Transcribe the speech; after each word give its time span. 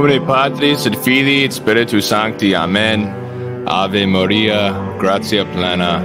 nomine 0.00 0.26
Patris 0.26 0.86
et 0.86 0.96
Filii 0.96 1.44
et 1.44 1.52
Spiritus 1.52 2.06
Sancti. 2.08 2.54
Amen. 2.54 3.02
Ave 3.66 4.06
Maria, 4.06 4.72
gratia 4.98 5.44
plena, 5.44 6.00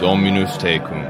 Dominus 0.00 0.56
tecum. 0.56 1.04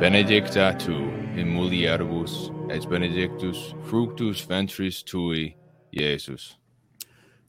Benedicta 0.00 0.74
tu 0.76 0.92
in 1.36 1.48
mulieribus, 1.48 2.50
et 2.68 2.86
benedictus 2.90 3.74
fructus 3.88 4.42
ventris 4.48 5.02
tui, 5.02 5.54
Iesus. 5.92 6.58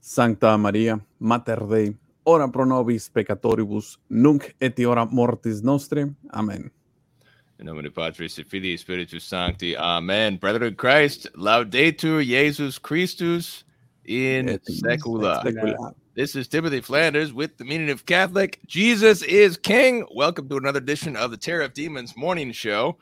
Sancta 0.00 0.56
Maria, 0.56 0.98
Mater 1.18 1.66
Dei, 1.68 1.92
ora 2.24 2.48
pro 2.48 2.64
nobis 2.64 3.10
peccatoribus, 3.10 3.98
nunc 4.08 4.54
et 4.58 4.78
hora 4.78 5.04
mortis 5.04 5.60
nostre. 5.62 6.06
Amen. 6.32 6.70
In 7.58 7.66
nomine 7.66 7.90
Patris 7.90 8.38
et 8.38 8.46
Filii 8.46 8.78
Spiritus 8.78 9.24
Sancti. 9.24 9.76
Amen. 9.76 10.38
Brethren 10.38 10.68
in 10.68 10.76
Christ, 10.76 11.28
laudetur 11.36 12.22
Jesus 12.22 12.78
Christus 12.78 13.64
in 14.06 14.48
Et 14.48 14.64
secula. 14.64 15.42
secula. 15.44 15.94
This 16.14 16.36
is 16.36 16.46
Timothy 16.48 16.80
Flanders 16.80 17.32
with 17.32 17.56
the 17.56 17.64
meaning 17.64 17.90
of 17.90 18.04
Catholic. 18.04 18.58
Jesus 18.66 19.22
is 19.22 19.56
King. 19.56 20.06
Welcome 20.14 20.48
to 20.50 20.56
another 20.56 20.78
edition 20.78 21.16
of 21.16 21.30
the 21.30 21.36
Terror 21.36 21.62
of 21.62 21.72
Demons 21.72 22.16
morning 22.16 22.52
show. 22.52 22.98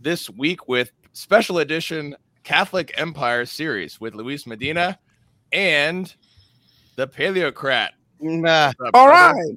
This 0.00 0.28
week 0.30 0.68
with 0.68 0.90
special 1.12 1.58
edition 1.58 2.16
Catholic 2.42 2.92
Empire 2.96 3.46
series 3.46 4.00
with 4.00 4.14
Luis 4.14 4.46
Medina 4.46 4.98
and 5.52 6.12
the 6.96 7.06
Paleocrat. 7.06 7.92
What's 8.18 8.74
up, 8.80 8.90
All 8.94 9.06
brother? 9.06 9.34
right. 9.34 9.54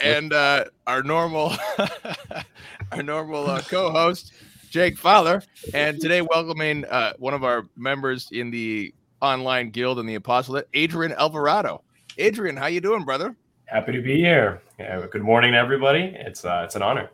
and 0.00 0.32
uh, 0.32 0.64
our 0.86 1.02
normal 1.02 1.52
our 2.92 3.02
normal 3.02 3.48
uh, 3.48 3.62
co-host 3.62 4.32
Jake 4.68 4.98
Fowler, 4.98 5.42
and 5.72 5.98
today 6.00 6.20
welcoming 6.20 6.84
uh, 6.86 7.14
one 7.18 7.32
of 7.32 7.44
our 7.44 7.66
members 7.76 8.28
in 8.32 8.50
the 8.50 8.92
online 9.20 9.70
guild 9.70 9.98
and 9.98 10.08
the 10.08 10.14
apostolate, 10.14 10.68
Adrian 10.74 11.12
Alvarado. 11.12 11.82
Adrian, 12.18 12.56
how 12.56 12.66
you 12.66 12.80
doing, 12.80 13.04
brother? 13.04 13.36
Happy 13.66 13.92
to 13.92 14.00
be 14.00 14.16
here. 14.16 14.62
Yeah, 14.78 15.04
good 15.10 15.22
morning 15.22 15.54
everybody. 15.54 16.14
It's 16.18 16.44
uh, 16.44 16.62
it's 16.64 16.76
an 16.76 16.82
honor. 16.82 17.10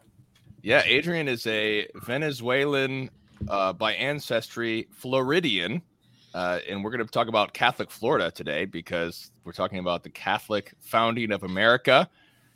Yeah, 0.63 0.83
Adrian 0.85 1.29
is 1.29 1.47
a 1.47 1.89
Venezuelan 1.95 3.11
uh, 3.49 3.73
by 3.73 3.95
ancestry 3.95 4.87
Floridian. 4.93 5.83
Uh, 6.35 6.61
and 6.69 6.83
we're 6.83 6.91
going 6.91 7.05
to 7.05 7.11
talk 7.11 7.29
about 7.29 7.53
Catholic 7.53 7.91
Florida 7.91 8.31
today 8.31 8.65
because 8.65 9.31
we're 9.45 9.53
talking 9.53 9.79
about 9.79 10.03
the 10.03 10.11
Catholic 10.11 10.73
founding 10.81 11.31
of 11.33 11.43
America. 11.43 12.09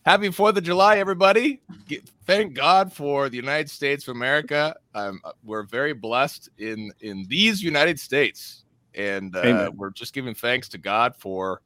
Happy 0.05 0.31
Fourth 0.31 0.57
of 0.57 0.63
July, 0.63 0.99
everybody! 0.99 1.61
Get- 1.89 2.09
Thank 2.27 2.55
God 2.55 2.93
for 2.93 3.29
the 3.29 3.37
United 3.37 3.69
States 3.69 4.07
of 4.07 4.15
America. 4.15 4.75
Um, 4.95 5.21
we're 5.43 5.65
very 5.65 5.95
blessed 5.95 6.49
in 6.59 6.93
in 7.01 7.27
these 7.29 7.61
United 7.63 7.99
States, 7.99 8.65
and 8.97 9.37
uh, 9.37 9.71
we're 9.75 9.91
just 9.91 10.13
giving 10.13 10.35
thanks 10.35 10.69
to 10.71 10.79
God 10.79 11.15
for 11.17 11.63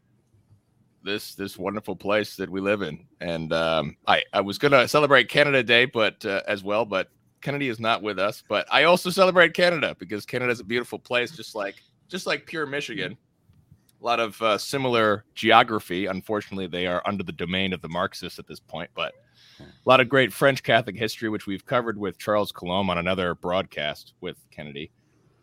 this 1.02 1.34
this 1.34 1.58
wonderful 1.58 1.96
place 1.96 2.36
that 2.36 2.50
we 2.50 2.60
live 2.60 2.82
in. 2.82 3.06
And 3.20 3.52
um, 3.52 3.96
I 4.06 4.22
I 4.32 4.41
was 4.41 4.58
gonna 4.58 4.86
celebrate 4.88 5.28
Canada 5.28 5.62
Day, 5.62 5.84
but 5.84 6.24
uh, 6.24 6.42
as 6.46 6.62
well, 6.62 6.84
but 6.84 7.08
Kennedy 7.41 7.68
is 7.68 7.80
not 7.80 8.02
with 8.02 8.18
us. 8.18 8.42
But 8.48 8.66
I 8.70 8.84
also 8.84 9.10
celebrate 9.10 9.54
Canada 9.54 9.96
because 9.98 10.26
Canada 10.26 10.52
is 10.52 10.60
a 10.60 10.64
beautiful 10.64 10.98
place, 10.98 11.30
just 11.30 11.54
like 11.54 11.76
just 12.08 12.26
like 12.26 12.46
pure 12.46 12.66
Michigan. 12.66 13.16
A 14.00 14.04
lot 14.04 14.20
of 14.20 14.41
uh, 14.41 14.56
similar 14.56 15.24
geography. 15.34 16.06
Unfortunately, 16.06 16.66
they 16.66 16.86
are 16.86 17.02
under 17.04 17.22
the 17.22 17.32
domain 17.32 17.72
of 17.74 17.82
the 17.82 17.88
Marxists 17.88 18.38
at 18.38 18.47
this 18.47 18.60
point, 18.60 18.91
but 18.94 19.12
a 19.60 19.64
lot 19.84 20.00
of 20.00 20.08
great 20.08 20.32
French 20.32 20.62
Catholic 20.62 20.97
history, 20.97 21.28
which 21.28 21.47
we've 21.47 21.66
covered 21.66 21.98
with 21.98 22.18
Charles 22.18 22.50
Coulombe 22.50 22.88
on 22.88 22.97
another 22.97 23.34
broadcast 23.34 24.14
with 24.22 24.38
Kennedy. 24.50 24.91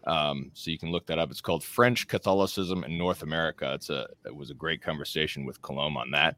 Um, 0.07 0.51
so 0.53 0.71
you 0.71 0.79
can 0.79 0.89
look 0.91 1.05
that 1.07 1.19
up. 1.19 1.29
It's 1.29 1.41
called 1.41 1.63
French 1.63 2.07
Catholicism 2.07 2.85
in 2.85 2.97
North 2.97 3.23
America. 3.23 3.73
It's 3.73 3.89
a 3.89 4.07
it 4.25 4.35
was 4.35 4.49
a 4.49 4.55
great 4.55 4.81
conversation 4.81 5.45
with 5.45 5.61
Coulombe 5.61 5.97
on 5.97 6.11
that. 6.11 6.37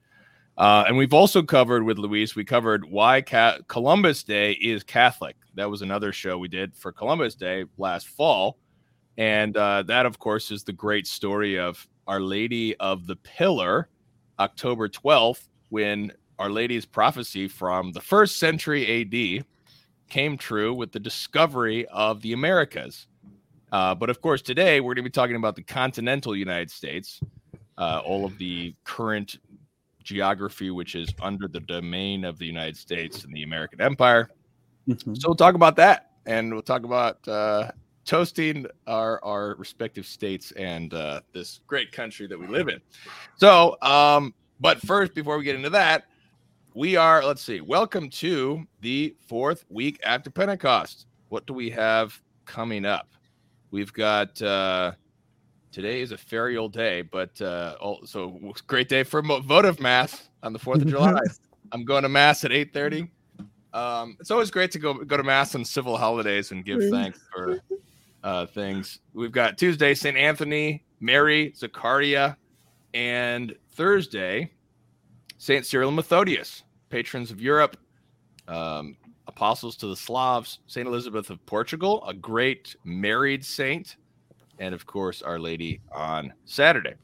Uh, 0.57 0.84
and 0.88 0.97
we've 0.97 1.13
also 1.13 1.41
covered 1.41 1.84
with 1.84 1.97
Luis. 2.00 2.35
We 2.35 2.44
covered 2.44 2.84
why 2.84 3.22
Ca- 3.22 3.59
Columbus 3.68 4.24
Day 4.24 4.53
is 4.53 4.84
Catholic. 4.84 5.38
That 5.53 5.69
was 5.69 5.84
another 5.84 6.12
show 6.12 6.38
we 6.38 6.50
did 6.50 6.75
for 6.75 6.91
Columbus 6.91 7.35
Day 7.35 7.63
last 7.78 8.07
fall, 8.09 8.57
and 9.18 9.56
uh, 9.56 9.84
that, 9.84 10.06
of 10.06 10.18
course, 10.19 10.51
is 10.51 10.63
the 10.63 10.74
great 10.74 11.06
story 11.07 11.57
of 11.59 11.88
Our 12.07 12.19
Lady 12.19 12.75
of 12.78 13.06
the 13.06 13.18
Pillar, 13.18 13.88
October 14.40 14.90
twelfth, 14.90 15.47
when 15.69 16.12
Our 16.40 16.50
Lady's 16.50 16.88
prophecy 16.88 17.47
from 17.47 17.91
the 17.91 18.01
first 18.01 18.38
century 18.38 18.86
A.D. 18.88 19.44
came 20.09 20.38
true 20.38 20.74
with 20.74 20.91
the 20.91 21.00
discovery 21.00 21.86
of 21.88 22.22
the 22.22 22.34
Americas. 22.34 23.06
Uh, 23.72 23.94
but 23.94 24.09
of 24.09 24.22
course, 24.22 24.41
today 24.41 24.80
we're 24.80 24.96
going 24.96 25.03
to 25.03 25.09
be 25.09 25.13
talking 25.13 25.35
about 25.35 25.56
the 25.56 25.63
continental 25.63 26.35
United 26.35 26.72
States, 26.72 27.19
uh, 27.78 28.02
all 28.03 28.25
of 28.25 28.38
the 28.38 28.74
current 28.84 29.38
geography, 30.03 30.72
which 30.72 30.96
is 30.96 31.09
under 31.22 31.47
the 31.47 31.59
domain 31.59 32.25
of 32.25 32.40
the 32.40 32.46
United 32.46 32.75
States 32.75 33.24
and 33.24 33.34
the 33.34 33.44
American 33.44 33.80
Empire. 33.80 34.30
Mhm. 34.88 35.22
So 35.22 35.30
we'll 35.30 35.35
talk 35.35 35.56
about 35.56 35.75
that, 35.75 36.13
and 36.25 36.52
we'll 36.52 36.63
talk 36.63 36.84
about 36.84 37.28
uh, 37.28 37.72
toasting 38.06 38.66
our 38.88 39.24
our 39.24 39.56
respective 39.59 40.07
states 40.07 40.51
and 40.53 40.94
uh, 40.96 41.22
this 41.31 41.59
great 41.68 41.91
country 41.91 42.25
that 42.25 42.40
we 42.40 42.47
live 42.47 42.69
in. 42.69 42.81
So, 43.38 43.78
um, 43.84 44.34
but 44.59 44.80
first, 44.81 45.13
before 45.13 45.38
we 45.38 45.44
get 45.44 45.56
into 45.56 45.69
that, 45.69 46.06
we 46.74 46.96
are 46.96 47.24
let's 47.24 47.44
see. 47.44 47.62
Welcome 47.62 48.09
to 48.12 48.66
the 48.81 49.16
fourth 49.28 49.63
week 49.69 50.00
after 50.03 50.31
Pentecost. 50.31 51.06
What 51.28 51.46
do 51.46 51.53
we 51.53 51.69
have 51.69 52.19
coming 52.46 52.84
up? 52.84 53.09
We've 53.72 53.91
got 53.94 54.41
uh, 54.41 54.94
today 55.72 56.02
is 56.02 56.12
a 56.12 56.18
ferial 56.18 56.72
day, 56.72 57.02
but 57.02 57.40
uh, 57.41 57.75
also 57.80 58.40
great 58.68 58.90
day 58.90 59.03
for 59.03 59.22
mo- 59.22 59.41
votive 59.41 59.80
mass 59.80 60.30
on 60.44 60.53
the 60.53 60.59
Fourth 60.59 60.81
of 60.81 60.88
July. 60.88 61.19
I'm 61.72 61.85
going 61.85 62.03
to 62.03 62.09
mass 62.09 62.44
at 62.44 62.52
eight 62.52 62.74
thirty. 62.74 63.09
Um, 63.74 64.18
it's 64.19 64.31
always 64.31 64.50
great 64.50 64.72
to 64.72 64.80
go 64.80 64.94
go 64.94 65.18
to 65.18 65.24
mass 65.24 65.53
on 65.56 65.63
civil 65.63 65.97
holidays 65.97 66.52
and 66.52 66.66
give 66.66 66.81
thanks 66.90 67.19
for 67.31 67.62
uh, 68.24 68.46
things. 68.47 69.00
We've 69.13 69.31
got 69.31 69.57
Tuesday 69.57 69.94
Saint 69.94 70.18
Anthony, 70.18 70.84
Mary, 71.00 71.53
Zaccaria, 71.56 72.36
and 72.94 73.56
Thursday 73.74 74.51
Saint 75.40 75.66
Cyril 75.66 75.88
and 75.88 75.96
Methodius, 75.96 76.63
patrons 76.89 77.31
of 77.31 77.39
Europe, 77.39 77.77
um, 78.50 78.98
apostles 79.30 79.78
to 79.78 79.88
the 79.88 79.96
Slavs, 79.96 80.60
Saint 80.68 80.88
Elizabeth 80.88 81.30
of 81.30 81.44
Portugal, 81.46 82.04
a 82.06 82.14
great 82.14 82.76
married 82.84 83.46
saint, 83.46 83.96
and 84.60 84.76
of 84.76 84.86
course 84.86 85.22
Our 85.22 85.40
Lady 85.40 85.80
on 85.94 86.34
Saturday. 86.46 86.96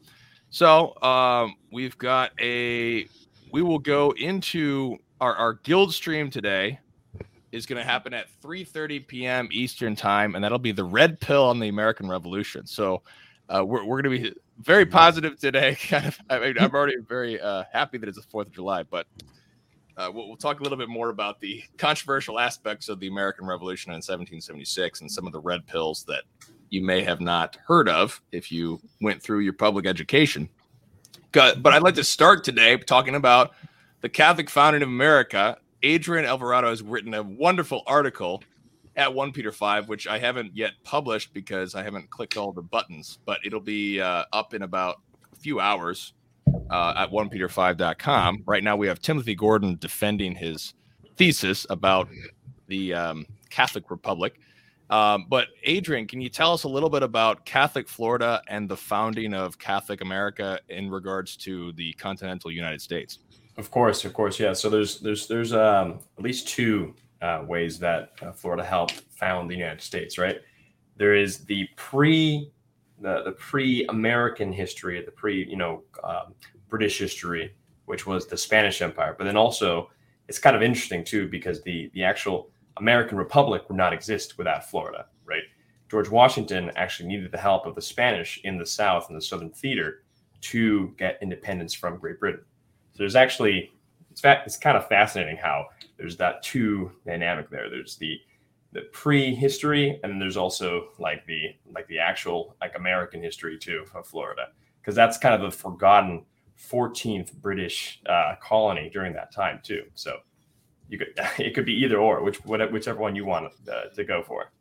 So 0.50 1.02
um, 1.02 1.56
we've 1.72 1.98
got 1.98 2.32
a. 2.42 3.08
We 3.52 3.62
will 3.62 3.80
go 3.80 4.12
into 4.18 4.98
our, 5.22 5.36
our 5.36 5.54
guild 5.54 5.94
stream 5.94 6.30
today 6.30 6.80
is 7.52 7.66
going 7.66 7.78
to 7.78 7.90
happen 7.90 8.14
at 8.14 8.28
3:30 8.42 9.08
p.m. 9.08 9.48
Eastern 9.52 9.96
time, 9.96 10.36
and 10.36 10.44
that'll 10.44 10.60
be 10.60 10.74
the 10.74 10.84
red 10.84 11.20
pill 11.20 11.46
on 11.46 11.60
the 11.60 11.70
American 11.70 12.10
Revolution. 12.10 12.66
So 12.66 13.02
uh, 13.50 13.64
we're 13.66 13.86
we're 13.86 14.02
going 14.02 14.20
to 14.20 14.30
be 14.30 14.36
very 14.60 14.86
positive 14.86 15.40
today. 15.40 15.76
Kind 15.88 16.08
of, 16.08 16.20
I 16.30 16.40
mean, 16.40 16.56
I'm 16.60 16.74
already 16.74 16.98
very 17.08 17.40
uh, 17.40 17.64
happy 17.72 17.98
that 17.98 18.10
it's 18.10 18.18
the 18.18 18.24
Fourth 18.24 18.48
of 18.48 18.54
July, 18.54 18.84
but 18.84 19.08
uh, 19.98 20.12
we'll, 20.14 20.28
we'll 20.28 20.38
talk 20.38 20.60
a 20.60 20.64
little 20.64 20.78
bit 20.78 20.90
more 20.90 21.10
about 21.10 21.40
the 21.40 21.64
controversial 21.78 22.40
aspects 22.40 22.90
of 22.90 23.00
the 23.00 23.08
American 23.08 23.46
Revolution 23.46 23.92
in 23.92 23.98
1776 23.98 25.02
and 25.02 25.12
some 25.12 25.26
of 25.26 25.34
the 25.34 25.40
red 25.40 25.66
pills 25.68 26.04
that 26.06 26.24
you 26.70 26.82
may 26.82 27.02
have 27.02 27.22
not 27.22 27.58
heard 27.66 27.88
of 27.88 28.22
if 28.32 28.52
you 28.52 28.80
went 29.02 29.22
through 29.22 29.40
your 29.40 29.54
public 29.54 29.86
education. 29.86 30.50
But 31.32 31.66
I'd 31.66 31.84
like 31.84 31.96
to 31.96 32.04
start 32.04 32.44
today 32.44 32.78
talking 32.78 33.16
about 33.16 33.54
the 34.02 34.10
Catholic 34.10 34.50
founding 34.50 34.82
of 34.82 34.88
America. 34.88 35.58
Adrian 35.84 36.26
Alvarado 36.26 36.70
has 36.70 36.82
written 36.82 37.14
a 37.14 37.24
wonderful 37.24 37.84
article 37.86 38.42
at 38.96 39.14
1 39.14 39.34
Peter 39.34 39.52
5, 39.52 39.90
which 39.90 40.08
I 40.08 40.18
haven't 40.18 40.56
yet 40.56 40.72
published 40.84 41.34
because 41.34 41.76
I 41.76 41.84
haven't 41.84 42.10
clicked 42.10 42.38
all 42.38 42.52
the 42.54 42.62
buttons, 42.62 43.20
but 43.26 43.40
it'll 43.46 43.60
be 43.60 44.00
uh, 44.00 44.24
up 44.32 44.54
in 44.54 44.62
about 44.62 45.02
a 45.32 45.36
few 45.36 45.60
hours 45.60 46.14
uh, 46.70 46.94
at 46.98 47.12
1peter5.com. 47.12 48.44
Right 48.46 48.64
now, 48.64 48.76
we 48.76 48.88
have 48.88 49.00
Timothy 49.00 49.36
Gordon 49.36 49.78
defending 49.80 50.36
his 50.36 50.74
thesis 51.18 51.66
about 51.70 52.10
the 52.68 52.94
um, 52.94 53.26
Catholic 53.50 53.90
Republic. 53.90 54.40
Um, 54.90 55.26
but 55.30 55.48
Adrian, 55.64 56.08
can 56.08 56.22
you 56.22 56.30
tell 56.30 56.54
us 56.54 56.64
a 56.64 56.68
little 56.68 56.90
bit 56.90 57.02
about 57.02 57.46
Catholic 57.46 57.88
Florida 57.88 58.42
and 58.48 58.70
the 58.70 58.78
founding 58.78 59.34
of 59.34 59.58
Catholic 59.58 60.02
America 60.02 60.60
in 60.70 60.90
regards 60.92 61.36
to 61.38 61.72
the 61.74 61.94
continental 61.94 62.52
United 62.52 62.82
States? 62.82 63.20
Of 63.58 63.72
course, 63.72 64.06
of 64.06 64.14
course, 64.14 64.40
yeah. 64.40 64.54
So 64.54 64.70
there's 64.70 65.00
there's 65.00 65.28
there's 65.28 65.54
um, 65.54 66.00
at 66.18 66.24
least 66.24 66.50
two 66.50 66.94
uh, 67.22 67.44
ways 67.48 67.80
that 67.80 68.12
uh, 68.22 68.32
Florida 68.32 68.64
helped 68.64 69.04
found 69.10 69.50
the 69.50 69.56
United 69.56 69.82
States, 69.82 70.18
right? 70.18 70.38
There 70.98 71.16
is 71.16 71.46
the 71.46 71.68
pre 71.78 72.52
the, 73.00 73.24
the 73.24 73.32
pre-American 73.32 74.52
history, 74.52 75.04
the 75.04 75.12
pre 75.12 75.46
you 75.48 75.58
know 75.58 75.84
um, 76.04 76.34
British 76.70 76.98
history, 76.98 77.54
which 77.86 78.06
was 78.06 78.28
the 78.28 78.38
Spanish 78.38 78.82
Empire. 78.82 79.16
But 79.18 79.26
then 79.26 79.38
also, 79.38 79.90
it's 80.28 80.40
kind 80.40 80.56
of 80.56 80.62
interesting 80.62 81.04
too 81.04 81.28
because 81.28 81.62
the 81.64 81.90
the 81.94 82.04
actual 82.04 82.50
American 82.78 83.18
Republic 83.18 83.64
would 83.68 83.78
not 83.78 83.94
exist 83.94 84.38
without 84.38 84.70
Florida, 84.70 85.06
right? 85.26 85.44
George 85.90 86.10
Washington 86.10 86.72
actually 86.76 87.08
needed 87.08 87.32
the 87.32 87.38
help 87.38 87.66
of 87.66 87.76
the 87.76 87.82
Spanish 87.82 88.42
in 88.44 88.58
the 88.58 88.66
South 88.66 89.08
and 89.08 89.18
the 89.18 89.22
Southern 89.22 89.52
theater 89.52 90.04
to 90.42 90.94
get 90.98 91.20
independence 91.22 91.74
from 91.74 91.98
Great 91.98 92.20
Britain. 92.20 92.44
So 92.94 92.98
there's 93.00 93.16
actually 93.16 93.72
it's 94.12 94.22
fa- 94.22 94.42
it's 94.46 94.58
kind 94.58 94.78
of 94.78 94.88
fascinating 94.88 95.38
how 95.38 95.66
there's 95.98 96.18
that 96.18 96.42
two 96.42 96.92
dynamic 97.06 97.50
there. 97.50 97.70
There's 97.70 97.98
the 97.98 98.18
the 98.76 98.82
pre-history 98.92 100.02
and 100.04 100.22
there's 100.22 100.36
also 100.36 100.90
like 101.00 101.26
the 101.26 101.56
like 101.74 101.88
the 101.88 101.98
actual 101.98 102.58
like 102.60 102.74
American 102.76 103.24
history 103.24 103.58
too 103.58 103.86
of 103.96 104.06
Florida 104.06 104.50
because 104.82 104.94
that's 104.94 105.18
kind 105.18 105.34
of 105.34 105.42
the 105.42 105.58
forgotten 105.58 106.26
14th 106.62 107.34
British 107.36 108.02
uh, 108.06 108.36
colony 108.42 108.90
during 108.92 109.14
that 109.14 109.32
time 109.32 109.62
too. 109.64 109.84
So 109.96 110.18
you 110.90 110.98
could 110.98 111.14
it 111.40 111.56
could 111.56 111.66
be 111.66 111.74
either 111.74 111.98
or, 111.98 112.22
which 112.22 112.44
whichever 112.44 113.00
one 113.00 113.16
you 113.16 113.24
want 113.24 113.54
uh, 113.72 113.86
to 113.96 114.04
go 114.04 114.22
for. 114.22 114.52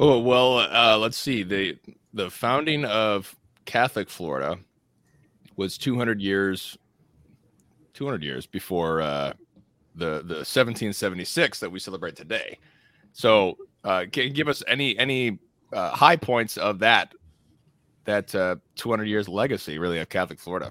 Oh 0.00 0.18
well, 0.18 0.58
uh, 0.58 0.98
let's 0.98 1.16
see 1.16 1.44
the 1.44 1.78
the 2.12 2.30
founding 2.30 2.84
of 2.84 3.36
Catholic 3.64 4.10
Florida 4.10 4.58
was 5.54 5.78
200 5.78 6.20
years 6.20 6.76
200 7.94 8.24
years 8.24 8.44
before 8.44 9.00
uh, 9.02 9.34
the 9.94 10.22
the 10.24 10.42
1776 10.42 11.60
that 11.60 11.70
we 11.70 11.78
celebrate 11.78 12.16
today. 12.16 12.58
So, 13.12 13.56
uh, 13.84 14.04
give 14.10 14.48
us 14.48 14.62
any 14.66 14.98
any 14.98 15.38
uh, 15.72 15.90
high 15.90 16.16
points 16.16 16.56
of 16.56 16.78
that 16.80 17.14
that 18.04 18.34
uh, 18.34 18.56
200 18.76 19.04
years 19.04 19.28
legacy, 19.28 19.78
really, 19.78 19.98
of 19.98 20.08
Catholic 20.08 20.38
Florida? 20.38 20.70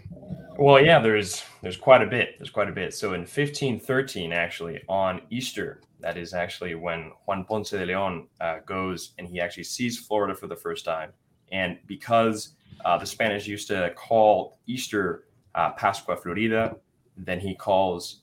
Well, 0.58 0.84
yeah, 0.84 1.00
there's 1.00 1.44
there's 1.62 1.78
quite 1.78 2.02
a 2.02 2.06
bit. 2.06 2.36
There's 2.38 2.50
quite 2.50 2.68
a 2.68 2.74
bit. 2.74 2.94
So 2.94 3.14
in 3.14 3.22
1513, 3.22 4.34
actually, 4.34 4.82
on 4.90 5.22
Easter, 5.30 5.82
that 6.02 6.18
is 6.18 6.34
actually 6.34 6.76
when 6.76 7.12
Juan 7.26 7.46
Ponce 7.46 7.70
de 7.70 7.86
Leon 7.86 8.28
uh, 8.42 8.58
goes 8.66 9.14
and 9.18 9.28
he 9.28 9.40
actually 9.40 9.64
sees 9.64 9.98
Florida 9.98 10.36
for 10.36 10.48
the 10.48 10.56
first 10.56 10.84
time. 10.84 11.12
And 11.52 11.78
because 11.88 12.56
uh, 12.84 12.98
the 12.98 13.06
Spanish 13.06 13.48
used 13.48 13.68
to 13.70 13.94
call 13.96 14.60
Easter 14.68 15.26
uh, 15.56 15.72
Pascua 15.72 16.18
Florida, 16.18 16.76
then 17.18 17.40
he 17.40 17.56
calls 17.56 18.22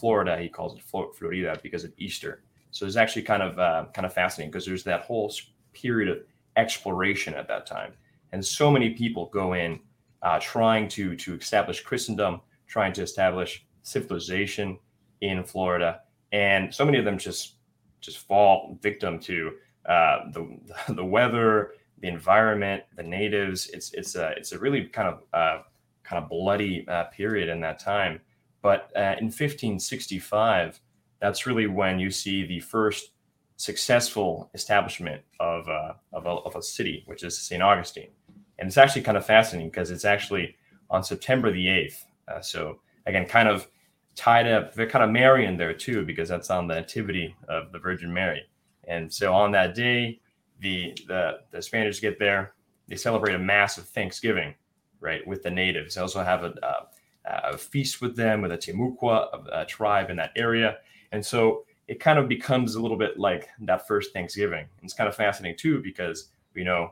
Florida, 0.00 0.38
he 0.38 0.48
calls 0.48 0.74
it 0.74 0.82
Florida 0.82 1.60
because 1.62 1.84
of 1.84 1.92
Easter. 1.98 2.42
So 2.76 2.84
it's 2.84 2.96
actually 2.96 3.22
kind 3.22 3.42
of 3.42 3.58
uh, 3.58 3.86
kind 3.94 4.04
of 4.04 4.12
fascinating 4.12 4.50
because 4.50 4.66
there's 4.66 4.84
that 4.84 5.00
whole 5.00 5.32
period 5.72 6.10
of 6.10 6.18
exploration 6.56 7.32
at 7.32 7.48
that 7.48 7.64
time, 7.64 7.94
and 8.32 8.44
so 8.44 8.70
many 8.70 8.90
people 8.90 9.30
go 9.32 9.54
in 9.54 9.80
uh, 10.20 10.38
trying 10.40 10.86
to 10.88 11.16
to 11.16 11.34
establish 11.36 11.80
Christendom, 11.80 12.42
trying 12.66 12.92
to 12.92 13.02
establish 13.02 13.64
civilization 13.82 14.78
in 15.22 15.42
Florida, 15.42 16.02
and 16.32 16.74
so 16.74 16.84
many 16.84 16.98
of 16.98 17.06
them 17.06 17.16
just 17.16 17.54
just 18.02 18.18
fall 18.18 18.78
victim 18.82 19.18
to 19.20 19.52
uh, 19.86 20.30
the 20.32 20.58
the 20.90 21.04
weather, 21.04 21.72
the 22.00 22.08
environment, 22.08 22.82
the 22.94 23.02
natives. 23.02 23.70
It's 23.70 23.94
it's 23.94 24.16
a 24.16 24.32
it's 24.36 24.52
a 24.52 24.58
really 24.58 24.84
kind 24.84 25.08
of 25.08 25.22
uh, 25.32 25.62
kind 26.04 26.22
of 26.22 26.28
bloody 26.28 26.86
uh, 26.88 27.04
period 27.04 27.48
in 27.48 27.58
that 27.62 27.78
time. 27.78 28.20
But 28.60 28.90
uh, 28.94 29.16
in 29.18 29.26
1565, 29.26 30.78
that's 31.20 31.46
really 31.46 31.66
when 31.66 31.98
you 31.98 32.10
see 32.10 32.46
the 32.46 32.60
first 32.60 33.12
successful 33.56 34.50
establishment 34.54 35.22
of, 35.40 35.68
uh, 35.68 35.94
of, 36.12 36.26
a, 36.26 36.30
of 36.30 36.56
a 36.56 36.62
city, 36.62 37.02
which 37.06 37.24
is 37.24 37.38
St. 37.38 37.62
Augustine. 37.62 38.10
And 38.58 38.68
it's 38.68 38.76
actually 38.76 39.02
kind 39.02 39.16
of 39.16 39.24
fascinating 39.24 39.70
because 39.70 39.90
it's 39.90 40.04
actually 40.04 40.56
on 40.90 41.02
September 41.02 41.50
the 41.50 41.66
8th. 41.66 42.04
Uh, 42.28 42.40
so, 42.40 42.80
again, 43.06 43.26
kind 43.26 43.48
of 43.48 43.66
tied 44.14 44.46
up, 44.46 44.74
they're 44.74 44.88
kind 44.88 45.04
of 45.04 45.10
Marian 45.10 45.56
there 45.56 45.74
too, 45.74 46.04
because 46.04 46.28
that's 46.28 46.50
on 46.50 46.66
the 46.66 46.74
nativity 46.74 47.34
of 47.48 47.72
the 47.72 47.78
Virgin 47.78 48.12
Mary. 48.12 48.42
And 48.88 49.12
so 49.12 49.32
on 49.34 49.52
that 49.52 49.74
day, 49.74 50.20
the, 50.60 50.96
the, 51.06 51.40
the 51.50 51.60
Spaniards 51.60 52.00
get 52.00 52.18
there, 52.18 52.54
they 52.88 52.96
celebrate 52.96 53.34
a 53.34 53.38
massive 53.38 53.88
Thanksgiving, 53.88 54.54
right, 55.00 55.26
with 55.26 55.42
the 55.42 55.50
natives. 55.50 55.94
They 55.94 56.00
also 56.00 56.22
have 56.22 56.44
a, 56.44 56.54
a, 56.62 57.52
a 57.52 57.58
feast 57.58 58.00
with 58.00 58.16
them, 58.16 58.42
with 58.42 58.52
a 58.52 58.58
Timucua 58.58 59.28
a 59.52 59.66
tribe 59.66 60.10
in 60.10 60.16
that 60.16 60.32
area. 60.36 60.78
And 61.12 61.24
so 61.24 61.64
it 61.88 62.00
kind 62.00 62.18
of 62.18 62.28
becomes 62.28 62.74
a 62.74 62.80
little 62.80 62.96
bit 62.96 63.18
like 63.18 63.48
that 63.60 63.86
first 63.86 64.12
Thanksgiving. 64.12 64.66
It's 64.82 64.94
kind 64.94 65.08
of 65.08 65.14
fascinating 65.14 65.58
too 65.58 65.80
because 65.82 66.30
we 66.54 66.64
know 66.64 66.90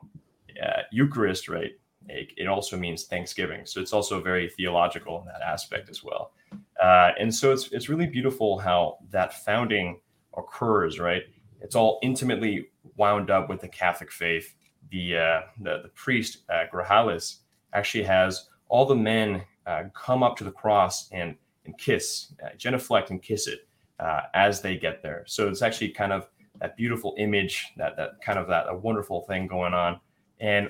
uh, 0.63 0.83
Eucharist, 0.93 1.49
right? 1.49 1.73
It, 2.09 2.33
it, 2.37 2.47
also 2.47 2.77
means 2.77 3.05
Thanksgiving, 3.05 3.65
so 3.65 3.81
it's 3.81 3.95
also 3.95 4.21
very 4.21 4.51
theological 4.51 5.21
in 5.21 5.27
that 5.27 5.41
aspect 5.41 5.89
as 5.89 6.05
well. 6.05 6.33
Uh, 6.81 7.13
and 7.19 7.35
so 7.35 7.51
it's 7.51 7.73
it's 7.73 7.89
really 7.89 8.07
beautiful 8.07 8.59
how 8.59 8.99
that 9.11 9.33
founding 9.43 10.01
occurs, 10.37 11.01
right? 11.01 11.23
It's 11.63 11.75
all 11.75 11.99
intimately 12.03 12.69
wound 12.97 13.31
up 13.31 13.49
with 13.49 13.63
the 13.63 13.69
Catholic 13.69 14.13
faith. 14.13 14.55
The 14.91 15.17
uh, 15.17 15.41
the, 15.61 15.81
the, 15.85 15.91
priest 15.95 16.45
uh, 16.51 16.67
actually 17.73 18.05
has 18.05 18.51
all 18.69 18.85
the 18.85 18.95
men 18.95 19.43
uh, 19.67 19.85
come 19.95 20.23
up 20.23 20.37
to 20.37 20.45
the 20.45 20.53
cross 20.53 21.09
and 21.11 21.37
and 21.65 21.77
kiss, 21.79 22.35
uh, 22.45 22.51
genuflect 22.59 23.09
and 23.09 23.23
kiss 23.23 23.47
it 23.47 23.67
uh, 24.01 24.23
as 24.35 24.61
they 24.61 24.77
get 24.77 25.03
there. 25.03 25.25
So 25.27 25.49
it's 25.49 25.63
actually 25.63 25.91
kind 25.91 26.13
of 26.13 26.29
that 26.61 26.77
beautiful 26.77 27.15
image, 27.19 27.73
that 27.77 27.97
that 27.97 28.21
kind 28.23 28.39
of 28.39 28.47
that 28.49 28.67
a 28.69 28.77
wonderful 28.77 29.23
thing 29.23 29.47
going 29.47 29.75
on. 29.75 30.01
And 30.41 30.69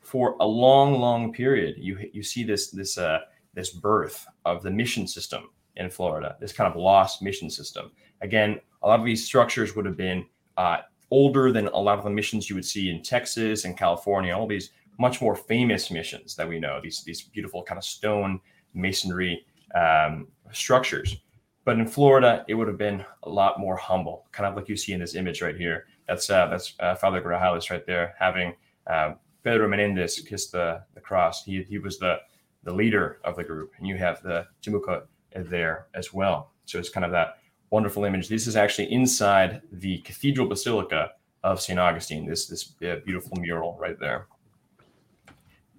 for 0.00 0.36
a 0.40 0.46
long, 0.46 0.98
long 0.98 1.32
period, 1.32 1.76
you 1.78 1.98
you 2.12 2.22
see 2.22 2.44
this 2.44 2.70
this 2.70 2.98
uh, 2.98 3.20
this 3.54 3.70
birth 3.70 4.26
of 4.44 4.62
the 4.62 4.70
mission 4.70 5.06
system 5.06 5.50
in 5.76 5.90
Florida, 5.90 6.36
this 6.40 6.52
kind 6.52 6.70
of 6.70 6.78
lost 6.78 7.22
mission 7.22 7.48
system. 7.48 7.90
Again, 8.20 8.60
a 8.82 8.88
lot 8.88 9.00
of 9.00 9.06
these 9.06 9.24
structures 9.24 9.74
would 9.74 9.86
have 9.86 9.96
been 9.96 10.26
uh, 10.56 10.78
older 11.10 11.50
than 11.52 11.68
a 11.68 11.78
lot 11.78 11.98
of 11.98 12.04
the 12.04 12.10
missions 12.10 12.50
you 12.50 12.56
would 12.56 12.64
see 12.64 12.90
in 12.90 13.02
Texas 13.02 13.64
and 13.64 13.76
California. 13.76 14.36
All 14.36 14.46
these 14.46 14.70
much 14.98 15.20
more 15.20 15.34
famous 15.34 15.90
missions 15.90 16.36
that 16.36 16.48
we 16.48 16.58
know. 16.58 16.80
These 16.82 17.04
these 17.04 17.22
beautiful 17.22 17.62
kind 17.62 17.78
of 17.78 17.84
stone 17.84 18.40
masonry 18.74 19.44
um, 19.74 20.28
structures. 20.52 21.16
But 21.64 21.78
in 21.78 21.86
Florida, 21.86 22.44
it 22.48 22.54
would 22.54 22.66
have 22.68 22.78
been 22.78 23.04
a 23.22 23.28
lot 23.28 23.60
more 23.60 23.76
humble, 23.76 24.26
kind 24.32 24.46
of 24.46 24.56
like 24.56 24.68
you 24.68 24.76
see 24.76 24.92
in 24.92 25.00
this 25.00 25.14
image 25.14 25.42
right 25.42 25.56
here. 25.56 25.86
That's 26.08 26.28
uh, 26.28 26.48
that's 26.48 26.74
uh, 26.80 26.96
Father 26.96 27.22
Grajales 27.22 27.70
right 27.70 27.86
there, 27.86 28.14
having 28.18 28.54
uh, 28.88 29.14
Pedro 29.44 29.68
Menendez 29.68 30.20
kiss 30.20 30.48
the, 30.48 30.82
the 30.94 31.00
cross. 31.00 31.44
He, 31.44 31.62
he 31.62 31.78
was 31.78 31.98
the, 31.98 32.18
the 32.64 32.72
leader 32.72 33.20
of 33.24 33.36
the 33.36 33.44
group, 33.44 33.72
and 33.78 33.86
you 33.86 33.96
have 33.96 34.22
the 34.22 34.46
Timucua 34.62 35.02
there 35.34 35.86
as 35.94 36.12
well. 36.12 36.52
So 36.64 36.78
it's 36.78 36.88
kind 36.88 37.04
of 37.04 37.12
that 37.12 37.38
wonderful 37.70 38.04
image. 38.04 38.28
This 38.28 38.46
is 38.46 38.56
actually 38.56 38.92
inside 38.92 39.62
the 39.72 39.98
Cathedral 39.98 40.48
Basilica 40.48 41.12
of 41.42 41.60
St. 41.60 41.78
Augustine. 41.78 42.26
This 42.26 42.46
this 42.46 42.74
uh, 42.82 42.96
beautiful 43.04 43.36
mural 43.40 43.76
right 43.80 43.98
there. 43.98 44.26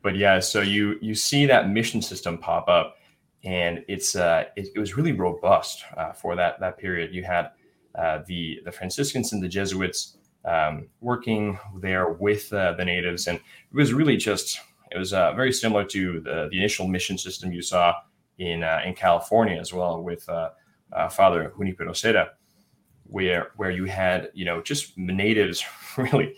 But 0.02 0.16
yeah, 0.18 0.40
so 0.40 0.62
you 0.62 0.98
you 1.02 1.16
see 1.16 1.46
that 1.46 1.70
mission 1.70 2.02
system 2.02 2.38
pop 2.38 2.68
up 2.68 2.98
and 3.44 3.84
it's 3.88 4.16
uh, 4.16 4.46
it, 4.56 4.70
it, 4.76 4.80
was 4.80 4.96
really 4.96 5.12
robust 5.12 5.84
uh, 5.98 6.14
for 6.14 6.36
that 6.36 6.60
that 6.60 6.78
period. 6.78 7.14
You 7.14 7.24
had 7.24 7.52
uh, 7.96 8.20
the 8.26 8.62
the 8.64 8.72
Franciscans 8.72 9.34
and 9.34 9.44
the 9.44 9.50
Jesuits 9.50 10.18
um, 10.46 10.88
working 11.02 11.60
there 11.80 12.10
with 12.10 12.52
uh, 12.54 12.74
the 12.74 12.86
natives, 12.86 13.28
and 13.28 13.38
it 13.38 13.76
was 13.76 13.94
really 13.94 14.18
just 14.18 14.60
it 14.92 14.98
was 14.98 15.14
uh, 15.14 15.34
very 15.34 15.52
similar 15.52 15.84
to 15.86 16.22
the, 16.22 16.48
the 16.52 16.58
initial 16.58 16.88
mission 16.88 17.18
system 17.18 17.52
you 17.52 17.62
saw 17.62 17.96
in 18.38 18.64
uh, 18.64 18.82
in 18.86 18.94
California 18.94 19.60
as 19.60 19.74
well 19.74 20.02
with 20.02 20.30
Father 21.12 21.52
Junipero 21.58 21.94
Serra, 21.94 22.32
where 23.04 23.52
where 23.58 23.72
you 23.72 23.86
had 23.86 24.30
you 24.34 24.46
know 24.46 24.62
just 24.62 24.98
natives 24.98 25.66
really 25.98 26.38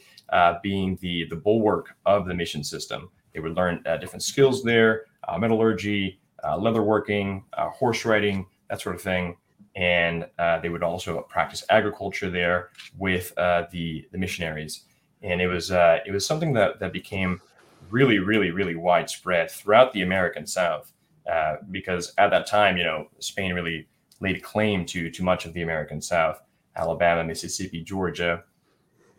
being 0.64 0.98
the 1.02 1.28
the 1.30 1.36
bulwark 1.36 1.96
of 2.08 2.26
the 2.26 2.34
mission 2.34 2.64
system. 2.64 3.12
They 3.34 3.42
would 3.42 3.56
learn 3.56 3.84
different 4.00 4.24
skills 4.24 4.64
there, 4.64 5.04
metallurgy 5.38 6.20
uh, 6.46 6.58
leatherworking, 6.58 7.44
uh, 7.54 7.70
horse 7.70 8.06
riding, 8.06 8.46
that 8.70 8.80
sort 8.80 8.96
of 8.96 9.02
thing. 9.02 9.38
And 9.76 10.28
uh, 10.40 10.60
they 10.60 10.70
would 10.70 10.84
also 10.84 11.22
practice 11.24 11.66
agriculture 11.70 12.30
there 12.30 12.70
with 12.98 13.38
uh, 13.38 13.66
the 13.72 14.08
the 14.12 14.18
missionaries. 14.18 14.84
And 15.22 15.42
it 15.42 15.48
was 15.48 15.72
uh, 15.72 16.00
it 16.06 16.12
was 16.12 16.26
something 16.26 16.54
that 16.54 16.80
that 16.80 16.94
became 16.94 17.42
really, 17.90 18.20
really, 18.20 18.52
really 18.52 18.76
widespread 18.76 19.52
throughout 19.52 19.92
the 19.92 20.02
American 20.02 20.48
South 20.48 20.94
uh, 21.30 21.58
because 21.72 22.14
at 22.18 22.30
that 22.30 22.48
time, 22.48 22.78
you 22.78 22.84
know, 22.84 23.08
Spain 23.20 23.54
really 23.54 23.88
laid 24.22 24.42
claim 24.44 24.86
to 24.86 25.10
to 25.10 25.24
much 25.24 25.46
of 25.46 25.54
the 25.54 25.62
American 25.62 26.02
South, 26.02 26.42
Alabama, 26.76 27.24
Mississippi, 27.24 27.82
Georgia, 27.82 28.44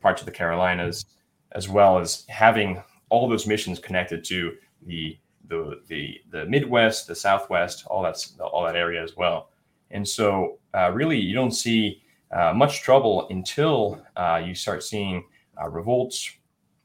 parts 0.01 0.23
of 0.23 0.27
the 0.27 0.33
Carolinas, 0.33 1.05
as 1.53 1.69
well 1.69 1.99
as 1.99 2.25
having 2.29 2.83
all 3.11 3.29
those 3.29 3.47
missions 3.47 3.79
connected 3.79 4.25
to 4.25 4.57
the 4.87 5.19
the 5.49 5.81
the 5.89 6.21
the 6.31 6.45
Midwest, 6.47 7.07
the 7.07 7.15
Southwest, 7.15 7.87
all 7.87 8.03
that's 8.03 8.37
all 8.41 8.65
that 8.65 8.77
area 8.77 9.03
as 9.03 9.17
well. 9.17 9.51
And 9.91 10.07
so, 10.07 10.59
uh, 10.75 10.91
really, 10.93 11.19
you 11.19 11.35
don't 11.35 11.53
see 11.53 12.03
uh, 12.33 12.53
much 12.55 12.83
trouble 12.83 13.29
until 13.31 14.03
uh, 14.17 14.43
you 14.45 14.55
start 14.55 14.83
seeing 14.83 15.25
uh, 15.61 15.69
revolts 15.69 16.31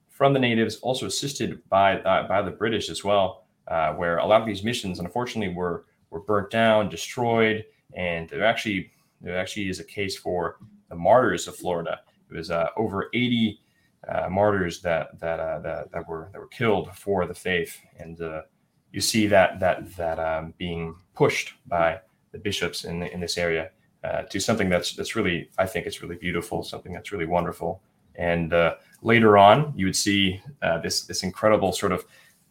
from 0.09 0.33
the 0.33 0.39
natives, 0.39 0.75
also 0.77 1.07
assisted 1.07 1.67
by 1.69 1.99
uh, 2.01 2.27
by 2.27 2.41
the 2.41 2.51
British 2.51 2.89
as 2.89 3.03
well, 3.03 3.45
uh, 3.67 3.93
where 3.93 4.17
a 4.17 4.25
lot 4.25 4.41
of 4.41 4.47
these 4.47 4.63
missions, 4.63 4.99
unfortunately, 4.99 5.53
were 5.53 5.85
were 6.09 6.21
burnt 6.21 6.51
down, 6.51 6.89
destroyed, 6.89 7.65
and 7.95 8.29
there 8.29 8.45
actually 8.45 8.91
there 9.21 9.37
actually 9.37 9.69
is 9.69 9.79
a 9.79 9.83
case 9.83 10.17
for 10.17 10.57
the 10.89 10.95
martyrs 10.95 11.47
of 11.47 11.55
Florida. 11.55 11.99
It 12.29 12.37
was 12.37 12.51
over 12.77 13.09
80 13.13 13.59
uh, 14.07 14.27
martyrs 14.29 14.81
that 14.81 15.19
that, 15.19 15.39
uh, 15.39 15.59
that 15.59 15.91
that 15.91 16.07
were 16.07 16.29
that 16.33 16.39
were 16.39 16.47
killed 16.47 16.89
for 16.95 17.25
the 17.25 17.33
faith, 17.33 17.79
and 17.99 18.19
uh, 18.21 18.41
you 18.91 19.01
see 19.01 19.27
that 19.27 19.59
that 19.59 19.95
that 19.95 20.19
um, 20.19 20.53
being 20.57 20.95
pushed 21.13 21.53
by 21.67 21.99
the 22.31 22.39
bishops 22.39 22.83
in 22.85 23.03
in 23.03 23.19
this 23.19 23.37
area 23.37 23.69
uh, 24.03 24.23
to 24.23 24.39
something 24.39 24.69
that's 24.69 24.95
that's 24.95 25.15
really 25.15 25.49
I 25.57 25.67
think 25.67 25.85
it's 25.85 26.01
really 26.01 26.15
beautiful, 26.15 26.63
something 26.63 26.91
that's 26.91 27.11
really 27.11 27.27
wonderful. 27.27 27.81
And 28.15 28.53
uh, 28.53 28.75
later 29.03 29.37
on, 29.37 29.73
you 29.75 29.85
would 29.85 29.95
see 29.95 30.41
uh, 30.63 30.79
this 30.79 31.03
this 31.03 31.21
incredible 31.21 31.71
sort 31.71 31.91
of 31.91 32.05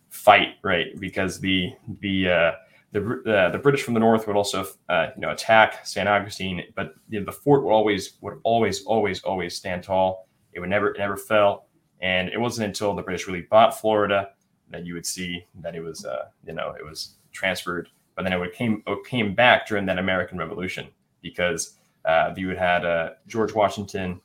fight, 0.08 0.54
right? 0.62 0.98
Because 1.00 1.40
the 1.40 1.72
the 2.00 2.54
the, 2.92 3.50
the, 3.52 3.60
British 3.62 3.84
from 3.84 3.94
the 3.94 4.00
north 4.00 4.26
would 4.26 4.34
also 4.34 4.64
you 4.64 5.20
know 5.20 5.30
attack 5.30 5.86
St. 5.86 6.08
Augustine, 6.08 6.64
but 6.74 6.94
you 7.08 7.20
know, 7.20 7.26
the 7.26 7.32
fort 7.32 7.62
would 7.64 7.72
always 7.72 8.18
would 8.20 8.40
always 8.44 8.84
always 8.84 9.22
always 9.22 9.54
stand 9.56 9.82
tall 9.84 10.28
it 10.52 10.60
would 10.60 10.70
never, 10.70 10.90
it 10.92 10.98
never 10.98 11.16
fell. 11.16 11.66
And 12.00 12.28
it 12.28 12.40
wasn't 12.40 12.66
until 12.66 12.94
the 12.94 13.02
British 13.02 13.26
really 13.26 13.42
bought 13.42 13.78
Florida 13.78 14.30
that 14.70 14.86
you 14.86 14.94
would 14.94 15.06
see 15.06 15.44
that 15.62 15.74
it 15.74 15.80
was, 15.80 16.04
uh, 16.04 16.26
you 16.46 16.54
know, 16.54 16.74
it 16.78 16.84
was 16.84 17.16
transferred. 17.32 17.88
But 18.14 18.22
then 18.22 18.32
it 18.32 18.38
would 18.38 18.52
came 18.52 18.82
it 18.86 19.04
came 19.06 19.34
back 19.34 19.66
during 19.66 19.86
that 19.86 19.98
American 19.98 20.38
Revolution 20.38 20.88
because 21.22 21.78
uh, 22.04 22.32
you 22.36 22.50
had 22.50 22.84
uh, 22.84 23.10
George 23.26 23.54
Washington 23.54 24.20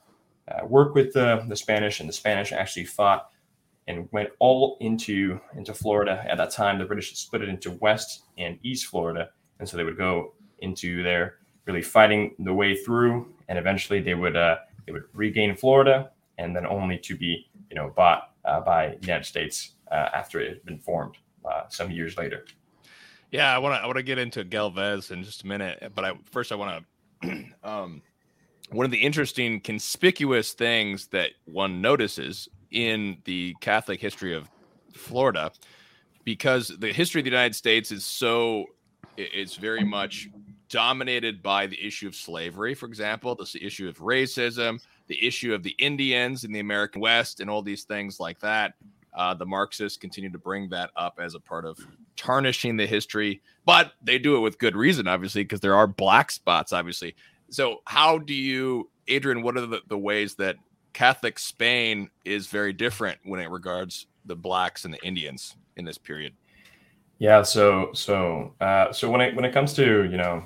uh, 0.48 0.65
work 0.65 0.96
with 0.96 1.13
the, 1.13 1.44
the 1.48 1.55
Spanish, 1.55 2.00
and 2.00 2.08
the 2.08 2.13
Spanish 2.13 2.51
actually 2.51 2.86
fought 2.86 3.29
and 3.88 4.08
went 4.12 4.29
all 4.39 4.77
into 4.82 5.39
into 5.55 5.74
Florida. 5.74 6.25
At 6.27 6.38
that 6.38 6.51
time, 6.51 6.79
the 6.79 6.86
British 6.86 7.15
split 7.15 7.41
it 7.41 7.50
into 7.50 7.72
West 7.72 8.24
and 8.38 8.58
East 8.63 8.88
Florida, 8.88 9.29
and 9.60 9.67
so 9.67 9.77
they 9.77 9.84
would 9.84 9.98
go 9.98 10.34
into 10.60 11.03
there, 11.03 11.36
really 11.65 11.82
fighting 11.82 12.36
the 12.39 12.53
way 12.53 12.75
through, 12.75 13.34
and 13.48 13.58
eventually 13.58 14.01
they 14.01 14.15
would 14.15 14.36
uh, 14.36 14.58
they 14.86 14.91
would 14.91 15.03
regain 15.13 15.55
Florida, 15.55 16.12
and 16.38 16.56
then 16.56 16.65
only 16.65 16.98
to 17.00 17.15
be 17.15 17.50
you 17.70 17.75
know 17.75 17.92
bought 17.96 18.32
uh, 18.46 18.62
by 18.62 18.89
the 19.00 19.08
United 19.08 19.25
States 19.25 19.74
uh, 19.92 20.10
after 20.13 20.39
it 20.39 20.50
had 20.50 20.65
been 20.65 20.80
formed 20.80 21.15
uh, 21.50 21.63
some 21.70 21.92
years 21.92 22.18
later. 22.18 22.46
Yeah, 23.32 23.54
I 23.54 23.58
want 23.58 23.75
to 23.75 23.84
I 23.84 23.86
want 23.86 23.98
to 23.98 24.04
get 24.04 24.18
into 24.18 24.44
Galvez 24.44 25.12
in 25.12 25.24
just 25.24 25.44
a 25.44 25.48
minute, 25.48 25.92
but 25.96 26.06
I 26.06 26.13
first 26.32 26.51
I 26.51 26.56
want 26.56 26.86
to. 27.22 27.46
um, 27.63 28.01
one 28.72 28.86
of 28.86 28.92
the 28.92 28.98
interesting, 28.98 29.60
conspicuous 29.62 30.54
things 30.54 31.08
that 31.08 31.32
one 31.46 31.82
notices 31.82 32.50
in 32.72 33.18
the 33.25 33.56
Catholic 33.62 34.01
history 34.01 34.36
of 34.36 34.50
Florida, 34.94 35.51
because 36.24 36.70
the 36.80 36.92
history 36.92 37.22
of 37.22 37.25
the 37.25 37.32
United 37.32 37.56
States 37.56 37.92
is 37.92 38.06
so, 38.06 38.65
it's 39.18 39.56
very 39.56 39.84
much 39.84 40.30
dominated 40.70 41.44
by 41.44 41.68
the 41.68 41.86
issue 41.86 42.08
of 42.08 42.15
slavery, 42.15 42.74
for 42.74 42.88
example, 42.88 43.36
the 43.36 43.60
issue 43.62 43.88
of 43.88 44.00
racism, 44.00 44.82
the 45.08 45.26
issue 45.26 45.54
of 45.54 45.64
the 45.64 45.76
Indians 45.80 46.44
in 46.44 46.52
the 46.52 46.60
American 46.60 47.02
West, 47.02 47.40
and 47.40 47.50
all 47.50 47.62
these 47.62 47.84
things 47.84 48.20
like 48.20 48.40
that. 48.40 48.74
Uh, 49.14 49.34
the 49.34 49.46
Marxists 49.46 49.98
continue 49.98 50.30
to 50.30 50.38
bring 50.38 50.70
that 50.70 50.92
up 50.98 51.20
as 51.22 51.36
a 51.36 51.40
part 51.40 51.66
of 51.66 51.80
tarnishing 52.18 52.76
the 52.76 52.86
history, 52.86 53.42
but 53.66 53.94
they 54.02 54.20
do 54.20 54.36
it 54.36 54.40
with 54.40 54.60
good 54.60 54.76
reason, 54.76 55.08
obviously, 55.08 55.44
because 55.44 55.62
there 55.62 55.76
are 55.76 55.88
black 55.88 56.32
spots, 56.32 56.74
obviously. 56.74 57.16
So, 57.50 57.82
how 57.86 58.18
do 58.18 58.34
you, 58.34 58.90
Adrian, 59.08 59.42
what 59.42 59.56
are 59.56 59.66
the, 59.66 59.82
the 59.88 59.98
ways 59.98 60.36
that 60.36 60.58
Catholic 60.92 61.40
Spain 61.40 62.10
is 62.26 62.48
very 62.48 62.74
different 62.74 63.20
when 63.24 63.40
it 63.40 63.50
regards 63.50 64.08
the 64.26 64.36
blacks 64.36 64.86
and 64.86 64.94
the 64.94 65.04
Indians 65.04 65.56
in 65.78 65.86
this 65.86 65.98
period? 65.98 66.34
Yeah, 67.18 67.44
so 67.44 67.92
so 67.94 68.54
uh, 68.60 68.92
so 68.92 69.10
when 69.10 69.22
it 69.22 69.36
when 69.36 69.46
it 69.46 69.54
comes 69.54 69.74
to 69.74 70.04
you 70.04 70.18
know 70.18 70.44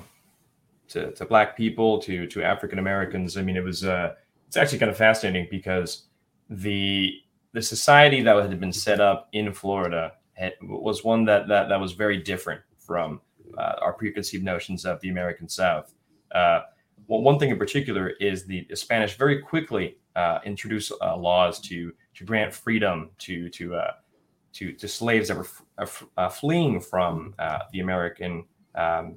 to, 0.88 1.12
to 1.12 1.24
black 1.24 1.56
people 1.56 2.00
to 2.02 2.26
to 2.28 2.42
African 2.42 2.78
Americans, 2.78 3.36
I 3.36 3.42
mean 3.42 3.56
it 3.56 3.64
was 3.64 3.84
uh, 3.84 4.14
it's 4.50 4.56
actually 4.56 4.80
kind 4.80 4.90
of 4.90 4.96
fascinating 4.96 5.46
because 5.48 6.06
the 6.48 7.14
the 7.52 7.62
society 7.62 8.20
that 8.20 8.34
had 8.34 8.58
been 8.58 8.72
set 8.72 9.00
up 9.00 9.28
in 9.32 9.52
Florida 9.52 10.14
had, 10.32 10.54
was 10.60 11.04
one 11.04 11.24
that, 11.26 11.46
that 11.46 11.68
that 11.68 11.78
was 11.78 11.92
very 11.92 12.18
different 12.18 12.60
from 12.76 13.20
uh, 13.56 13.74
our 13.80 13.92
preconceived 13.92 14.42
notions 14.42 14.84
of 14.84 15.00
the 15.02 15.08
American 15.08 15.48
South. 15.48 15.94
Uh, 16.34 16.62
well, 17.06 17.20
one 17.20 17.38
thing 17.38 17.50
in 17.50 17.58
particular 17.58 18.08
is 18.18 18.44
the, 18.44 18.66
the 18.68 18.74
Spanish 18.74 19.16
very 19.16 19.40
quickly 19.40 19.98
uh, 20.16 20.40
introduced 20.44 20.90
uh, 21.00 21.16
laws 21.16 21.60
to 21.60 21.92
to 22.16 22.24
grant 22.24 22.52
freedom 22.52 23.10
to 23.18 23.48
to 23.50 23.76
uh, 23.76 23.92
to, 24.54 24.72
to 24.72 24.88
slaves 24.88 25.28
that 25.28 25.36
were 25.36 25.46
f- 25.78 26.04
uh, 26.16 26.28
fleeing 26.28 26.80
from 26.80 27.36
the 27.72 27.78
American 27.78 28.44
um, 28.74 29.14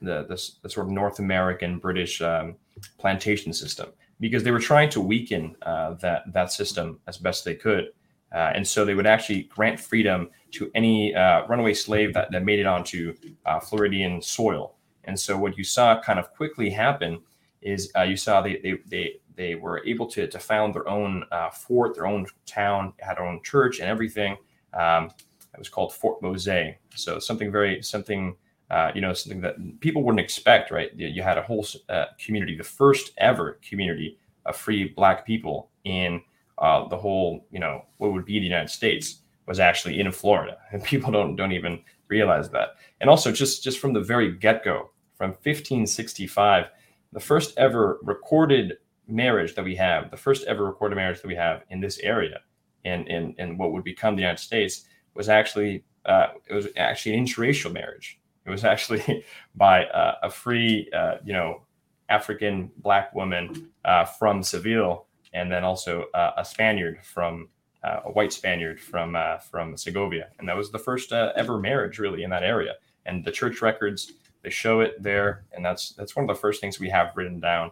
the, 0.00 0.22
the, 0.28 0.50
the 0.62 0.70
sort 0.70 0.86
of 0.86 0.92
North 0.92 1.18
American 1.18 1.80
British 1.80 2.22
um, 2.22 2.54
plantation 2.96 3.52
system 3.52 3.88
because 4.20 4.42
they 4.42 4.50
were 4.50 4.58
trying 4.58 4.90
to 4.90 5.00
weaken 5.00 5.56
uh, 5.62 5.94
that 5.94 6.32
that 6.32 6.52
system 6.52 7.00
as 7.06 7.16
best 7.18 7.44
they 7.44 7.54
could. 7.54 7.90
Uh, 8.34 8.52
and 8.54 8.66
so 8.66 8.84
they 8.84 8.94
would 8.94 9.06
actually 9.06 9.44
grant 9.44 9.80
freedom 9.80 10.28
to 10.50 10.70
any 10.74 11.14
uh, 11.14 11.46
runaway 11.46 11.72
slave 11.72 12.12
that, 12.12 12.30
that 12.30 12.44
made 12.44 12.58
it 12.58 12.66
onto 12.66 13.14
uh, 13.46 13.58
Floridian 13.58 14.20
soil. 14.20 14.76
And 15.04 15.18
so 15.18 15.38
what 15.38 15.56
you 15.56 15.64
saw 15.64 16.00
kind 16.02 16.18
of 16.18 16.34
quickly 16.34 16.68
happen 16.68 17.22
is 17.62 17.90
uh, 17.96 18.02
you 18.02 18.16
saw 18.16 18.42
they, 18.42 18.58
they, 18.58 18.74
they, 18.86 19.14
they 19.34 19.54
were 19.54 19.82
able 19.86 20.06
to, 20.08 20.26
to 20.26 20.38
found 20.38 20.74
their 20.74 20.86
own 20.88 21.24
uh, 21.32 21.48
fort, 21.48 21.94
their 21.94 22.06
own 22.06 22.26
town, 22.44 22.92
had 22.98 23.16
their 23.16 23.24
own 23.24 23.40
church 23.42 23.78
and 23.78 23.88
everything. 23.88 24.36
Um, 24.74 25.10
it 25.54 25.58
was 25.58 25.70
called 25.70 25.94
Fort 25.94 26.20
Mose. 26.20 26.48
So 26.94 27.18
something 27.18 27.50
very, 27.50 27.82
something 27.82 28.36
uh, 28.70 28.92
you 28.94 29.00
know, 29.00 29.12
something 29.12 29.40
that 29.40 29.56
people 29.80 30.02
wouldn't 30.02 30.20
expect, 30.20 30.70
right? 30.70 30.90
You 30.94 31.22
had 31.22 31.38
a 31.38 31.42
whole 31.42 31.66
uh, 31.88 32.06
community, 32.18 32.56
the 32.56 32.64
first 32.64 33.12
ever 33.16 33.58
community 33.66 34.18
of 34.44 34.56
free 34.56 34.88
black 34.88 35.26
people 35.26 35.70
in 35.84 36.20
uh, 36.58 36.86
the 36.88 36.96
whole, 36.96 37.46
you 37.50 37.60
know, 37.60 37.84
what 37.96 38.12
would 38.12 38.24
be 38.24 38.38
the 38.38 38.44
United 38.44 38.68
States 38.68 39.20
was 39.46 39.58
actually 39.58 39.98
in 39.98 40.10
Florida, 40.12 40.58
and 40.72 40.82
people 40.84 41.10
don't 41.10 41.36
don't 41.36 41.52
even 41.52 41.80
realize 42.08 42.50
that. 42.50 42.76
And 43.00 43.08
also, 43.08 43.32
just 43.32 43.62
just 43.62 43.78
from 43.78 43.92
the 43.92 44.00
very 44.00 44.32
get 44.32 44.64
go, 44.64 44.90
from 45.16 45.30
1565, 45.30 46.66
the 47.12 47.20
first 47.20 47.56
ever 47.56 47.98
recorded 48.02 48.74
marriage 49.06 49.54
that 49.54 49.64
we 49.64 49.74
have, 49.76 50.10
the 50.10 50.16
first 50.16 50.46
ever 50.46 50.64
recorded 50.64 50.96
marriage 50.96 51.22
that 51.22 51.28
we 51.28 51.34
have 51.34 51.62
in 51.70 51.80
this 51.80 51.98
area, 52.00 52.40
and 52.84 53.08
in, 53.08 53.34
in, 53.38 53.50
in 53.50 53.58
what 53.58 53.72
would 53.72 53.84
become 53.84 54.14
the 54.14 54.22
United 54.22 54.42
States, 54.42 54.84
was 55.14 55.30
actually 55.30 55.84
uh, 56.04 56.28
it 56.46 56.52
was 56.52 56.68
actually 56.76 57.14
an 57.14 57.24
interracial 57.24 57.72
marriage 57.72 58.20
it 58.48 58.50
was 58.50 58.64
actually 58.64 59.24
by 59.54 59.84
uh, 59.86 60.16
a 60.22 60.30
free, 60.30 60.88
uh, 60.94 61.16
you 61.24 61.32
know, 61.32 61.62
African 62.08 62.70
black 62.78 63.14
woman 63.14 63.70
uh, 63.84 64.04
from 64.06 64.42
Seville, 64.42 65.06
and 65.34 65.52
then 65.52 65.62
also 65.62 66.06
uh, 66.14 66.32
a 66.38 66.44
Spaniard 66.44 67.04
from 67.04 67.48
uh, 67.84 68.00
a 68.06 68.10
white 68.10 68.32
Spaniard 68.32 68.80
from 68.80 69.14
uh, 69.14 69.38
from 69.38 69.76
Segovia, 69.76 70.30
and 70.38 70.48
that 70.48 70.56
was 70.56 70.70
the 70.70 70.78
first 70.78 71.12
ever 71.12 71.58
marriage 71.58 71.98
really 71.98 72.22
in 72.22 72.30
that 72.30 72.42
area. 72.42 72.74
And 73.04 73.24
the 73.24 73.30
church 73.30 73.60
records 73.62 74.12
they 74.42 74.50
show 74.50 74.80
it 74.80 75.02
there, 75.02 75.44
and 75.52 75.64
that's 75.64 75.90
that's 75.90 76.16
one 76.16 76.24
of 76.24 76.34
the 76.34 76.40
first 76.40 76.60
things 76.60 76.80
we 76.80 76.88
have 76.88 77.12
written 77.14 77.40
down 77.40 77.70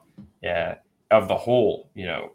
of 1.10 1.28
the 1.28 1.36
whole, 1.36 1.88
you 1.94 2.04
know, 2.04 2.32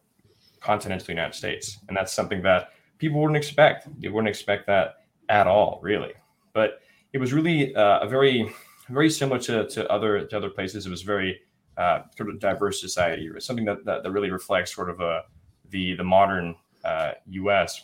continental 0.59 1.09
United 1.09 1.35
States, 1.35 1.77
and 1.87 1.95
that's 1.95 2.13
something 2.13 2.41
that 2.41 2.69
people 2.97 3.19
wouldn't 3.19 3.37
expect. 3.37 3.87
They 4.01 4.07
wouldn't 4.07 4.29
expect 4.29 4.65
that 4.67 5.03
at 5.29 5.45
all, 5.45 5.79
really. 5.83 6.13
But 6.53 6.81
it 7.13 7.19
was 7.19 7.33
really 7.33 7.75
uh, 7.75 7.99
a 7.99 8.07
very 8.07 8.53
very 8.89 9.09
similar 9.09 9.39
to, 9.39 9.67
to 9.67 9.89
other 9.89 10.25
to 10.25 10.37
other 10.37 10.49
places. 10.49 10.85
It 10.85 10.89
was 10.89 11.01
very 11.01 11.39
uh, 11.77 12.01
sort 12.15 12.29
of 12.29 12.39
diverse 12.39 12.81
society. 12.81 13.29
Was 13.29 13.45
something 13.45 13.65
that, 13.65 13.85
that, 13.85 14.03
that 14.03 14.11
really 14.11 14.31
reflects 14.31 14.73
sort 14.75 14.89
of 14.89 14.99
a, 14.99 15.05
uh, 15.05 15.21
the 15.69 15.95
the 15.95 16.03
modern 16.03 16.55
uh, 16.83 17.11
U.S. 17.27 17.83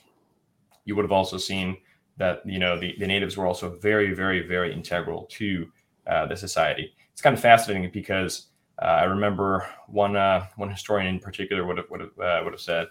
You 0.85 0.95
would 0.95 1.03
have 1.03 1.11
also 1.11 1.37
seen 1.37 1.77
that 2.17 2.41
you 2.45 2.59
know 2.59 2.79
the, 2.79 2.95
the 2.99 3.07
natives 3.07 3.37
were 3.37 3.45
also 3.45 3.69
very 3.77 4.13
very 4.13 4.45
very 4.47 4.73
integral 4.73 5.25
to 5.31 5.67
uh, 6.07 6.25
the 6.25 6.35
society. 6.35 6.93
It's 7.11 7.21
kind 7.21 7.35
of 7.35 7.41
fascinating 7.41 7.89
because 7.91 8.47
uh, 8.81 8.85
I 8.85 9.03
remember 9.03 9.67
one 9.87 10.15
one 10.55 10.69
historian 10.69 11.07
in 11.07 11.19
particular 11.19 11.65
would 11.65 11.77
have 11.77 11.89
would 11.89 12.01
have, 12.01 12.43
would 12.43 12.53
have 12.53 12.61
said 12.61 12.87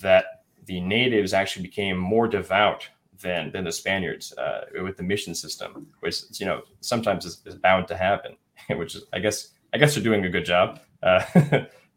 that 0.00 0.24
the 0.66 0.80
natives 0.80 1.32
actually 1.32 1.62
became 1.62 1.96
more 1.96 2.28
devout 2.28 2.88
than 3.22 3.52
than 3.52 3.64
the 3.64 3.72
Spaniards 3.72 4.32
uh, 4.36 4.64
with 4.82 4.96
the 4.96 5.02
mission 5.02 5.34
system, 5.34 5.86
which 6.00 6.22
you 6.38 6.46
know 6.46 6.62
sometimes 6.80 7.24
is, 7.24 7.42
is 7.46 7.54
bound 7.54 7.88
to 7.88 7.96
happen. 7.96 8.36
which 8.76 8.94
is, 8.94 9.04
I 9.12 9.18
guess, 9.18 9.48
I 9.72 9.78
guess 9.78 9.94
they're 9.94 10.04
doing 10.04 10.24
a 10.24 10.30
good 10.30 10.44
job. 10.44 10.80
Uh, 11.00 11.22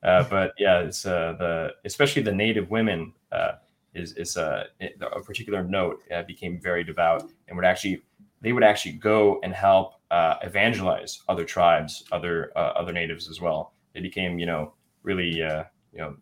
uh, 0.03 0.23
but 0.29 0.53
yeah, 0.59 0.81
it's 0.81 1.07
uh, 1.07 1.33
the 1.39 1.69
especially 1.85 2.21
the 2.21 2.31
native 2.31 2.69
women 2.69 3.11
uh, 3.31 3.53
is 3.95 4.13
is 4.13 4.37
uh, 4.37 4.65
a 4.79 5.21
particular 5.21 5.63
note. 5.63 6.03
became 6.27 6.61
very 6.61 6.83
devout 6.83 7.23
and 7.47 7.57
would 7.57 7.65
actually 7.65 8.03
they 8.41 8.53
would 8.53 8.63
actually 8.63 8.91
go 8.91 9.39
and 9.41 9.55
help 9.55 9.93
evangelize 10.43 11.23
other 11.29 11.43
tribes, 11.43 12.03
other 12.11 12.51
other 12.55 12.93
natives 12.93 13.27
as 13.27 13.41
well. 13.41 13.73
They 13.95 14.01
became 14.01 14.37
you 14.37 14.45
know 14.45 14.73
really 15.01 15.37
you 15.37 15.65
know 15.95 16.15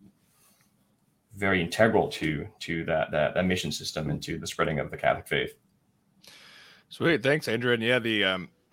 very 1.40 1.60
integral 1.62 2.06
to 2.08 2.46
to 2.60 2.84
that, 2.84 3.10
that 3.10 3.34
that 3.34 3.46
mission 3.46 3.72
system 3.72 4.10
and 4.10 4.22
to 4.22 4.38
the 4.38 4.46
spreading 4.46 4.78
of 4.78 4.90
the 4.90 4.96
Catholic 4.96 5.26
faith. 5.26 5.54
Sweet, 6.90 7.22
thanks, 7.22 7.48
Andrew. 7.48 7.72
And 7.72 7.82
yeah, 7.82 7.98
the 7.98 8.24
um, 8.24 8.48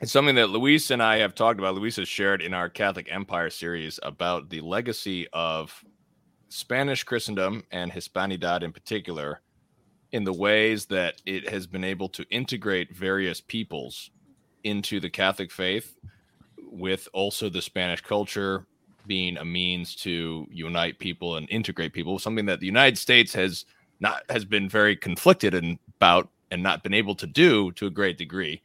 it's 0.00 0.12
something 0.12 0.34
that 0.34 0.50
Luis 0.50 0.90
and 0.90 1.02
I 1.02 1.16
have 1.16 1.34
talked 1.34 1.58
about. 1.58 1.74
Luis 1.74 1.96
has 1.96 2.08
shared 2.08 2.42
in 2.42 2.52
our 2.52 2.68
Catholic 2.68 3.08
Empire 3.10 3.48
series 3.48 3.98
about 4.02 4.50
the 4.50 4.60
legacy 4.60 5.26
of 5.32 5.82
Spanish 6.50 7.02
Christendom 7.02 7.64
and 7.72 7.90
Hispanidad 7.90 8.62
in 8.62 8.72
particular 8.72 9.40
in 10.12 10.24
the 10.24 10.32
ways 10.32 10.84
that 10.86 11.22
it 11.24 11.48
has 11.48 11.66
been 11.66 11.84
able 11.84 12.08
to 12.10 12.24
integrate 12.28 12.94
various 12.94 13.40
peoples 13.40 14.10
into 14.62 15.00
the 15.00 15.08
Catholic 15.08 15.50
faith, 15.50 15.96
with 16.70 17.08
also 17.14 17.48
the 17.48 17.62
Spanish 17.62 18.02
culture 18.02 18.66
being 19.06 19.36
a 19.36 19.44
means 19.44 19.94
to 19.96 20.46
unite 20.50 20.98
people 20.98 21.36
and 21.36 21.48
integrate 21.50 21.92
people, 21.92 22.18
something 22.18 22.46
that 22.46 22.60
the 22.60 22.66
United 22.66 22.98
States 22.98 23.32
has 23.34 23.64
not 24.00 24.22
has 24.28 24.44
been 24.44 24.68
very 24.68 24.96
conflicted 24.96 25.54
in, 25.54 25.78
about 25.96 26.28
and 26.50 26.62
not 26.62 26.82
been 26.82 26.94
able 26.94 27.14
to 27.14 27.26
do 27.26 27.72
to 27.72 27.86
a 27.86 27.90
great 27.90 28.18
degree. 28.18 28.62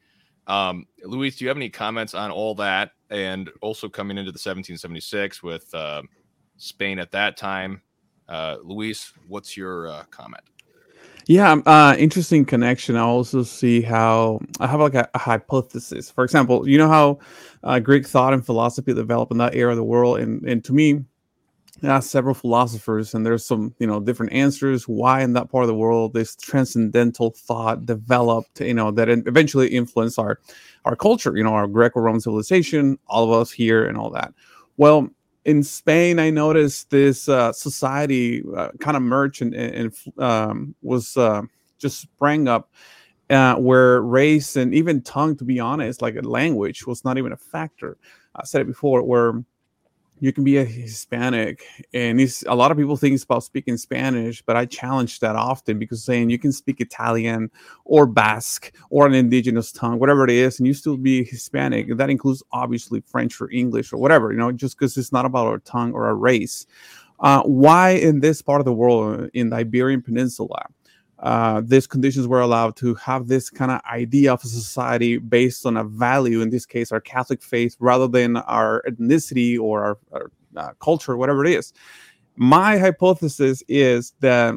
Um, 0.48 0.86
Luis, 1.04 1.38
do 1.38 1.46
you 1.46 1.50
have 1.50 1.58
any 1.58 1.70
comments 1.70 2.14
on 2.14 2.32
all 2.32 2.56
that? 2.56 2.92
And 3.10 3.50
also 3.62 3.88
coming 3.88 4.18
into 4.18 4.32
the 4.32 4.38
1776 4.38 5.42
with 5.44 5.74
uh, 5.74 6.02
Spain 6.58 7.00
at 7.00 7.12
that 7.12 7.38
time, 7.38 7.82
uh, 8.28 8.58
Luis, 8.64 9.14
what's 9.28 9.56
your 9.56 9.88
uh, 9.88 10.04
comment? 10.12 10.44
Yeah, 11.28 11.52
um, 11.52 11.64
uh, 11.66 11.94
interesting 12.00 12.46
connection. 12.46 12.96
I 12.96 13.02
also 13.02 13.44
see 13.44 13.82
how 13.82 14.40
I 14.62 14.68
have 14.68 14.80
like 14.80 14.96
a, 14.96 15.10
a 15.14 15.18
hypothesis. 15.18 16.10
For 16.10 16.24
example, 16.24 16.68
you 16.68 16.78
know 16.78 16.88
how 16.88 17.20
uh, 17.64 17.80
Greek 17.80 18.08
thought 18.08 18.34
and 18.34 18.46
philosophy 18.46 18.94
developed 18.94 19.34
in 19.34 19.38
that 19.40 19.54
era 19.54 19.72
of 19.72 19.78
the 19.78 19.84
world, 19.84 20.20
and 20.20 20.42
and 20.48 20.64
to 20.64 20.74
me, 20.74 21.04
yeah, 21.82 22.00
several 22.00 22.36
philosophers, 22.36 23.14
and 23.14 23.26
there's 23.26 23.46
some 23.46 23.76
you 23.80 23.88
know 23.88 24.00
different 24.00 24.34
answers 24.34 24.88
why 24.88 25.22
in 25.22 25.34
that 25.34 25.52
part 25.52 25.64
of 25.64 25.70
the 25.70 25.76
world 25.76 26.14
this 26.14 26.36
transcendental 26.36 27.32
thought 27.38 27.86
developed. 27.86 28.62
You 28.62 28.76
know 28.76 28.92
that 28.92 29.10
eventually 29.10 29.68
influenced 29.70 30.20
our 30.20 30.40
our 30.86 30.96
culture. 30.96 31.38
You 31.38 31.44
know 31.44 31.54
our 31.54 31.68
Greco-Roman 31.68 32.22
civilization, 32.22 33.00
all 33.08 33.26
of 33.26 33.32
us 33.42 33.52
here, 33.52 33.86
and 33.86 33.98
all 33.98 34.12
that. 34.12 34.34
Well, 34.78 35.10
in 35.48 35.64
Spain, 35.64 36.20
I 36.20 36.30
noticed 36.30 36.90
this 36.90 37.30
uh, 37.30 37.54
society 37.54 38.44
uh, 38.56 38.72
kind 38.82 38.98
of 38.98 39.02
merged 39.02 39.42
and, 39.42 39.56
and 39.56 39.96
um, 40.20 40.76
was 40.82 41.16
uh, 41.16 41.42
just 41.80 42.02
sprang 42.02 42.50
up 42.50 42.70
uh, 43.30 43.56
where 43.56 44.02
race 44.02 44.58
and 44.58 44.76
even 44.76 45.02
tongue, 45.02 45.38
to 45.38 45.46
be 45.46 45.58
honest, 45.58 46.02
like 46.02 46.18
a 46.18 46.22
language 46.22 46.86
was 46.86 47.06
not 47.06 47.18
even 47.18 47.32
a 47.32 47.38
factor. 47.38 47.98
I 48.36 48.44
said 48.44 48.60
it 48.60 48.68
before, 48.68 49.02
where 49.04 49.42
you 50.20 50.34
can 50.34 50.44
be 50.44 50.58
a 50.58 50.66
Hispanic, 50.66 51.64
and 51.94 52.20
a 52.48 52.56
lot 52.56 52.72
of 52.72 52.78
people 52.78 52.98
think 52.98 53.14
it's 53.14 53.24
about 53.24 53.44
speaking 53.44 53.78
Spanish, 53.78 54.42
but 54.42 54.56
I 54.56 54.66
challenge 54.66 55.20
that 55.20 55.36
often 55.36 55.78
because 55.78 56.04
saying 56.04 56.30
you 56.30 56.40
can 56.40 56.52
speak 56.52 56.82
Italian 56.82 57.52
or 57.86 58.06
Basque 58.06 58.74
or 58.90 59.06
an 59.06 59.14
indigenous 59.14 59.72
tongue, 59.72 60.00
whatever 60.00 60.24
it 60.24 60.32
is, 60.32 60.60
and 60.60 60.66
you 60.66 60.74
still 60.74 60.98
be 60.98 61.24
Hispanic. 61.24 61.96
That 61.98 62.10
includes 62.10 62.42
obviously 62.52 63.02
French 63.02 63.40
or 63.40 63.52
English 63.52 63.94
or 63.94 63.98
whatever, 63.98 64.32
you 64.32 64.38
know, 64.38 64.52
just 64.52 64.78
because 64.78 64.98
it's 64.98 65.12
not 65.12 65.26
about 65.26 65.48
our 65.48 65.60
tongue 65.60 65.94
or 65.94 66.06
our 66.06 66.16
race. 66.16 66.66
Uh, 67.20 67.42
why 67.44 67.92
in 67.92 68.20
this 68.20 68.42
part 68.42 68.62
of 68.62 68.66
the 68.66 68.74
world, 68.74 69.30
in 69.34 69.50
the 69.50 69.56
Iberian 69.56 70.02
Peninsula, 70.02 70.68
uh, 71.20 71.62
these 71.66 71.88
conditions 71.88 72.28
were 72.28 72.42
allowed 72.42 72.76
to 72.78 72.94
have 72.96 73.28
this 73.28 73.50
kind 73.50 73.72
of 73.72 73.82
idea 73.92 74.32
of 74.32 74.44
a 74.44 74.48
society 74.48 75.18
based 75.18 75.66
on 75.66 75.76
a 75.78 75.84
value, 75.84 76.42
in 76.42 76.50
this 76.50 76.66
case, 76.66 76.92
our 76.92 77.02
Catholic 77.02 77.42
faith, 77.42 77.76
rather 77.80 78.08
than 78.08 78.38
our 78.38 78.84
ethnicity 78.88 79.60
or 79.60 79.84
our, 79.84 79.98
our 80.12 80.32
uh, 80.56 80.74
culture, 80.80 81.18
whatever 81.18 81.44
it 81.44 81.52
is. 81.52 81.74
My 82.36 82.78
hypothesis 82.78 83.64
is 83.68 84.14
that 84.20 84.56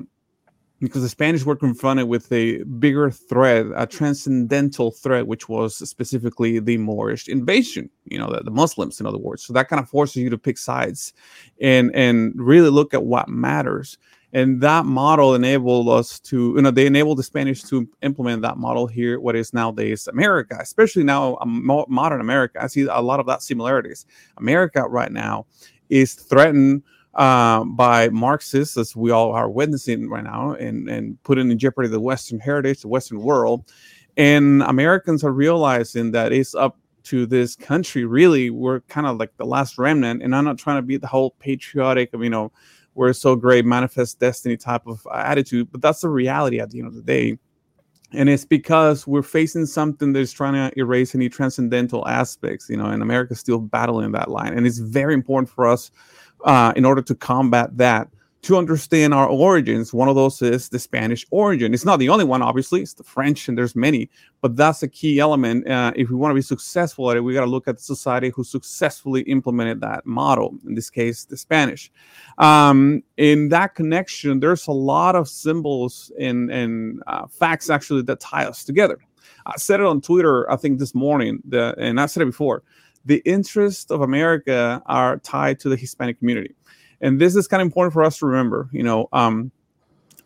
because 0.80 1.02
the 1.02 1.08
Spanish 1.08 1.44
were 1.44 1.56
confronted 1.56 2.08
with 2.08 2.30
a 2.32 2.62
bigger 2.64 3.10
threat, 3.10 3.66
a 3.76 3.86
transcendental 3.86 4.90
threat, 4.90 5.26
which 5.26 5.48
was 5.48 5.76
specifically 5.76 6.58
the 6.58 6.78
Moorish 6.78 7.28
invasion, 7.28 7.90
you 8.06 8.18
know, 8.18 8.30
the, 8.30 8.42
the, 8.42 8.50
Muslims, 8.50 8.98
in 8.98 9.06
other 9.06 9.18
words. 9.18 9.44
So 9.44 9.52
that 9.52 9.68
kind 9.68 9.80
of 9.80 9.88
forces 9.88 10.16
you 10.16 10.30
to 10.30 10.38
pick 10.38 10.56
sides 10.56 11.12
and 11.60 11.94
and 11.94 12.32
really 12.34 12.70
look 12.70 12.94
at 12.94 13.04
what 13.04 13.28
matters 13.28 13.98
and 14.32 14.60
that 14.60 14.86
model 14.86 15.34
enabled 15.34 15.88
us 15.88 16.20
to 16.20 16.52
you 16.56 16.62
know 16.62 16.70
they 16.70 16.86
enabled 16.86 17.18
the 17.18 17.22
spanish 17.22 17.62
to 17.62 17.88
implement 18.02 18.42
that 18.42 18.56
model 18.56 18.86
here 18.86 19.18
what 19.18 19.34
is 19.34 19.52
nowadays 19.52 20.06
america 20.08 20.56
especially 20.60 21.02
now 21.02 21.36
um, 21.40 21.66
modern 21.88 22.20
america. 22.20 22.62
I 22.62 22.66
see 22.66 22.82
a 22.82 23.00
lot 23.00 23.20
of 23.20 23.26
that 23.26 23.42
similarities. 23.42 24.06
America 24.38 24.82
right 24.82 25.12
now 25.12 25.46
is 25.88 26.14
threatened 26.14 26.82
uh, 27.14 27.64
by 27.64 28.08
marxists 28.10 28.76
as 28.76 28.94
we 28.94 29.10
all 29.10 29.32
are 29.32 29.50
witnessing 29.50 30.08
right 30.08 30.24
now 30.24 30.52
and 30.52 30.88
and 30.88 31.22
putting 31.24 31.50
in 31.50 31.58
jeopardy 31.58 31.88
the 31.88 32.00
western 32.00 32.38
heritage 32.38 32.82
the 32.82 32.88
western 32.88 33.20
world. 33.20 33.70
And 34.16 34.62
americans 34.62 35.24
are 35.24 35.32
realizing 35.32 36.12
that 36.12 36.32
it's 36.32 36.54
up 36.54 36.78
to 37.02 37.24
this 37.26 37.56
country 37.56 38.04
really. 38.04 38.50
We're 38.50 38.80
kind 38.80 39.06
of 39.06 39.16
like 39.16 39.36
the 39.36 39.46
last 39.46 39.78
remnant 39.78 40.22
and 40.22 40.34
i'm 40.34 40.44
not 40.44 40.58
trying 40.58 40.78
to 40.78 40.82
be 40.82 40.96
the 40.96 41.06
whole 41.06 41.30
patriotic 41.40 42.10
you 42.12 42.30
know 42.30 42.52
we're 42.94 43.12
so 43.12 43.36
great, 43.36 43.64
manifest 43.64 44.18
destiny 44.20 44.56
type 44.56 44.86
of 44.86 45.06
attitude. 45.14 45.70
But 45.70 45.82
that's 45.82 46.00
the 46.00 46.08
reality 46.08 46.60
at 46.60 46.70
the 46.70 46.78
end 46.78 46.88
of 46.88 46.94
the 46.94 47.02
day. 47.02 47.38
And 48.12 48.28
it's 48.28 48.44
because 48.44 49.06
we're 49.06 49.22
facing 49.22 49.66
something 49.66 50.12
that's 50.12 50.32
trying 50.32 50.54
to 50.54 50.76
erase 50.78 51.14
any 51.14 51.28
transcendental 51.28 52.06
aspects, 52.08 52.68
you 52.68 52.76
know, 52.76 52.86
and 52.86 53.02
America's 53.02 53.38
still 53.38 53.60
battling 53.60 54.10
that 54.12 54.30
line. 54.30 54.52
And 54.52 54.66
it's 54.66 54.78
very 54.78 55.14
important 55.14 55.48
for 55.48 55.68
us 55.68 55.92
uh, 56.44 56.72
in 56.74 56.84
order 56.84 57.02
to 57.02 57.14
combat 57.14 57.76
that 57.76 58.08
to 58.42 58.56
understand 58.56 59.12
our 59.12 59.28
origins. 59.28 59.92
One 59.92 60.08
of 60.08 60.14
those 60.14 60.40
is 60.40 60.70
the 60.70 60.78
Spanish 60.78 61.26
origin. 61.30 61.74
It's 61.74 61.84
not 61.84 61.98
the 61.98 62.08
only 62.08 62.24
one, 62.24 62.40
obviously. 62.40 62.80
It's 62.80 62.94
the 62.94 63.04
French, 63.04 63.48
and 63.48 63.58
there's 63.58 63.76
many, 63.76 64.08
but 64.40 64.56
that's 64.56 64.82
a 64.82 64.88
key 64.88 65.18
element. 65.18 65.68
Uh, 65.68 65.92
if 65.94 66.08
we 66.08 66.16
want 66.16 66.30
to 66.30 66.34
be 66.34 66.42
successful 66.42 67.10
at 67.10 67.18
it, 67.18 67.20
we 67.20 67.34
got 67.34 67.42
to 67.42 67.50
look 67.50 67.68
at 67.68 67.76
the 67.76 67.82
society 67.82 68.30
who 68.30 68.42
successfully 68.42 69.22
implemented 69.22 69.80
that 69.82 70.06
model. 70.06 70.54
In 70.66 70.74
this 70.74 70.88
case, 70.88 71.24
the 71.24 71.36
Spanish. 71.36 71.92
Um, 72.38 73.02
in 73.18 73.50
that 73.50 73.74
connection, 73.74 74.40
there's 74.40 74.66
a 74.68 74.72
lot 74.72 75.16
of 75.16 75.28
symbols 75.28 76.10
and 76.18 76.50
and 76.50 77.02
uh, 77.06 77.26
facts 77.26 77.68
actually 77.68 78.02
that 78.02 78.20
tie 78.20 78.46
us 78.46 78.64
together. 78.64 78.98
I 79.46 79.56
said 79.56 79.80
it 79.80 79.86
on 79.86 80.00
Twitter, 80.00 80.50
I 80.50 80.56
think 80.56 80.78
this 80.78 80.94
morning, 80.94 81.42
the, 81.46 81.74
and 81.78 82.00
I 82.00 82.06
said 82.06 82.22
it 82.22 82.26
before. 82.26 82.62
The 83.06 83.22
interests 83.24 83.90
of 83.90 84.02
America 84.02 84.82
are 84.86 85.18
tied 85.18 85.58
to 85.60 85.70
the 85.70 85.76
Hispanic 85.76 86.18
community 86.18 86.54
and 87.00 87.20
this 87.20 87.36
is 87.36 87.48
kind 87.48 87.60
of 87.60 87.66
important 87.66 87.92
for 87.92 88.02
us 88.02 88.18
to 88.18 88.26
remember. 88.26 88.68
You 88.72 88.82
know, 88.82 89.08
um, 89.12 89.50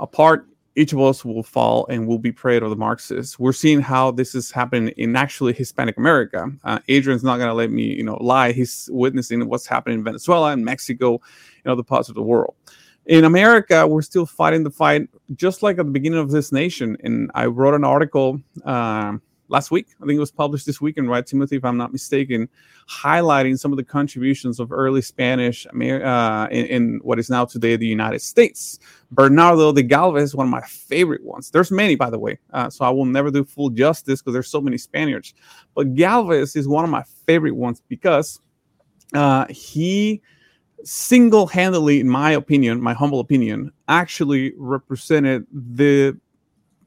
apart 0.00 0.46
each 0.76 0.92
of 0.92 1.00
us 1.00 1.24
will 1.24 1.42
fall 1.42 1.86
and 1.88 2.06
will 2.06 2.18
be 2.18 2.32
prey 2.32 2.58
to 2.58 2.68
the 2.68 2.76
Marxists. 2.76 3.38
We're 3.38 3.52
seeing 3.52 3.80
how 3.80 4.10
this 4.10 4.34
is 4.34 4.50
happening 4.50 4.88
in 4.96 5.14
actually 5.14 5.52
Hispanic 5.52 5.96
America. 5.96 6.50
Uh, 6.64 6.80
Adrian's 6.88 7.22
not 7.22 7.36
going 7.36 7.48
to 7.48 7.54
let 7.54 7.70
me, 7.70 7.94
you 7.94 8.02
know, 8.02 8.16
lie. 8.20 8.52
He's 8.52 8.88
witnessing 8.92 9.46
what's 9.48 9.66
happening 9.66 9.98
in 9.98 10.04
Venezuela 10.04 10.50
and 10.50 10.64
Mexico 10.64 11.20
and 11.64 11.72
other 11.72 11.82
parts 11.82 12.08
of 12.08 12.16
the 12.16 12.22
world. 12.22 12.54
In 13.06 13.24
America, 13.24 13.86
we're 13.86 14.02
still 14.02 14.26
fighting 14.26 14.64
the 14.64 14.70
fight, 14.70 15.08
just 15.34 15.62
like 15.62 15.78
at 15.78 15.84
the 15.84 15.92
beginning 15.92 16.18
of 16.18 16.30
this 16.30 16.50
nation. 16.50 16.96
And 17.04 17.30
I 17.34 17.46
wrote 17.46 17.74
an 17.74 17.84
article. 17.84 18.40
Uh, 18.64 19.18
last 19.54 19.70
week. 19.70 19.86
I 20.02 20.04
think 20.04 20.16
it 20.16 20.20
was 20.20 20.32
published 20.32 20.66
this 20.66 20.80
week 20.80 20.96
in 20.96 21.08
Right 21.08 21.24
Timothy, 21.24 21.54
if 21.54 21.64
I'm 21.64 21.76
not 21.76 21.92
mistaken, 21.92 22.48
highlighting 22.90 23.56
some 23.56 23.72
of 23.72 23.76
the 23.76 23.84
contributions 23.84 24.58
of 24.58 24.72
early 24.72 25.00
Spanish 25.00 25.64
uh, 25.64 26.48
in, 26.50 26.66
in, 26.66 27.00
what 27.04 27.20
is 27.20 27.30
now 27.30 27.44
today 27.44 27.76
the 27.76 27.86
United 27.86 28.20
States. 28.20 28.80
Bernardo 29.12 29.72
de 29.72 29.84
Galvez, 29.84 30.30
is 30.30 30.34
one 30.34 30.48
of 30.48 30.50
my 30.50 30.62
favorite 30.62 31.22
ones. 31.22 31.52
There's 31.52 31.70
many, 31.70 31.94
by 31.94 32.10
the 32.10 32.18
way, 32.18 32.40
uh, 32.52 32.68
so 32.68 32.84
I 32.84 32.90
will 32.90 33.04
never 33.04 33.30
do 33.30 33.44
full 33.44 33.70
justice 33.70 34.20
because 34.20 34.32
there's 34.32 34.50
so 34.50 34.60
many 34.60 34.76
Spaniards. 34.76 35.34
But 35.76 35.94
Galvez 35.94 36.56
is 36.56 36.66
one 36.66 36.82
of 36.82 36.90
my 36.90 37.04
favorite 37.24 37.54
ones 37.54 37.80
because 37.88 38.40
uh, 39.14 39.46
he 39.48 40.20
single-handedly, 40.82 42.00
in 42.00 42.08
my 42.08 42.32
opinion, 42.32 42.80
my 42.80 42.92
humble 42.92 43.20
opinion, 43.20 43.70
actually 43.86 44.52
represented 44.56 45.46
the 45.52 46.18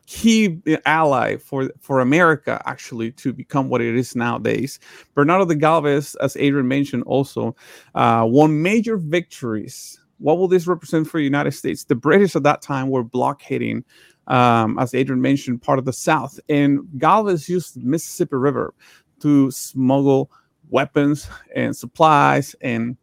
key 0.08 0.62
ally 0.86 1.36
for 1.36 1.70
for 1.80 2.00
America 2.00 2.62
actually 2.65 3.12
to 3.12 3.34
become 3.34 3.70
what 3.70 3.82
it 3.82 3.96
is 3.96 4.15
nowadays. 4.15 4.80
Bernardo 5.13 5.46
de 5.46 5.56
Galvez, 5.56 6.15
as 6.15 6.36
Adrian 6.38 6.67
mentioned, 6.67 7.04
also 7.04 7.56
uh, 7.93 8.26
won 8.28 8.62
major 8.62 8.98
victories. 8.98 10.00
What 10.17 10.39
will 10.39 10.48
this 10.48 10.65
represent 10.65 11.08
for 11.08 11.20
the 11.20 11.26
United 11.26 11.52
States? 11.52 11.84
The 11.84 11.96
British 11.96 12.36
at 12.36 12.43
that 12.43 12.62
time 12.62 12.89
were 12.89 13.04
blockading, 13.04 13.84
um, 14.28 14.80
as 14.80 14.96
Adrian 14.96 15.22
mentioned, 15.22 15.62
part 15.62 15.78
of 15.78 15.86
the 15.86 15.93
South, 15.93 16.39
and 16.50 16.80
Galvez 16.98 17.48
used 17.48 17.76
the 17.76 17.86
Mississippi 17.86 18.38
River 18.38 18.74
to 19.20 19.52
smuggle 19.52 20.32
weapons 20.70 21.28
and 21.56 21.76
supplies 21.76 22.56
and 22.62 22.98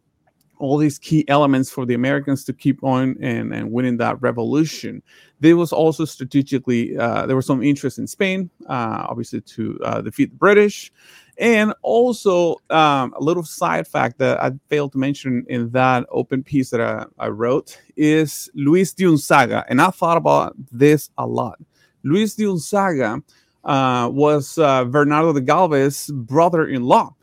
all 0.57 0.77
these 0.77 0.99
key 0.99 1.27
elements 1.27 1.69
for 1.69 1.85
the 1.85 1.93
Americans 1.93 2.43
to 2.45 2.53
keep 2.53 2.83
on 2.83 3.17
and, 3.21 3.53
and 3.53 3.71
winning 3.71 3.97
that 3.97 4.21
revolution. 4.21 5.01
There 5.39 5.57
was 5.57 5.73
also 5.73 6.05
strategically, 6.05 6.97
uh, 6.97 7.25
there 7.25 7.35
was 7.35 7.45
some 7.45 7.61
interest 7.63 7.99
in 7.99 8.07
Spain, 8.07 8.49
uh, 8.67 9.05
obviously 9.09 9.41
to 9.41 9.79
uh, 9.83 10.01
defeat 10.01 10.31
the 10.31 10.37
British. 10.37 10.91
And 11.37 11.73
also 11.81 12.55
um, 12.69 13.13
a 13.17 13.21
little 13.21 13.43
side 13.43 13.87
fact 13.87 14.17
that 14.19 14.41
I 14.41 14.51
failed 14.69 14.93
to 14.93 14.97
mention 14.97 15.45
in 15.49 15.69
that 15.71 16.05
open 16.09 16.43
piece 16.43 16.69
that 16.69 16.79
I, 16.79 17.05
I 17.19 17.27
wrote 17.27 17.77
is 17.97 18.49
Luis 18.53 18.93
de 18.93 19.03
Unzaga. 19.03 19.65
And 19.67 19.81
I 19.81 19.89
thought 19.89 20.15
about 20.17 20.55
this 20.71 21.09
a 21.17 21.27
lot. 21.27 21.59
Luis 22.03 22.35
de 22.35 22.45
Unzaga 22.45 23.21
uh, 23.65 24.09
was 24.13 24.57
uh, 24.57 24.85
Bernardo 24.85 25.33
de 25.33 25.41
Galvez's 25.41 26.09
brother-in-law 26.11 27.13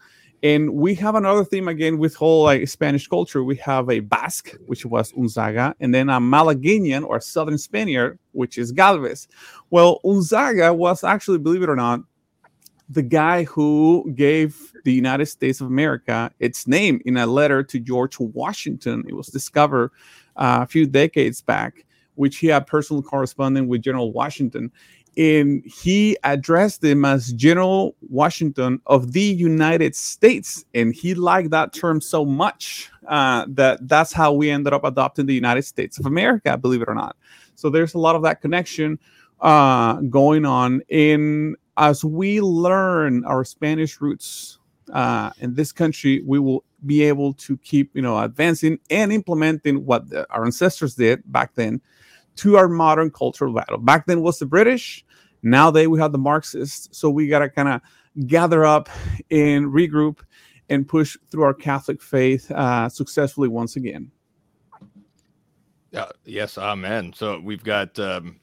And 0.42 0.74
we 0.74 0.94
have 0.96 1.14
another 1.14 1.44
theme 1.44 1.68
again 1.68 1.98
with 1.98 2.16
whole 2.16 2.42
like 2.42 2.66
Spanish 2.66 3.07
culture. 3.07 3.44
We 3.44 3.57
have 3.57 3.88
a 3.88 4.00
Basque, 4.00 4.57
which 4.66 4.85
was 4.85 5.12
Unzaga, 5.12 5.74
and 5.78 5.94
then 5.94 6.09
a 6.09 6.18
Malagueñan 6.18 7.05
or 7.05 7.20
Southern 7.20 7.59
Spaniard, 7.59 8.18
which 8.33 8.59
is 8.59 8.72
Galvez. 8.72 9.28
Well, 9.70 10.00
Unzaga 10.05 10.74
was 10.74 11.05
actually, 11.05 11.38
believe 11.38 11.62
it 11.62 11.68
or 11.68 11.76
not, 11.76 12.00
the 12.88 13.02
guy 13.02 13.44
who 13.44 14.12
gave 14.16 14.72
the 14.85 14.92
United 14.92 15.26
States 15.26 15.61
of 15.61 15.68
America 15.68 16.31
its 16.40 16.66
name 16.66 17.00
in 17.07 17.16
a 17.16 17.26
letter 17.26 17.62
to 17.62 17.78
George 17.78 18.18
Washington. 18.18 19.05
It 19.09 19.14
was 19.14 19.28
discovered 19.28 19.92
uh, 20.37 20.59
a 20.62 20.66
few 20.66 20.87
decades 20.87 21.40
back, 21.40 21.87
which 22.16 22.38
he 22.38 22.48
had 22.48 22.66
personal 22.66 23.02
correspondence 23.02 23.68
with 23.68 23.83
General 23.83 24.12
Washington 24.12 24.72
and 25.16 25.62
he 25.66 26.16
addressed 26.25 26.83
him 26.83 27.05
as 27.05 27.33
General 27.33 27.94
Washington 28.09 28.81
of 28.87 29.12
the 29.12 29.20
United 29.22 29.94
States, 29.94 30.64
and 30.75 30.94
he 30.94 31.14
liked 31.14 31.51
that 31.51 31.72
term 31.72 32.01
so 32.01 32.25
much 32.25 32.90
uh, 33.09 33.44
that 33.48 33.87
that's 33.88 34.12
how 34.12 34.33
we 34.33 34.51
ended 34.51 34.72
up 34.72 34.85
adopting 34.85 35.27
the 35.27 35.35
United 35.35 35.62
States 35.62 35.98
of 35.98 36.07
America, 36.07 36.57
believe 36.57 36.83
it 36.83 36.88
or 36.88 36.94
not. 36.94 37.16
So 37.55 37.68
there's 37.68 37.94
a 37.94 37.98
lot 37.98 38.16
of 38.16 38.22
that 38.22 38.40
connection 38.40 38.98
uh, 39.40 39.94
going 40.03 40.44
on. 40.46 40.83
In 40.88 41.57
as 41.77 42.05
we 42.05 42.40
learn 42.40 43.25
our 43.25 43.44
Spanish 43.44 44.01
roots 44.01 44.59
uh, 44.92 45.31
in 45.40 45.55
this 45.55 45.72
country, 45.72 46.22
we 46.27 46.38
will 46.38 46.64
be 46.87 47.03
able 47.03 47.33
to 47.35 47.57
keep, 47.59 47.90
you 47.94 48.03
know, 48.03 48.18
advancing 48.18 48.79
and 48.90 49.12
implementing 49.12 49.85
what 49.85 50.09
the, 50.09 50.27
our 50.31 50.44
ancestors 50.44 50.94
did 50.94 51.22
back 51.31 51.55
then 51.55 51.81
to 52.37 52.57
our 52.57 52.68
modern 52.68 53.11
cultural 53.11 53.53
battle. 53.53 53.79
Back 53.79 54.07
then 54.07 54.23
was 54.23 54.38
the 54.38 54.47
British. 54.47 55.05
Now 55.42 55.71
they 55.71 55.87
we 55.87 55.99
have 55.99 56.12
the 56.12 56.18
Marxists. 56.18 56.97
So 56.97 57.11
we 57.11 57.27
gotta 57.29 57.49
kind 57.49 57.68
of 57.68 57.81
gather 58.27 58.64
up 58.64 58.88
and 59.31 59.66
regroup 59.66 60.21
and 60.68 60.87
push 60.87 61.16
through 61.31 61.42
our 61.42 61.55
Catholic 61.55 62.01
faith 62.01 62.51
uh, 62.51 62.88
successfully 62.88 63.49
once 63.49 63.77
again. 63.77 64.11
Yeah, 65.90 66.07
yes, 66.25 66.57
amen. 66.57 67.12
So 67.14 67.38
we've 67.38 67.62
got 67.62 67.99
um, 67.99 68.40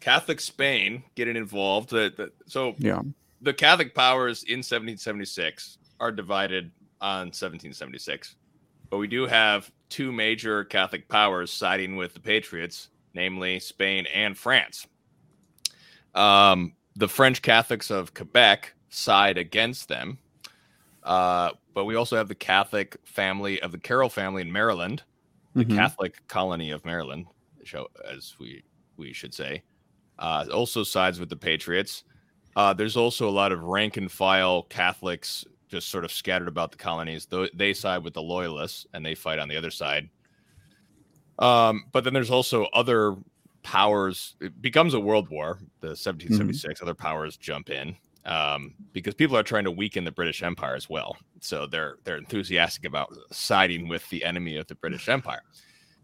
Catholic 0.00 0.40
Spain 0.40 1.02
getting 1.14 1.36
involved. 1.36 1.92
Uh, 1.92 2.10
the, 2.16 2.32
so 2.46 2.74
yeah, 2.78 3.02
the 3.42 3.52
Catholic 3.52 3.94
powers 3.94 4.44
in 4.44 4.58
1776 4.58 5.78
are 6.00 6.12
divided 6.12 6.70
on 7.00 7.26
1776, 7.26 8.36
but 8.88 8.98
we 8.98 9.06
do 9.06 9.26
have 9.26 9.70
two 9.90 10.10
major 10.10 10.64
Catholic 10.64 11.08
powers 11.08 11.52
siding 11.52 11.96
with 11.96 12.14
the 12.14 12.20
Patriots 12.20 12.88
namely 13.16 13.58
Spain 13.58 14.06
and 14.14 14.38
France. 14.38 14.86
Um, 16.14 16.74
the 16.94 17.08
French 17.08 17.42
Catholics 17.42 17.90
of 17.90 18.14
Quebec 18.14 18.74
side 18.90 19.38
against 19.38 19.88
them. 19.88 20.18
Uh, 21.02 21.50
but 21.74 21.84
we 21.84 21.94
also 21.94 22.16
have 22.16 22.28
the 22.28 22.34
Catholic 22.34 22.96
family 23.04 23.60
of 23.62 23.72
the 23.72 23.78
Carroll 23.78 24.08
family 24.08 24.42
in 24.42 24.52
Maryland, 24.52 25.02
the 25.54 25.64
mm-hmm. 25.64 25.76
Catholic 25.76 26.26
colony 26.28 26.70
of 26.70 26.84
Maryland, 26.84 27.26
as 28.10 28.34
we 28.38 28.62
we 28.96 29.12
should 29.12 29.34
say, 29.34 29.62
uh, 30.18 30.46
also 30.52 30.82
sides 30.82 31.20
with 31.20 31.28
the 31.28 31.36
Patriots. 31.36 32.04
Uh, 32.56 32.72
there's 32.72 32.96
also 32.96 33.28
a 33.28 33.30
lot 33.30 33.52
of 33.52 33.62
rank 33.62 33.98
and 33.98 34.10
file 34.10 34.62
Catholics 34.64 35.44
just 35.68 35.88
sort 35.88 36.04
of 36.04 36.12
scattered 36.12 36.48
about 36.48 36.70
the 36.70 36.78
colonies. 36.78 37.28
They 37.54 37.74
side 37.74 38.02
with 38.02 38.14
the 38.14 38.22
Loyalists 38.22 38.86
and 38.94 39.04
they 39.04 39.14
fight 39.14 39.38
on 39.38 39.48
the 39.48 39.56
other 39.56 39.70
side. 39.70 40.08
Um, 41.38 41.84
but 41.92 42.04
then 42.04 42.14
there's 42.14 42.30
also 42.30 42.64
other 42.72 43.16
powers. 43.62 44.36
It 44.40 44.60
becomes 44.62 44.94
a 44.94 45.00
world 45.00 45.28
war. 45.28 45.58
The 45.80 45.88
1776 45.88 46.64
mm-hmm. 46.64 46.84
other 46.84 46.94
powers 46.94 47.36
jump 47.36 47.70
in 47.70 47.96
um, 48.26 48.74
because 48.92 49.14
people 49.14 49.36
are 49.36 49.42
trying 49.42 49.64
to 49.64 49.70
weaken 49.70 50.04
the 50.04 50.12
British 50.12 50.42
Empire 50.42 50.74
as 50.74 50.90
well. 50.90 51.16
So 51.40 51.66
they're 51.66 51.96
they're 52.04 52.16
enthusiastic 52.16 52.84
about 52.84 53.14
siding 53.32 53.88
with 53.88 54.08
the 54.10 54.24
enemy 54.24 54.56
of 54.56 54.66
the 54.66 54.74
British 54.74 55.08
Empire. 55.08 55.42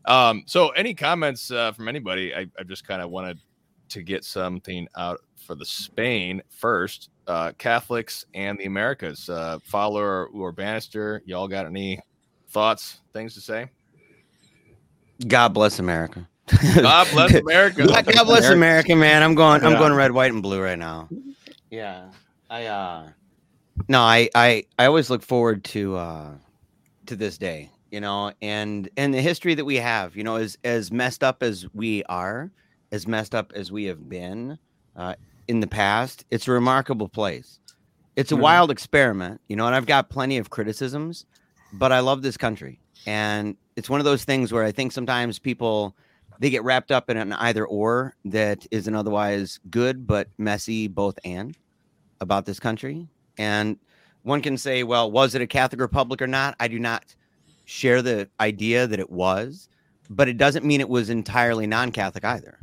Um, 0.05 0.45
so 0.47 0.71
any 0.71 0.95
comments 0.95 1.51
uh, 1.51 1.73
from 1.73 1.89
anybody? 1.89 2.35
I, 2.35 2.47
I 2.59 2.63
just 2.65 2.87
kind 2.87 3.03
of 3.03 3.11
wanted 3.11 3.39
to 3.91 4.03
get 4.03 4.25
something 4.25 4.89
out 4.97 5.21
for 5.47 5.55
the 5.55 5.67
Spain 5.67 6.43
first. 6.51 7.11
Uh, 7.27 7.53
Catholics 7.59 8.25
and 8.35 8.59
the 8.59 8.65
Americas. 8.65 9.29
Uh, 9.29 9.59
Fowler 9.65 10.27
or 10.27 10.53
Bannister, 10.53 11.23
y'all 11.25 11.49
got 11.49 11.67
any 11.67 12.01
thoughts, 12.49 13.01
things 13.13 13.35
to 13.35 13.41
say? 13.41 13.69
God 15.27 15.49
bless 15.55 15.79
America. 15.79 16.29
God 16.75 17.09
bless 17.13 17.35
America. 17.41 17.87
God, 17.87 18.07
God 18.07 18.25
bless 18.25 18.49
America, 18.49 18.97
man. 18.97 19.23
I'm 19.23 19.35
going. 19.35 19.65
I'm 19.65 19.79
going 19.79 19.93
red, 19.93 20.13
white, 20.13 20.33
and 20.33 20.43
blue 20.43 20.61
right 20.61 20.79
now. 20.79 21.09
Yeah, 21.71 22.07
I. 22.51 22.67
uh 22.67 23.09
No, 23.89 24.01
I. 24.01 24.29
I. 24.35 24.65
I 24.79 24.87
always 24.87 25.11
look 25.11 25.23
forward 25.23 25.65
to. 25.65 25.97
uh 25.97 26.35
To 27.07 27.17
this 27.17 27.39
day, 27.39 27.71
you 27.91 28.01
know, 28.01 28.33
and 28.43 28.89
and 28.97 29.15
the 29.15 29.21
history 29.21 29.55
that 29.55 29.65
we 29.65 29.77
have, 29.77 30.17
you 30.17 30.25
know, 30.25 30.37
as 30.37 30.59
as 30.65 30.91
messed 30.91 31.23
up 31.23 31.43
as 31.43 31.67
we 31.75 32.03
are, 32.05 32.51
as 32.91 33.07
messed 33.07 33.35
up 33.35 33.53
as 33.55 33.71
we 33.73 33.85
have 33.85 34.09
been 34.09 34.59
uh, 34.97 35.15
in 35.49 35.61
the 35.61 35.67
past, 35.67 36.25
it's 36.31 36.49
a 36.49 36.53
remarkable 36.53 37.09
place. 37.09 37.59
It's 38.17 38.31
a 38.31 38.35
mm-hmm. 38.35 38.43
wild 38.43 38.71
experiment, 38.71 39.41
you 39.49 39.57
know, 39.57 39.67
and 39.67 39.75
I've 39.75 39.87
got 39.87 40.11
plenty 40.11 40.37
of 40.37 40.51
criticisms, 40.51 41.25
but 41.73 41.93
I 41.93 42.01
love 42.01 42.21
this 42.21 42.37
country 42.37 42.82
and 43.07 43.57
it's 43.77 43.91
one 43.91 44.01
of 44.01 44.05
those 44.05 44.25
things 44.25 44.53
where 44.53 44.65
I 44.65 44.73
think 44.73 44.93
sometimes 44.93 45.39
people 45.39 45.97
they 46.39 46.51
get 46.51 46.65
wrapped 46.65 46.91
up 46.91 47.09
in 47.09 47.17
an 47.17 47.33
either 47.35 47.65
or 47.67 48.17
that 48.25 48.67
is 48.71 48.89
an 48.89 48.97
otherwise 48.97 49.61
good 49.71 50.07
but 50.07 50.29
messy 50.39 50.89
both 50.89 51.19
and 51.25 51.57
about 52.21 52.47
this 52.47 52.59
country. 52.59 53.07
And 53.39 53.77
one 54.23 54.41
can 54.41 54.57
say, 54.57 54.83
well, 54.83 55.11
was 55.11 55.35
it 55.35 55.43
a 55.43 55.47
Catholic 55.47 55.81
republic 55.81 56.21
or 56.21 56.27
not? 56.27 56.57
I 56.59 56.69
do 56.69 56.79
not 56.79 57.15
share 57.65 58.03
the 58.03 58.29
idea 58.41 58.87
that 58.87 58.99
it 58.99 59.11
was, 59.11 59.69
but 60.11 60.29
it 60.29 60.37
doesn't 60.37 60.65
mean 60.65 60.81
it 60.81 60.89
was 60.89 61.11
entirely 61.11 61.67
non-Catholic 61.67 62.25
either. 62.25 62.59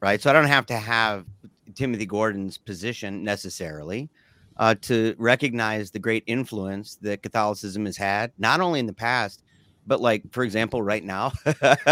Right? 0.00 0.20
So 0.20 0.30
I 0.30 0.32
don't 0.32 0.46
have 0.46 0.66
to 0.66 0.76
have 0.76 1.26
Timothy 1.74 2.06
Gordon's 2.06 2.56
position 2.56 3.22
necessarily 3.22 4.08
uh, 4.56 4.74
to 4.82 5.14
recognize 5.18 5.90
the 5.90 5.98
great 5.98 6.24
influence 6.26 6.96
that 7.02 7.22
Catholicism 7.22 7.84
has 7.86 7.96
had, 7.96 8.32
not 8.38 8.60
only 8.60 8.80
in 8.80 8.86
the 8.86 8.92
past, 8.92 9.42
but 9.86 10.00
like 10.00 10.22
for 10.32 10.42
example 10.44 10.82
right 10.82 11.04
now 11.04 11.32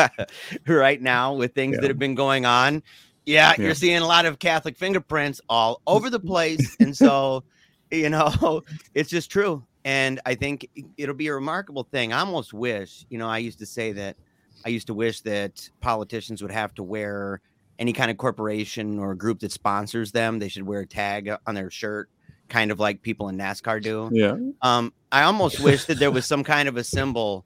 right 0.66 1.00
now 1.00 1.34
with 1.34 1.54
things 1.54 1.74
yeah. 1.74 1.80
that 1.80 1.90
have 1.90 1.98
been 1.98 2.14
going 2.14 2.44
on 2.46 2.82
yeah, 3.26 3.52
yeah, 3.58 3.64
you're 3.64 3.74
seeing 3.74 3.98
a 3.98 4.06
lot 4.06 4.26
of 4.26 4.38
catholic 4.38 4.76
fingerprints 4.76 5.40
all 5.48 5.76
mm. 5.76 5.80
over 5.86 6.10
the 6.10 6.20
place 6.32 6.76
and 6.80 6.96
so 6.96 7.44
you 7.90 8.10
know 8.10 8.62
it's 8.94 9.10
just 9.10 9.30
true 9.30 9.64
and 9.84 10.20
i 10.26 10.34
think 10.34 10.68
it'll 10.96 11.14
be 11.14 11.28
a 11.28 11.34
remarkable 11.34 11.84
thing. 11.84 12.12
I 12.12 12.20
almost 12.20 12.52
wish 12.52 13.06
you 13.08 13.18
know 13.18 13.28
i 13.28 13.38
used 13.38 13.58
to 13.60 13.66
say 13.66 13.92
that 13.92 14.16
i 14.64 14.68
used 14.68 14.86
to 14.88 14.94
wish 14.94 15.20
that 15.22 15.68
politicians 15.80 16.42
would 16.42 16.52
have 16.52 16.74
to 16.74 16.82
wear 16.82 17.40
any 17.78 17.92
kind 17.92 18.10
of 18.10 18.16
corporation 18.16 18.98
or 18.98 19.14
group 19.14 19.40
that 19.40 19.52
sponsors 19.52 20.12
them 20.12 20.38
they 20.38 20.48
should 20.48 20.66
wear 20.66 20.80
a 20.80 20.86
tag 20.86 21.30
on 21.46 21.54
their 21.54 21.70
shirt 21.70 22.10
kind 22.48 22.70
of 22.70 22.80
like 22.80 23.02
people 23.02 23.28
in 23.28 23.36
NASCAR 23.36 23.82
do. 23.82 24.08
Yeah. 24.12 24.36
Um, 24.62 24.92
I 25.12 25.22
almost 25.22 25.60
wish 25.64 25.84
that 25.86 25.98
there 25.98 26.10
was 26.10 26.26
some 26.26 26.44
kind 26.44 26.68
of 26.68 26.76
a 26.76 26.84
symbol 26.84 27.44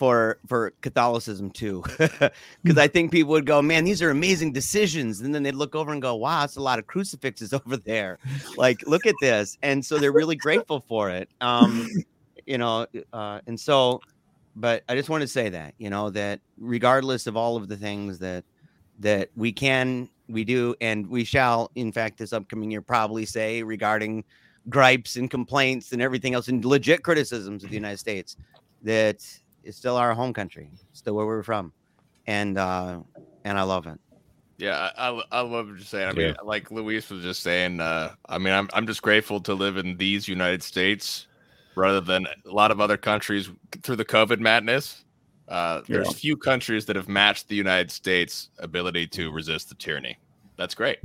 for 0.00 0.38
for 0.46 0.72
Catholicism 0.80 1.50
too, 1.50 1.84
because 2.62 2.78
I 2.78 2.88
think 2.88 3.12
people 3.12 3.32
would 3.32 3.44
go, 3.44 3.60
"Man, 3.60 3.84
these 3.84 4.00
are 4.00 4.08
amazing 4.08 4.52
decisions," 4.52 5.20
and 5.20 5.34
then 5.34 5.42
they'd 5.42 5.54
look 5.54 5.74
over 5.74 5.92
and 5.92 6.00
go, 6.00 6.14
"Wow, 6.14 6.44
it's 6.44 6.56
a 6.56 6.62
lot 6.62 6.78
of 6.78 6.86
crucifixes 6.86 7.52
over 7.66 7.76
there. 7.76 8.18
Like, 8.56 8.82
look 8.86 9.06
at 9.06 9.14
this." 9.20 9.58
And 9.62 9.84
so 9.84 9.98
they're 9.98 10.10
really 10.10 10.36
grateful 10.36 10.80
for 10.88 11.10
it. 11.10 11.28
Um, 11.42 11.86
you 12.46 12.56
know, 12.56 12.86
uh, 13.12 13.40
and 13.46 13.60
so, 13.60 14.00
but 14.56 14.84
I 14.88 14.94
just 14.94 15.10
want 15.10 15.20
to 15.20 15.28
say 15.28 15.50
that 15.50 15.74
you 15.76 15.90
know 15.90 16.08
that 16.08 16.40
regardless 16.56 17.26
of 17.26 17.36
all 17.36 17.58
of 17.58 17.68
the 17.68 17.76
things 17.76 18.20
that 18.20 18.44
that 19.00 19.28
we 19.36 19.52
can, 19.52 20.08
we 20.30 20.44
do, 20.44 20.74
and 20.80 21.06
we 21.08 21.24
shall, 21.24 21.70
in 21.74 21.92
fact, 21.92 22.18
this 22.18 22.32
upcoming 22.32 22.70
year 22.70 22.82
probably 22.82 23.26
say 23.26 23.62
regarding 23.62 24.24
gripes 24.68 25.16
and 25.16 25.30
complaints 25.30 25.92
and 25.92 26.02
everything 26.02 26.34
else 26.34 26.48
and 26.48 26.64
legit 26.64 27.02
criticisms 27.02 27.64
of 27.64 27.70
the 27.70 27.76
United 27.76 27.98
States 27.98 28.36
that 28.82 29.26
it's 29.64 29.76
still 29.76 29.96
our 29.96 30.14
home 30.14 30.32
country, 30.32 30.70
still 30.92 31.14
where 31.14 31.26
we're 31.26 31.42
from, 31.42 31.72
and 32.26 32.58
uh, 32.58 33.00
and 33.44 33.58
I 33.58 33.62
love 33.62 33.86
it. 33.86 33.98
Yeah, 34.58 34.90
I, 34.98 35.08
I 35.32 35.40
love 35.40 35.68
what 35.68 35.76
you're 35.76 35.78
saying. 35.80 36.08
I 36.08 36.12
mean, 36.12 36.26
yeah. 36.28 36.34
like 36.44 36.70
Luis 36.70 37.08
was 37.08 37.22
just 37.22 37.42
saying. 37.42 37.80
Uh, 37.80 38.14
I 38.28 38.38
mean, 38.38 38.52
I'm 38.52 38.68
I'm 38.74 38.86
just 38.86 39.02
grateful 39.02 39.40
to 39.40 39.54
live 39.54 39.76
in 39.76 39.96
these 39.96 40.28
United 40.28 40.62
States 40.62 41.26
rather 41.74 42.00
than 42.00 42.26
a 42.26 42.50
lot 42.50 42.70
of 42.70 42.80
other 42.80 42.96
countries 42.96 43.50
through 43.82 43.96
the 43.96 44.04
COVID 44.04 44.38
madness. 44.38 45.04
Uh, 45.50 45.82
there's 45.88 46.06
yeah. 46.06 46.12
few 46.12 46.36
countries 46.36 46.86
that 46.86 46.94
have 46.94 47.08
matched 47.08 47.48
the 47.48 47.56
United 47.56 47.90
States' 47.90 48.50
ability 48.60 49.06
to 49.08 49.32
resist 49.32 49.68
the 49.68 49.74
tyranny. 49.74 50.16
That's 50.56 50.74
great. 50.74 51.00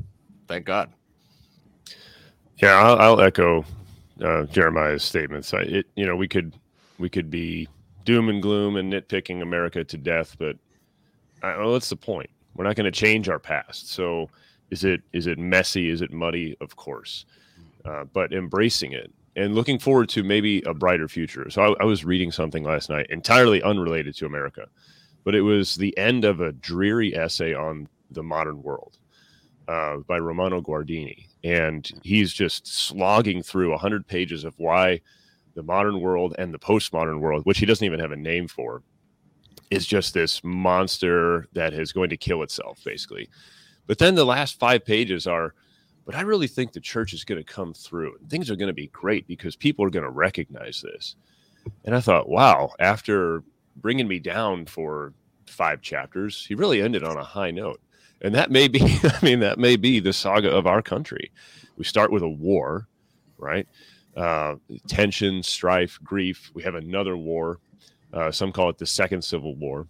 Thank 0.48 0.66
God. 0.66 0.94
Yeah, 2.62 2.76
I'll, 2.76 3.00
I'll 3.00 3.22
echo 3.22 3.66
uh, 4.24 4.44
Jeremiah's 4.44 5.04
statements. 5.04 5.54
I, 5.54 5.62
it, 5.62 5.88
you 5.96 6.06
know, 6.06 6.16
we 6.16 6.28
could 6.28 6.54
we 7.00 7.10
could 7.10 7.30
be 7.30 7.68
doom 8.06 8.30
and 8.30 8.42
gloom 8.42 8.78
and 8.78 8.94
nitpicking 8.94 9.42
America 9.42 9.84
to 9.84 9.98
death, 9.98 10.36
but 10.38 10.56
I, 11.42 11.58
well, 11.58 11.72
what's 11.72 11.90
the 11.90 11.96
point? 11.96 12.30
We're 12.56 12.64
not 12.64 12.76
going 12.76 12.86
to 12.86 12.92
change 12.92 13.28
our 13.28 13.40
past. 13.40 13.90
So 13.90 14.30
is 14.70 14.84
it 14.84 15.02
is 15.12 15.26
it 15.26 15.40
messy? 15.40 15.90
Is 15.90 16.02
it 16.02 16.12
muddy? 16.12 16.56
Of 16.62 16.76
course, 16.76 17.26
uh, 17.84 18.06
but 18.14 18.32
embracing 18.32 18.94
it 18.94 19.12
and 19.36 19.56
looking 19.56 19.80
forward 19.80 20.10
to 20.10 20.24
maybe 20.24 20.62
a 20.62 20.74
brighter 20.74 21.08
future. 21.08 21.50
So 21.50 21.62
I, 21.62 21.84
I 21.84 21.86
was 21.86 22.06
reading 22.06 22.32
something 22.32 22.64
last 22.64 22.90
night, 22.90 23.08
entirely 23.10 23.62
unrelated 23.62 24.16
to 24.18 24.26
America, 24.26 24.68
but 25.24 25.36
it 25.36 25.42
was 25.42 25.76
the 25.76 25.98
end 25.98 26.26
of 26.26 26.40
a 26.40 26.52
dreary 26.54 27.16
essay 27.16 27.54
on 27.54 27.88
the 28.12 28.24
modern 28.24 28.62
world 28.62 28.98
uh, 29.68 29.98
by 30.08 30.18
Romano 30.20 30.62
Guardini, 30.62 31.28
and 31.44 31.90
he's 32.04 32.32
just 32.32 32.68
slogging 32.68 33.42
through 33.42 33.70
a 33.70 33.72
100 33.72 34.08
pages 34.08 34.44
of 34.44 34.54
why 34.58 35.02
the 35.56 35.64
modern 35.64 36.02
world 36.02 36.36
and 36.38 36.54
the 36.54 36.60
postmodern 36.60 37.20
world, 37.20 37.46
which 37.46 37.60
he 37.60 37.66
doesn't 37.66 37.86
even 37.86 38.00
have 38.00 38.12
a 38.12 38.18
name 38.18 38.48
for, 38.48 38.84
is 39.72 39.86
just 39.86 40.14
this 40.14 40.44
monster 40.44 41.48
that 41.54 41.74
is 41.74 41.92
going 41.92 42.10
to 42.10 42.18
kill 42.18 42.44
itself, 42.44 42.80
basically. 42.86 43.30
But 43.88 43.98
then 43.98 44.16
the 44.16 44.26
last 44.26 44.60
five 44.60 44.86
pages 44.86 45.28
are, 45.28 45.54
but 46.06 46.16
I 46.16 46.22
really 46.22 46.48
think 46.48 46.72
the 46.72 46.80
church 46.80 47.14
is 47.14 47.24
going 47.24 47.44
to 47.44 47.54
come 47.54 47.74
through 47.74 48.16
and 48.20 48.30
things 48.30 48.50
are 48.50 48.56
going 48.56 48.68
to 48.68 48.74
be 48.74 48.88
great 48.88 49.28
because 49.28 49.56
people 49.56 49.84
are 49.86 49.90
going 49.90 50.06
to 50.06 50.12
recognize 50.12 50.82
this. 50.82 51.16
And 51.84 51.96
I 51.96 52.00
thought, 52.00 52.30
wow, 52.30 52.72
after 52.80 53.44
bringing 53.76 54.08
me 54.08 54.20
down 54.20 54.68
for 54.68 55.14
five 55.48 55.82
chapters, 55.82 56.46
he 56.46 56.56
really 56.56 56.82
ended 56.82 57.04
on 57.04 57.18
a 57.18 57.24
high 57.24 57.52
note. 57.52 57.82
And 58.22 58.36
that 58.36 58.52
may 58.52 58.68
be, 58.68 58.82
I 59.04 59.20
mean, 59.24 59.40
that 59.40 59.58
may 59.58 59.76
be 59.76 60.00
the 60.00 60.14
saga 60.14 60.52
of 60.52 60.68
our 60.68 60.82
country. 60.82 61.32
We 61.78 61.84
start 61.84 62.12
with 62.12 62.24
a 62.24 62.30
war, 62.30 62.88
right? 63.38 63.68
Uh, 64.16 64.56
tension, 64.88 65.44
strife, 65.44 66.00
grief. 66.04 66.52
We 66.54 66.64
have 66.64 66.76
another 66.76 67.18
war. 67.18 67.60
Uh, 68.14 68.32
some 68.32 68.52
call 68.52 68.70
it 68.70 68.78
the 68.78 68.86
Second 68.86 69.24
Civil 69.24 69.56
War. 69.56 69.88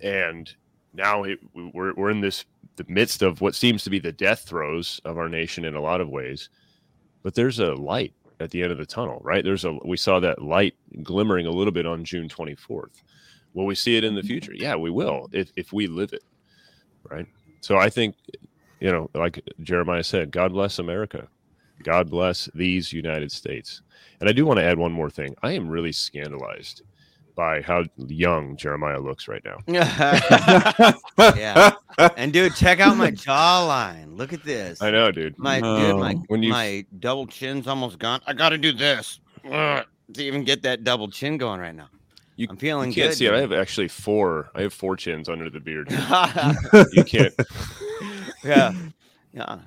And 0.00 0.50
now 0.94 1.24
it, 1.24 1.38
we're, 1.54 1.92
we're 1.94 2.10
in 2.10 2.20
this 2.20 2.44
the 2.76 2.84
midst 2.88 3.22
of 3.22 3.40
what 3.40 3.54
seems 3.54 3.82
to 3.84 3.90
be 3.90 3.98
the 3.98 4.12
death 4.12 4.40
throes 4.40 5.00
of 5.04 5.18
our 5.18 5.28
nation 5.28 5.64
in 5.64 5.74
a 5.74 5.80
lot 5.80 6.00
of 6.00 6.08
ways. 6.08 6.48
But 7.22 7.34
there's 7.34 7.58
a 7.58 7.74
light 7.74 8.14
at 8.40 8.50
the 8.50 8.62
end 8.62 8.72
of 8.72 8.78
the 8.78 8.86
tunnel, 8.86 9.20
right? 9.24 9.42
There's 9.42 9.64
a 9.64 9.72
we 9.84 9.96
saw 9.96 10.20
that 10.20 10.42
light 10.42 10.74
glimmering 11.02 11.46
a 11.46 11.50
little 11.50 11.72
bit 11.72 11.86
on 11.86 12.04
June 12.04 12.28
24th. 12.28 13.02
Will 13.54 13.66
we 13.66 13.74
see 13.74 13.96
it 13.96 14.04
in 14.04 14.14
the 14.14 14.20
mm-hmm. 14.20 14.28
future? 14.28 14.52
Yeah, 14.54 14.76
we 14.76 14.90
will 14.90 15.28
if 15.32 15.50
if 15.56 15.72
we 15.72 15.86
live 15.86 16.12
it, 16.12 16.22
right? 17.10 17.26
So 17.60 17.78
I 17.78 17.90
think, 17.90 18.14
you 18.80 18.92
know, 18.92 19.10
like 19.14 19.42
Jeremiah 19.62 20.04
said, 20.04 20.30
God 20.30 20.52
bless 20.52 20.78
America. 20.78 21.26
God 21.82 22.10
bless 22.10 22.48
these 22.54 22.92
United 22.92 23.32
States. 23.32 23.82
And 24.20 24.28
I 24.28 24.32
do 24.32 24.46
want 24.46 24.58
to 24.58 24.64
add 24.64 24.78
one 24.78 24.92
more 24.92 25.10
thing. 25.10 25.34
I 25.42 25.52
am 25.52 25.68
really 25.68 25.92
scandalized 25.92 26.82
by 27.36 27.60
how 27.60 27.84
young 27.98 28.56
Jeremiah 28.56 28.98
looks 28.98 29.28
right 29.28 29.42
now. 29.44 29.58
yeah. 31.18 31.72
And 32.16 32.32
dude, 32.32 32.56
check 32.56 32.80
out 32.80 32.96
my 32.96 33.10
jawline. 33.12 34.16
Look 34.16 34.32
at 34.32 34.42
this. 34.42 34.82
I 34.82 34.90
know, 34.90 35.12
dude. 35.12 35.38
My 35.38 35.60
oh. 35.62 35.78
dude, 35.78 35.96
my 35.96 36.14
when 36.26 36.42
you 36.42 36.50
my 36.50 36.84
double 36.98 37.26
chin's 37.26 37.68
almost 37.68 37.98
gone. 37.98 38.20
I 38.26 38.32
got 38.32 38.48
to 38.48 38.58
do 38.58 38.72
this 38.72 39.20
to 39.44 39.84
even 40.16 40.44
get 40.44 40.62
that 40.62 40.82
double 40.82 41.08
chin 41.08 41.36
going 41.36 41.60
right 41.60 41.74
now. 41.74 41.88
You, 42.36 42.48
I'm 42.50 42.56
feeling 42.56 42.90
you 42.90 42.94
can't 42.94 43.10
good, 43.10 43.16
see 43.16 43.24
dude. 43.26 43.34
it. 43.34 43.36
I 43.36 43.40
have 43.40 43.52
actually 43.52 43.88
four. 43.88 44.50
I 44.54 44.62
have 44.62 44.72
four 44.72 44.96
chins 44.96 45.28
under 45.28 45.48
the 45.48 45.60
beard. 45.60 45.90
you 46.92 47.04
can't. 47.04 47.34
Yeah. 48.44 48.72
Yeah. 49.32 49.58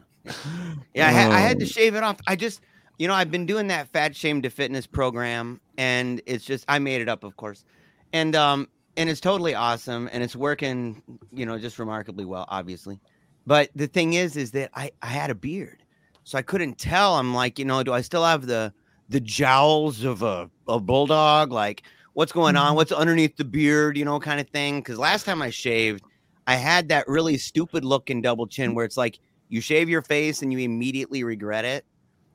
Yeah. 0.94 1.08
I, 1.08 1.12
ha- 1.12 1.32
I 1.32 1.40
had 1.40 1.60
to 1.60 1.66
oh. 1.66 1.68
shave 1.68 1.96
it 1.96 2.04
off. 2.04 2.18
I 2.28 2.36
just, 2.36 2.62
you 3.00 3.08
know, 3.08 3.14
I've 3.14 3.32
been 3.32 3.46
doing 3.46 3.68
that 3.68 3.88
fat 3.88 4.16
shame 4.16 4.42
to 4.42 4.50
fitness 4.50 4.86
program, 4.86 5.62
and 5.78 6.22
it's 6.26 6.44
just 6.44 6.66
I 6.68 6.80
made 6.80 7.02
it 7.02 7.08
up, 7.08 7.24
of 7.24 7.38
course, 7.38 7.64
and 8.12 8.36
um, 8.36 8.68
and 8.98 9.10
it's 9.10 9.22
totally 9.22 9.56
awesome, 9.56 10.10
and 10.12 10.22
it's 10.22 10.36
working, 10.36 11.02
you 11.32 11.46
know, 11.46 11.58
just 11.58 11.80
remarkably 11.80 12.26
well, 12.26 12.46
obviously. 12.50 13.00
But 13.48 13.70
the 13.74 13.88
thing 13.88 14.14
is, 14.14 14.36
is 14.36 14.52
that 14.52 14.70
I 14.76 14.92
I 15.02 15.08
had 15.08 15.32
a 15.32 15.36
beard, 15.36 15.82
so 16.26 16.38
I 16.38 16.42
couldn't 16.42 16.78
tell. 16.78 17.16
I'm 17.16 17.34
like, 17.34 17.58
you 17.58 17.64
know, 17.64 17.82
do 17.84 17.94
I 17.94 18.02
still 18.02 18.26
have 18.26 18.46
the 18.46 18.74
the 19.08 19.22
jowls 19.22 20.04
of 20.04 20.22
a 20.22 20.50
a 20.68 20.82
bulldog? 20.82 21.54
Like, 21.54 21.84
what's 22.14 22.34
going 22.34 22.58
on? 22.58 22.76
What's 22.76 22.92
underneath 22.92 23.38
the 23.38 23.46
beard? 23.46 23.98
You 23.98 24.04
know, 24.04 24.20
kind 24.20 24.42
of 24.42 24.50
thing. 24.50 24.82
Because 24.82 25.00
last 25.00 25.24
time 25.26 25.42
I 25.42 25.52
shaved, 25.52 26.04
I 26.48 26.56
had 26.56 26.90
that 26.90 27.08
really 27.08 27.38
stupid 27.38 27.86
looking 27.86 28.22
double 28.22 28.46
chin 28.46 28.76
where 28.76 28.84
it's 28.84 28.98
like 28.98 29.20
you 29.48 29.62
shave 29.62 29.88
your 29.88 30.02
face 30.02 30.42
and 30.42 30.52
you 30.52 30.60
immediately 30.60 31.24
regret 31.24 31.64
it 31.64 31.86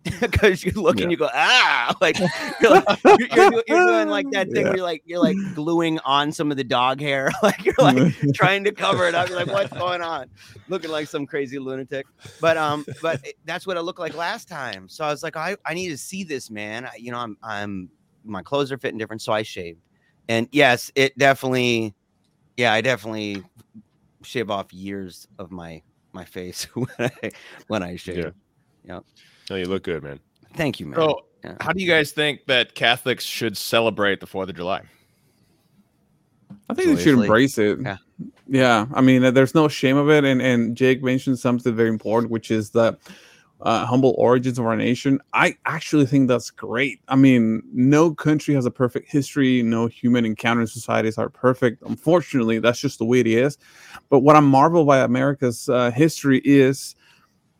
because 0.20 0.64
you 0.64 0.72
look 0.72 0.98
Yeah. 0.98 1.04
and 1.04 1.10
you 1.12 1.16
go 1.16 1.28
ah! 1.32 1.94
Like 2.00 2.18
you're 2.60 2.70
like 2.70 2.84
you're, 3.04 3.18
you're, 3.34 3.64
you're 3.66 3.86
doing 3.86 4.08
like 4.08 4.30
that 4.32 4.48
thing 4.50 4.62
Yeah. 4.64 4.68
where 4.68 4.76
you're 4.76 4.84
like 4.84 5.02
you're 5.06 5.22
like 5.22 5.36
gluing 5.54 5.98
on 6.00 6.30
some 6.32 6.50
of 6.50 6.56
the 6.56 6.64
dog 6.64 7.00
hair. 7.00 7.30
Like 7.42 7.64
you're 7.64 7.74
like 7.78 8.12
trying 8.34 8.64
to 8.64 8.72
cover 8.72 9.06
it 9.08 9.14
up. 9.14 9.28
You're 9.28 9.38
like 9.38 9.48
what's 9.48 9.72
going 9.72 10.02
on? 10.02 10.28
Looking 10.68 10.90
like 10.90 11.08
some 11.08 11.26
crazy 11.26 11.58
lunatic. 11.58 12.06
But 12.40 12.56
um 12.56 12.84
but 13.00 13.20
it- 13.26 13.36
that's 13.44 13.66
what 13.66 13.76
it 13.76 13.82
looked 13.82 13.98
like 14.00 14.14
last 14.14 14.48
time. 14.48 14.88
So 14.88 15.04
i 15.04 15.08
was 15.10 15.22
like 15.22 15.36
i, 15.36 15.56
I 15.64 15.72
need 15.74 15.88
to 15.88 15.98
see 15.98 16.22
this 16.24 16.50
man. 16.50 16.84
I, 16.86 16.92
you 16.98 17.10
know 17.10 17.18
i'm 17.18 17.36
i'm 17.42 17.90
my 18.24 18.42
clothes 18.42 18.70
are 18.72 18.78
fitting 18.78 18.98
different 18.98 19.22
so 19.22 19.32
i 19.32 19.42
shaved. 19.42 19.80
And 20.28 20.48
yes 20.52 20.90
it 20.94 21.16
definitely 21.18 21.94
yeah 22.56 22.72
i 22.72 22.80
definitely 22.80 23.42
shave 24.22 24.50
off 24.50 24.72
years 24.72 25.26
of 25.38 25.50
my 25.50 25.82
my 26.12 26.24
face 26.24 26.64
when 26.74 26.88
i 26.98 27.30
when 27.68 27.82
i 27.82 27.96
shave. 27.96 28.32
Yeah. 28.86 29.00
Oh, 29.50 29.56
you 29.56 29.66
look 29.66 29.82
good, 29.84 30.02
man. 30.02 30.20
thank 30.54 30.80
you 30.80 30.86
man 30.86 30.96
So, 30.96 31.26
Yeah. 31.44 31.56
how 31.60 31.72
do 31.72 31.82
you 31.82 31.88
guys 31.88 32.12
think 32.12 32.46
that 32.46 32.74
Catholics 32.74 33.24
should 33.24 33.56
celebrate 33.56 34.20
the 34.20 34.26
Fourth 34.26 34.48
of 34.48 34.56
July? 34.56 34.82
I 36.68 36.74
think 36.74 36.96
they 36.96 37.02
should 37.02 37.18
embrace 37.18 37.58
it. 37.58 37.78
Yeah. 37.82 37.96
Yeah. 38.48 38.86
I 38.94 39.00
mean, 39.00 39.24
uh, 39.24 39.30
there's 39.30 39.54
no 39.54 39.68
shame 39.68 39.96
of 39.96 40.08
it. 40.10 40.24
And 40.24 40.40
and 40.40 40.76
Jake 40.76 41.02
mentioned 41.02 41.38
something 41.38 41.74
very 41.74 41.88
important, 41.90 42.30
which 42.30 42.50
is 42.50 42.70
the 42.70 42.96
uh, 43.60 43.84
humble 43.86 44.14
origins 44.18 44.58
of 44.58 44.66
our 44.66 44.76
nation. 44.76 45.20
I 45.32 45.56
actually 45.66 46.06
think 46.06 46.28
that's 46.28 46.50
great. 46.50 47.00
I 47.08 47.16
mean, 47.16 47.62
no 47.72 48.14
country 48.14 48.54
has 48.54 48.66
a 48.66 48.70
perfect 48.70 49.10
history. 49.10 49.62
No 49.62 49.86
human 49.86 50.24
encounter 50.24 50.66
societies 50.66 51.18
are 51.18 51.28
perfect. 51.28 51.82
Unfortunately, 51.82 52.58
that's 52.58 52.80
just 52.80 52.98
the 52.98 53.04
way 53.04 53.20
it 53.20 53.26
is. 53.26 53.58
But 54.08 54.20
what 54.20 54.36
I'm 54.36 54.46
marveled 54.46 54.86
by 54.86 55.00
America's 55.00 55.68
uh, 55.68 55.90
history 55.90 56.40
is 56.44 56.94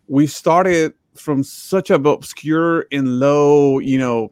we 0.09 0.27
started 0.27 0.95
from 1.17 1.43
such 1.43 1.91
a 1.91 1.95
obscure 1.95 2.87
and 2.93 3.21
low, 3.21 3.79
you 3.79 3.99
know, 3.99 4.31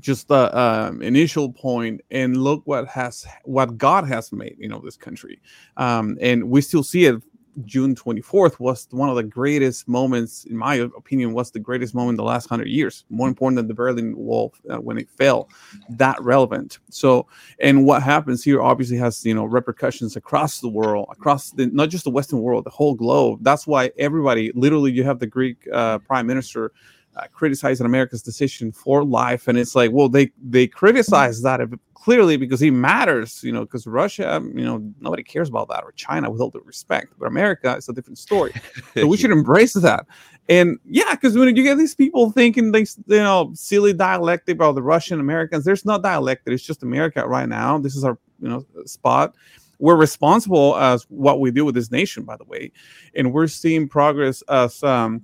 just 0.00 0.28
the 0.28 0.58
um, 0.58 1.02
initial 1.02 1.52
point 1.52 2.00
and 2.10 2.36
look 2.36 2.62
what 2.64 2.86
has 2.86 3.26
what 3.44 3.78
god 3.78 4.06
has 4.06 4.30
made 4.32 4.56
you 4.58 4.68
know 4.68 4.80
this 4.80 4.96
country. 4.96 5.40
Um, 5.76 6.18
and 6.20 6.50
we 6.50 6.60
still 6.60 6.82
see 6.82 7.06
it 7.06 7.22
june 7.64 7.94
24th 7.94 8.60
was 8.60 8.86
one 8.90 9.08
of 9.08 9.16
the 9.16 9.22
greatest 9.22 9.88
moments 9.88 10.44
in 10.44 10.56
my 10.56 10.74
opinion 10.74 11.32
was 11.32 11.50
the 11.50 11.58
greatest 11.58 11.94
moment 11.94 12.10
in 12.10 12.16
the 12.16 12.22
last 12.22 12.50
100 12.50 12.68
years. 12.68 13.04
More 13.08 13.28
important 13.28 13.56
than 13.56 13.68
the 13.68 13.74
berlin 13.74 14.16
wall 14.16 14.54
uh, 14.68 14.76
when 14.76 14.98
it 14.98 15.08
fell 15.08 15.48
that 15.90 16.20
relevant. 16.22 16.78
So 16.90 17.26
and 17.60 17.86
what 17.86 18.02
happens 18.02 18.44
here 18.44 18.60
obviously 18.62 18.96
has 18.98 19.24
you 19.24 19.34
know 19.34 19.44
repercussions 19.44 20.16
across 20.16 20.60
the 20.60 20.68
world 20.68 21.08
across 21.10 21.50
the 21.50 21.66
not 21.66 21.88
just 21.88 22.04
the 22.04 22.10
western 22.10 22.40
world 22.40 22.64
the 22.64 22.70
whole 22.70 22.94
globe. 22.94 23.40
That's 23.42 23.66
why 23.66 23.90
everybody 23.98 24.52
literally 24.54 24.92
you 24.92 25.04
have 25.04 25.18
the 25.18 25.26
greek 25.26 25.66
uh, 25.72 25.98
prime 25.98 26.26
minister 26.26 26.72
uh, 27.16 27.26
criticizing 27.32 27.86
America's 27.86 28.22
decision 28.22 28.72
for 28.72 29.04
life, 29.04 29.48
and 29.48 29.58
it's 29.58 29.74
like, 29.74 29.90
well, 29.92 30.08
they 30.08 30.30
they 30.42 30.66
criticize 30.66 31.42
that 31.42 31.60
clearly 31.94 32.36
because 32.36 32.60
he 32.60 32.70
matters, 32.70 33.42
you 33.42 33.50
know, 33.50 33.62
because 33.62 33.86
Russia, 33.86 34.40
you 34.54 34.64
know, 34.64 34.82
nobody 35.00 35.22
cares 35.22 35.48
about 35.48 35.68
that, 35.68 35.82
or 35.82 35.92
China, 35.92 36.30
with 36.30 36.40
all 36.40 36.50
due 36.50 36.62
respect, 36.64 37.12
but 37.18 37.26
America 37.26 37.74
is 37.76 37.88
a 37.88 37.92
different 37.92 38.18
story. 38.18 38.52
So 38.94 39.06
we 39.06 39.16
should 39.16 39.30
embrace 39.30 39.74
that, 39.74 40.06
and 40.48 40.78
yeah, 40.84 41.14
because 41.14 41.36
when 41.36 41.54
you 41.54 41.62
get 41.62 41.78
these 41.78 41.94
people 41.94 42.30
thinking 42.30 42.72
they, 42.72 42.86
you 43.06 43.18
know, 43.18 43.50
silly 43.54 43.92
dialectic 43.92 44.56
about 44.56 44.74
the 44.74 44.82
Russian 44.82 45.20
Americans, 45.20 45.64
there's 45.64 45.84
not 45.84 46.02
dialectic. 46.02 46.52
It's 46.52 46.62
just 46.62 46.82
America 46.82 47.26
right 47.26 47.48
now. 47.48 47.78
This 47.78 47.96
is 47.96 48.04
our, 48.04 48.18
you 48.40 48.48
know, 48.48 48.64
spot 48.84 49.34
we're 49.78 49.96
responsible 49.96 50.74
as 50.76 51.04
what 51.10 51.38
we 51.40 51.50
do 51.50 51.64
with 51.64 51.74
this 51.74 51.90
nation, 51.90 52.22
by 52.22 52.36
the 52.36 52.44
way, 52.44 52.72
and 53.14 53.32
we're 53.32 53.46
seeing 53.46 53.86
progress 53.88 54.42
as 54.48 54.82
um, 54.82 55.22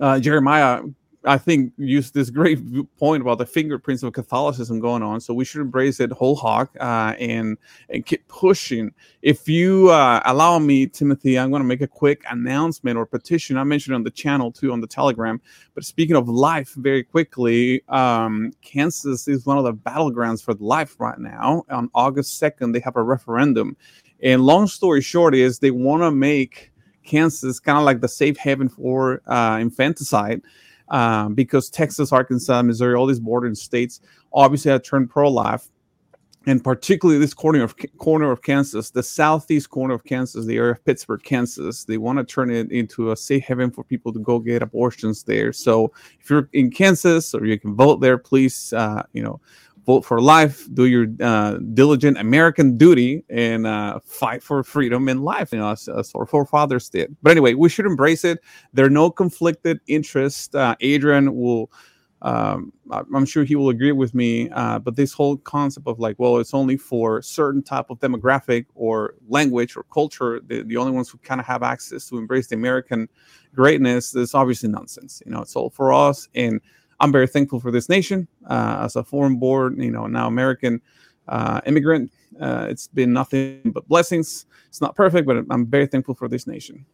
uh, 0.00 0.20
Jeremiah 0.20 0.82
I 1.24 1.38
think 1.38 1.72
used 1.76 2.14
this 2.14 2.30
great 2.30 2.58
point 2.98 3.22
about 3.22 3.38
the 3.38 3.46
fingerprints 3.46 4.02
of 4.02 4.12
Catholicism 4.12 4.80
going 4.80 5.02
on. 5.02 5.20
So 5.20 5.32
we 5.34 5.44
should 5.44 5.60
embrace 5.60 6.00
it 6.00 6.10
whole 6.10 6.34
hog 6.34 6.68
uh, 6.80 7.14
and 7.18 7.58
and 7.88 8.04
keep 8.04 8.26
pushing. 8.28 8.92
If 9.22 9.48
you 9.48 9.90
uh, 9.90 10.20
allow 10.24 10.58
me, 10.58 10.86
Timothy, 10.86 11.38
I'm 11.38 11.50
going 11.50 11.62
to 11.62 11.68
make 11.68 11.80
a 11.80 11.86
quick 11.86 12.24
announcement 12.30 12.96
or 12.96 13.06
petition. 13.06 13.56
I 13.56 13.64
mentioned 13.64 13.94
on 13.94 14.02
the 14.02 14.10
channel 14.10 14.50
too 14.50 14.72
on 14.72 14.80
the 14.80 14.86
Telegram. 14.86 15.40
But 15.74 15.84
speaking 15.84 16.16
of 16.16 16.28
life, 16.28 16.74
very 16.74 17.04
quickly, 17.04 17.82
um, 17.88 18.52
Kansas 18.62 19.28
is 19.28 19.46
one 19.46 19.58
of 19.58 19.64
the 19.64 19.74
battlegrounds 19.74 20.42
for 20.42 20.54
life 20.54 20.98
right 20.98 21.18
now. 21.18 21.64
On 21.70 21.88
August 21.94 22.40
2nd, 22.40 22.72
they 22.72 22.80
have 22.80 22.96
a 22.96 23.02
referendum. 23.02 23.76
And 24.22 24.42
long 24.42 24.66
story 24.66 25.00
short 25.00 25.34
is 25.34 25.58
they 25.58 25.70
want 25.70 26.02
to 26.02 26.10
make 26.10 26.72
Kansas 27.04 27.58
kind 27.58 27.78
of 27.78 27.84
like 27.84 28.00
the 28.00 28.08
safe 28.08 28.36
haven 28.36 28.68
for 28.68 29.22
uh, 29.26 29.58
infanticide 29.60 30.42
um, 30.92 31.34
because 31.34 31.68
Texas, 31.70 32.12
Arkansas, 32.12 32.62
Missouri, 32.62 32.94
all 32.94 33.06
these 33.06 33.18
bordering 33.18 33.56
states 33.56 34.00
obviously 34.32 34.70
have 34.70 34.84
turned 34.84 35.10
pro 35.10 35.28
life. 35.28 35.68
and 36.46 36.62
particularly 36.62 37.20
this 37.20 37.34
corner 37.34 37.62
of 37.62 37.74
corner 37.98 38.30
of 38.30 38.42
Kansas, 38.42 38.90
the 38.90 39.02
southeast 39.02 39.70
corner 39.70 39.94
of 39.94 40.04
Kansas, 40.04 40.44
the 40.44 40.56
area 40.56 40.72
of 40.72 40.84
Pittsburgh, 40.84 41.22
Kansas. 41.22 41.84
They 41.84 41.98
want 41.98 42.18
to 42.18 42.24
turn 42.24 42.50
it 42.50 42.70
into 42.72 43.12
a 43.12 43.16
safe 43.16 43.44
haven 43.44 43.70
for 43.70 43.84
people 43.84 44.12
to 44.12 44.18
go 44.20 44.38
get 44.38 44.62
abortions 44.62 45.22
there. 45.22 45.52
So 45.52 45.92
if 46.20 46.28
you're 46.28 46.48
in 46.52 46.70
Kansas 46.70 47.34
or 47.34 47.44
you 47.44 47.58
can 47.58 47.74
vote 47.76 48.00
there, 48.00 48.18
please, 48.18 48.72
uh, 48.72 49.02
you 49.12 49.22
know, 49.22 49.40
vote 49.84 50.04
for 50.04 50.20
life, 50.20 50.66
do 50.74 50.86
your 50.86 51.06
uh, 51.20 51.58
diligent 51.74 52.18
American 52.18 52.76
duty, 52.76 53.24
and 53.28 53.66
uh, 53.66 54.00
fight 54.04 54.42
for 54.42 54.62
freedom 54.62 55.08
and 55.08 55.24
life, 55.24 55.52
you 55.52 55.58
know, 55.58 55.70
as, 55.70 55.88
as, 55.88 56.12
our 56.14 56.26
forefathers 56.26 56.88
did. 56.88 57.16
But 57.22 57.30
anyway, 57.30 57.54
we 57.54 57.68
should 57.68 57.86
embrace 57.86 58.24
it. 58.24 58.40
There 58.72 58.86
are 58.86 58.90
no 58.90 59.10
conflicted 59.10 59.80
interests. 59.86 60.54
Uh, 60.54 60.74
Adrian 60.80 61.34
will 61.34 61.70
um, 62.22 62.72
I'm 62.92 63.26
sure 63.26 63.42
he 63.42 63.56
will 63.56 63.70
agree 63.70 63.90
with 63.90 64.14
me. 64.14 64.48
Uh, 64.50 64.78
but 64.78 64.94
this 64.94 65.12
whole 65.12 65.36
concept 65.38 65.88
of 65.88 65.98
like, 65.98 66.16
well, 66.18 66.38
it's 66.38 66.54
only 66.54 66.76
for 66.76 67.20
certain 67.20 67.62
type 67.62 67.90
of 67.90 67.98
demographic 67.98 68.66
or 68.74 69.14
language 69.28 69.76
or 69.76 69.82
culture, 69.92 70.40
the, 70.46 70.62
the 70.62 70.76
only 70.76 70.92
ones 70.92 71.10
who 71.10 71.18
kind 71.18 71.40
of 71.40 71.46
have 71.46 71.64
access 71.64 72.08
to 72.08 72.18
embrace 72.18 72.46
the 72.46 72.54
American 72.54 73.08
greatness 73.54 74.14
is 74.14 74.34
obviously 74.34 74.68
nonsense. 74.68 75.20
You 75.26 75.32
know, 75.32 75.42
it's 75.42 75.56
all 75.56 75.70
for 75.70 75.92
us, 75.92 76.28
and 76.34 76.60
I'm 77.02 77.12
very 77.12 77.26
thankful 77.26 77.58
for 77.58 77.70
this 77.70 77.88
nation 77.88 78.28
uh, 78.48 78.78
as 78.84 78.94
a 78.96 79.02
foreign 79.02 79.36
born, 79.36 79.80
you 79.80 79.90
know, 79.90 80.06
now 80.06 80.28
American 80.28 80.80
uh, 81.28 81.60
immigrant. 81.66 82.12
Uh, 82.40 82.68
it's 82.70 82.86
been 82.86 83.12
nothing 83.12 83.60
but 83.66 83.86
blessings. 83.88 84.46
It's 84.68 84.80
not 84.80 84.94
perfect, 84.94 85.26
but 85.26 85.44
I'm 85.50 85.66
very 85.66 85.86
thankful 85.86 86.14
for 86.14 86.28
this 86.28 86.46
nation. 86.46 86.86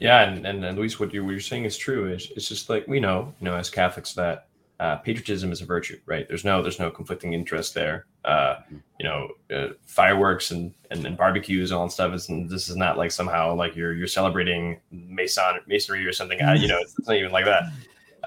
Yeah, 0.00 0.22
and, 0.28 0.44
and, 0.44 0.64
and 0.64 0.76
Luis, 0.76 0.98
what, 0.98 1.14
you, 1.14 1.24
what 1.24 1.30
you're 1.30 1.40
saying 1.40 1.64
is 1.64 1.76
true. 1.76 2.06
It's, 2.06 2.30
it's 2.32 2.48
just 2.48 2.68
like 2.68 2.86
we 2.88 3.00
know, 3.00 3.32
you 3.40 3.44
know, 3.46 3.54
as 3.54 3.70
Catholics 3.70 4.12
that 4.14 4.48
uh, 4.80 4.96
patriotism 4.96 5.50
is 5.52 5.60
a 5.60 5.64
virtue, 5.64 5.98
right? 6.06 6.26
There's 6.28 6.44
no 6.44 6.62
there's 6.62 6.78
no 6.78 6.90
conflicting 6.90 7.32
interest 7.32 7.74
there. 7.74 8.06
Uh, 8.24 8.56
you 9.00 9.04
know, 9.04 9.28
uh, 9.52 9.68
fireworks 9.86 10.52
and, 10.52 10.72
and, 10.90 11.04
and 11.04 11.16
barbecues, 11.16 11.72
all 11.72 11.82
and 11.82 11.92
stuff. 11.92 12.14
Is, 12.14 12.28
and 12.28 12.48
this 12.48 12.68
is 12.68 12.76
not 12.76 12.96
like 12.96 13.10
somehow 13.10 13.54
like 13.54 13.74
you're 13.74 13.92
you're 13.92 14.06
celebrating 14.06 14.78
Mason 14.92 15.58
masonry 15.66 16.06
or 16.06 16.12
something. 16.12 16.38
You 16.38 16.68
know, 16.68 16.78
it's, 16.78 16.96
it's, 16.96 17.08
not 17.08 17.16
even 17.16 17.32
like 17.32 17.44
that. 17.46 17.64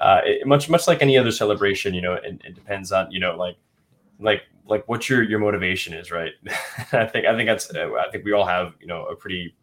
Uh, 0.02 0.20
it, 0.24 0.46
much 0.46 0.68
much 0.68 0.88
like 0.88 1.00
any 1.00 1.16
other 1.16 1.30
celebration, 1.30 1.94
you 1.94 2.02
know, 2.02 2.14
it, 2.14 2.40
it 2.44 2.54
depends 2.54 2.90
on 2.90 3.10
you 3.10 3.20
know 3.20 3.36
like 3.36 3.56
like 4.18 4.42
like 4.66 4.86
what 4.88 5.08
your 5.08 5.22
your 5.22 5.38
motivation 5.38 5.94
is, 5.94 6.10
right? 6.10 6.32
I 6.92 7.06
think 7.06 7.26
I 7.26 7.36
think 7.36 7.48
that's 7.48 7.70
I 7.74 8.10
think 8.10 8.24
we 8.24 8.32
all 8.32 8.44
have 8.44 8.74
you 8.80 8.86
know 8.88 9.06
a 9.06 9.14
pretty 9.14 9.54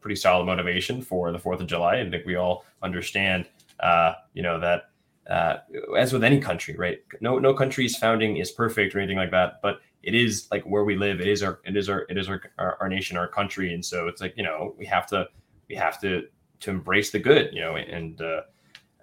pretty 0.00 0.16
solid 0.16 0.44
motivation 0.44 1.00
for 1.00 1.32
the 1.32 1.38
Fourth 1.38 1.60
of 1.60 1.66
July. 1.66 1.98
I 2.00 2.10
think 2.10 2.26
we 2.26 2.36
all 2.36 2.64
understand, 2.82 3.46
uh, 3.80 4.12
you 4.34 4.42
know, 4.42 4.60
that 4.60 4.90
uh, 5.30 5.56
as 5.98 6.12
with 6.12 6.24
any 6.24 6.38
country, 6.40 6.76
right? 6.76 6.98
No, 7.22 7.38
no 7.38 7.54
country's 7.54 7.96
founding 7.96 8.36
is 8.36 8.50
perfect 8.50 8.94
or 8.94 8.98
anything 8.98 9.16
like 9.16 9.30
that, 9.30 9.60
but 9.62 9.80
it 10.02 10.14
is 10.14 10.46
like 10.50 10.62
where 10.64 10.84
we 10.84 10.96
live. 10.96 11.22
It 11.22 11.28
is 11.28 11.42
our, 11.42 11.60
it 11.64 11.74
is 11.76 11.88
our, 11.88 12.04
it 12.10 12.18
is 12.18 12.28
our, 12.28 12.42
our, 12.58 12.76
our 12.80 12.88
nation, 12.88 13.16
our 13.16 13.28
country, 13.28 13.72
and 13.72 13.84
so 13.84 14.06
it's 14.08 14.20
like 14.20 14.34
you 14.36 14.44
know 14.44 14.74
we 14.78 14.84
have 14.86 15.06
to, 15.08 15.26
we 15.68 15.74
have 15.74 16.00
to 16.02 16.24
to 16.60 16.70
embrace 16.70 17.10
the 17.10 17.18
good, 17.18 17.52
you 17.54 17.60
know. 17.62 17.76
And 17.76 18.20
uh, 18.20 18.42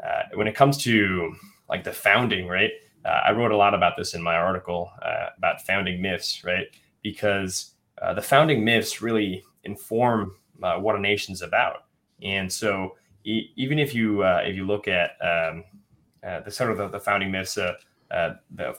uh, 0.03 0.23
when 0.33 0.47
it 0.47 0.55
comes 0.55 0.77
to 0.83 1.33
like 1.69 1.83
the 1.83 1.91
founding, 1.93 2.47
right? 2.47 2.71
Uh, 3.05 3.21
I 3.27 3.31
wrote 3.31 3.51
a 3.51 3.57
lot 3.57 3.73
about 3.73 3.97
this 3.97 4.13
in 4.13 4.21
my 4.21 4.35
article 4.35 4.91
uh, 5.01 5.27
about 5.37 5.61
founding 5.61 6.01
myths, 6.01 6.43
right? 6.43 6.67
Because 7.01 7.71
uh, 8.01 8.13
the 8.13 8.21
founding 8.21 8.63
myths 8.63 9.01
really 9.01 9.43
inform 9.63 10.35
uh, 10.61 10.75
what 10.75 10.95
a 10.95 10.99
nation's 10.99 11.41
about. 11.41 11.85
And 12.21 12.51
so, 12.51 12.95
e- 13.23 13.49
even 13.55 13.79
if 13.79 13.95
you 13.95 14.23
uh, 14.23 14.41
if 14.45 14.55
you 14.55 14.65
look 14.65 14.87
at 14.87 15.11
um, 15.21 15.63
the 16.21 16.51
sort 16.51 16.71
of 16.71 16.77
the, 16.77 16.87
the 16.89 16.99
founding 16.99 17.31
myths 17.31 17.55
the, 17.55 17.77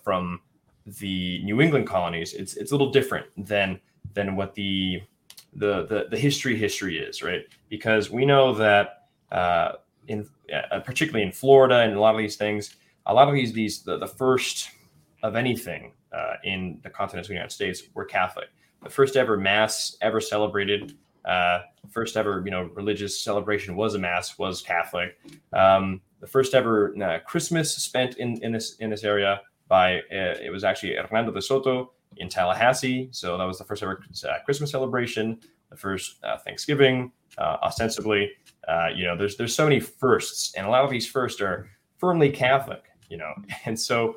from 0.03 0.41
the 0.87 1.43
New 1.45 1.61
England 1.61 1.87
colonies, 1.87 2.35
it's 2.35 2.55
it's 2.55 2.73
a 2.73 2.75
little 2.75 2.93
different 2.93 3.27
than 3.37 3.81
than 4.15 4.37
what 4.37 4.55
the 4.55 5.03
the 5.55 5.85
the, 5.87 6.07
the 6.11 6.19
history 6.19 6.57
history 6.57 6.99
is, 6.99 7.23
right? 7.23 7.45
Because 7.69 8.11
we 8.11 8.25
know 8.25 8.55
that 8.55 9.09
uh, 9.31 9.73
in 10.09 10.29
particularly 10.85 11.25
in 11.25 11.33
Florida 11.33 11.81
and 11.81 11.95
a 11.95 12.01
lot 12.01 12.15
of 12.15 12.19
these 12.19 12.37
things, 12.37 12.77
a 13.07 13.15
lot 13.15 13.29
of 13.29 13.35
these 13.35 13.53
these 13.53 13.83
the, 13.83 13.99
the 13.99 14.07
first 14.07 14.71
of 15.23 15.37
anything 15.37 15.93
in 16.45 16.81
the 16.83 16.91
continental 16.91 17.33
United 17.33 17.53
States 17.53 17.83
were 17.95 18.05
Catholic. 18.05 18.49
The 18.83 18.91
first 18.91 19.17
ever 19.17 19.37
mass 19.37 19.97
ever 20.01 20.21
celebrated 20.21 20.97
uh, 21.25 21.61
first 21.91 22.17
ever, 22.17 22.43
you 22.45 22.51
know, 22.51 22.71
religious 22.75 23.23
celebration 23.23 23.77
was 23.77 23.95
a 23.95 23.99
mass, 23.99 24.39
was 24.39 24.63
Catholic. 24.63 25.19
Um, 25.53 26.01
the 26.21 26.27
first 26.27 26.55
ever 26.55 26.95
uh, 27.03 27.19
Christmas 27.21 27.75
spent 27.77 28.17
in, 28.17 28.43
in 28.43 28.53
this 28.53 28.77
in 28.77 28.91
this 28.91 29.05
area 29.05 29.41
by 29.69 29.99
uh, 29.99 30.37
it 30.43 30.53
was 30.53 30.65
actually 30.65 30.95
Hernando 30.95 31.33
de 31.33 31.43
Soto 31.43 31.93
in 32.17 32.29
Tallahassee. 32.29 33.09
So 33.13 33.39
that 33.39 33.45
was 33.45 33.59
the 33.59 33.65
first 33.65 33.83
ever 33.83 34.03
uh, 34.29 34.35
Christmas 34.45 34.71
celebration, 34.71 35.39
the 35.73 35.79
first 35.79 36.23
uh, 36.25 36.39
Thanksgiving, 36.39 37.11
uh, 37.39 37.59
ostensibly. 37.63 38.31
you 38.95 39.05
know, 39.05 39.17
there's 39.17 39.37
there's 39.37 39.55
so 39.55 39.65
many 39.65 39.81
firsts, 39.81 40.55
and 40.55 40.67
a 40.67 40.71
lot 40.71 40.85
of 40.85 40.91
these 40.91 41.09
firsts 41.09 41.41
are 41.41 41.69
firmly 41.99 42.31
Catholic. 42.31 42.85
You 43.09 43.19
know, 43.19 43.33
and 43.65 43.79
so 43.79 44.17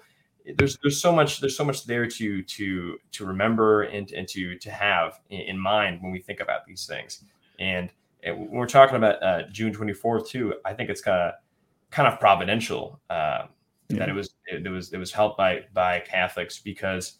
there's 0.57 0.77
there's 0.83 0.99
so 0.99 1.11
much 1.11 1.39
there's 1.39 1.57
so 1.57 1.63
much 1.63 1.85
there 1.85 2.07
to 2.07 2.43
to 2.43 2.97
to 3.11 3.25
remember 3.25 3.83
and 3.83 4.11
and 4.11 4.27
to 4.27 4.57
to 4.59 4.71
have 4.71 5.19
in, 5.29 5.41
in 5.41 5.59
mind 5.59 6.01
when 6.01 6.11
we 6.11 6.19
think 6.19 6.39
about 6.39 6.65
these 6.65 6.85
things. 6.85 7.23
And, 7.59 7.89
when 8.27 8.49
we're 8.49 8.65
talking 8.65 8.95
about 8.95 9.21
uh, 9.21 9.43
June 9.51 9.71
24th 9.71 10.27
too, 10.27 10.55
I 10.65 10.73
think 10.73 10.89
it's 10.89 10.99
kind 10.99 11.29
of 11.29 11.33
kind 11.91 12.11
of 12.11 12.19
providential 12.19 12.99
uh, 13.11 13.43
yeah. 13.89 13.99
that 13.99 14.09
it 14.09 14.13
was 14.13 14.33
it, 14.47 14.65
it 14.65 14.69
was 14.69 14.93
it 14.93 14.97
was 14.97 15.11
helped 15.11 15.37
by 15.37 15.65
by 15.73 15.99
Catholics 15.99 16.57
because 16.57 17.19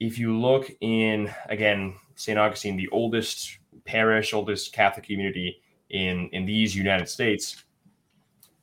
if 0.00 0.18
you 0.18 0.38
look 0.38 0.70
in 0.80 1.30
again 1.50 1.94
St. 2.14 2.38
Augustine, 2.38 2.76
the 2.76 2.88
oldest 2.88 3.58
parish, 3.84 4.32
oldest 4.32 4.72
Catholic 4.72 5.06
community 5.06 5.60
in 5.90 6.28
in 6.32 6.44
these 6.44 6.74
United 6.74 7.08
States, 7.08 7.64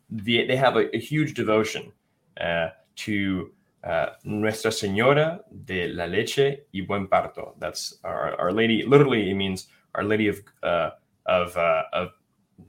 the, 0.09 0.45
they 0.45 0.55
have 0.55 0.75
a, 0.75 0.95
a 0.95 0.99
huge 0.99 1.33
devotion 1.33 1.91
uh, 2.39 2.69
to 2.95 3.51
uh, 3.83 4.07
Nuestra 4.23 4.71
Señora 4.71 5.41
de 5.65 5.87
la 5.87 6.05
Leche 6.05 6.65
y 6.73 6.81
Buen 6.87 7.07
Parto. 7.07 7.55
That's 7.59 7.95
our, 8.03 8.35
our 8.39 8.51
Lady. 8.51 8.83
Literally, 8.83 9.29
it 9.29 9.33
means 9.33 9.67
Our 9.95 10.03
Lady 10.03 10.27
of 10.27 10.41
uh, 10.63 10.91
of 11.25 11.55
uh, 11.57 11.83
of 11.93 12.11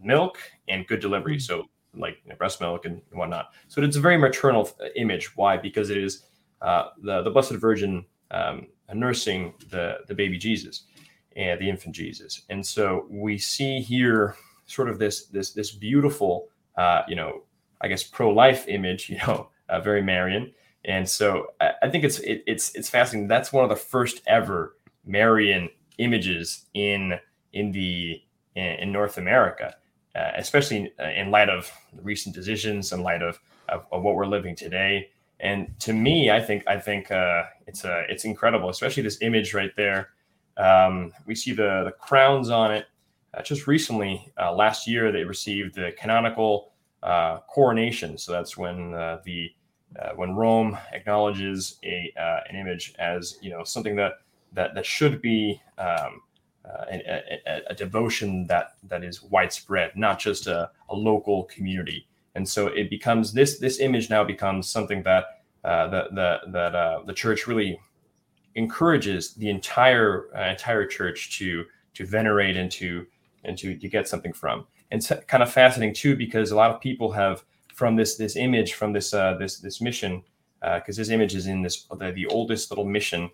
milk 0.03 0.39
and 0.69 0.87
good 0.87 1.01
delivery. 1.01 1.39
So 1.39 1.65
like 1.95 2.19
you 2.25 2.31
know, 2.31 2.37
breast 2.37 2.61
milk 2.61 2.85
and 2.85 3.01
whatnot. 3.13 3.53
So 3.69 3.83
it's 3.83 3.97
a 3.97 4.01
very 4.01 4.19
maternal 4.19 4.71
image. 4.97 5.37
Why? 5.37 5.57
Because 5.57 5.91
it 5.91 5.99
is 5.99 6.25
uh, 6.61 6.89
the 7.03 7.23
the 7.23 7.31
Blessed 7.31 7.55
Virgin 7.55 8.05
um, 8.31 8.67
nursing 8.93 9.55
the 9.71 9.99
the 10.09 10.15
baby 10.15 10.37
Jesus 10.37 10.85
and 11.37 11.61
the 11.61 11.69
infant 11.69 11.95
Jesus. 11.95 12.43
And 12.49 12.65
so 12.65 13.07
we 13.11 13.39
see 13.39 13.81
here 13.81 14.37
sort 14.67 14.89
of 14.89 14.99
this 14.99 15.27
this 15.27 15.53
this 15.53 15.71
beautiful 15.71 16.49
uh, 16.77 17.03
you 17.09 17.17
know 17.17 17.43
I 17.81 17.89
guess 17.89 18.03
pro 18.03 18.31
life 18.31 18.67
image. 18.69 19.09
You 19.15 19.19
know, 19.19 19.49
uh, 19.69 19.81
very 19.81 20.03
Marian. 20.03 20.53
And 20.85 21.09
so 21.09 21.49
I, 21.61 21.71
I 21.83 21.91
think 21.91 22.05
it's 22.05 22.19
it, 22.21 22.43
it's 22.47 22.75
it's 22.75 22.91
fascinating. 22.91 23.29
That's 23.29 23.53
one 23.53 23.65
of 23.65 23.71
the 23.71 23.77
first 23.77 24.21
ever 24.27 24.77
Marian 25.05 25.71
images 25.99 26.67
in 26.75 27.15
in 27.53 27.73
the 27.73 28.23
in, 28.55 28.65
in 28.65 28.93
North 28.93 29.19
America, 29.19 29.75
uh, 30.15 30.31
especially 30.37 30.77
in, 30.77 30.91
uh, 31.01 31.11
in, 31.11 31.31
light 31.31 31.49
of 31.49 31.71
recent 32.03 32.35
decisions, 32.35 32.93
in 32.93 33.03
light 33.03 33.23
of, 33.23 33.41
of, 33.69 33.87
of, 33.91 34.03
what 34.03 34.15
we're 34.15 34.27
living 34.27 34.55
today. 34.55 35.11
And 35.41 35.79
to 35.81 35.93
me, 35.93 36.31
I 36.31 36.41
think 36.41 36.65
I 36.67 36.79
think 36.79 37.11
uh, 37.11 37.45
it's 37.67 37.85
uh, 37.85 38.05
it's 38.09 38.25
incredible, 38.25 38.69
especially 38.69 39.03
this 39.03 39.21
image 39.21 39.55
right 39.55 39.73
there. 39.77 40.11
Um, 40.57 41.13
we 41.27 41.35
see 41.35 41.53
the 41.53 41.83
the 41.85 41.93
crowns 41.93 42.51
on 42.51 42.73
it. 42.73 42.87
Uh, 43.33 43.43
just 43.43 43.67
recently, 43.67 44.33
uh, 44.41 44.55
last 44.55 44.87
year, 44.87 45.11
they 45.11 45.25
received 45.25 45.75
the 45.75 45.93
canonical 45.99 46.73
coronation. 47.49 48.17
So 48.17 48.33
that's 48.33 48.57
when 48.57 48.93
the 48.93 49.51
when 50.15 50.35
Rome 50.35 50.79
acknowledges 50.93 51.79
a 51.85 52.13
an 52.17 52.57
image 52.57 52.95
as 52.99 53.39
you 53.43 53.51
know 53.51 53.65
something 53.65 53.97
that 53.97 54.13
that 54.53 54.75
that 54.75 54.87
should 54.87 55.21
be 55.21 55.61
um, 55.79 56.23
uh, 56.65 56.85
a, 56.91 57.41
a, 57.47 57.61
a, 57.71 57.75
devotion 57.75 58.47
that 58.47 58.77
that 58.85 59.05
is 59.05 59.23
widespread, 59.23 59.95
not 59.97 60.19
just 60.19 60.47
a, 60.47 60.71
a, 60.89 60.95
local 60.95 61.45
community. 61.45 62.09
And 62.37 62.49
so 62.49 62.69
it 62.69 62.89
becomes 62.89 63.35
this 63.35 63.59
this 63.59 63.81
image 63.81 64.09
now 64.09 64.25
becomes 64.25 64.69
something 64.69 65.03
that 65.03 65.43
uh, 65.63 65.89
the, 65.89 66.09
the 66.13 66.39
that 66.53 66.75
uh, 66.75 67.03
the 67.05 67.13
church 67.13 67.47
really 67.47 67.79
encourages 68.55 69.35
the 69.35 69.49
entire 69.49 70.29
uh, 70.37 70.51
entire 70.51 70.87
church 70.87 71.39
to 71.39 71.65
to 71.95 72.07
venerate 72.07 72.57
and 72.57 72.71
to 72.73 73.07
and 73.45 73.59
to, 73.59 73.77
to 73.77 73.89
get 73.89 74.09
something 74.09 74.33
from. 74.33 74.67
And 74.91 75.01
it's 75.01 75.13
kind 75.27 75.43
of 75.43 75.53
fascinating 75.53 75.95
too 75.95 76.17
because 76.17 76.51
a 76.51 76.57
lot 76.57 76.71
of 76.71 76.81
people 76.81 77.13
have 77.13 77.45
from 77.75 77.97
this 77.97 78.17
this 78.17 78.37
image 78.37 78.75
from 78.75 78.93
this 78.93 79.13
uh, 79.13 79.35
this 79.39 79.59
this 79.59 79.81
mission 79.81 80.23
because 80.61 80.99
uh, 80.99 81.03
this 81.03 81.11
image 81.11 81.35
is 81.35 81.47
in 81.47 81.63
this 81.63 81.87
the, 81.99 82.13
the 82.13 82.27
oldest 82.27 82.71
little 82.71 82.85
mission 82.85 83.31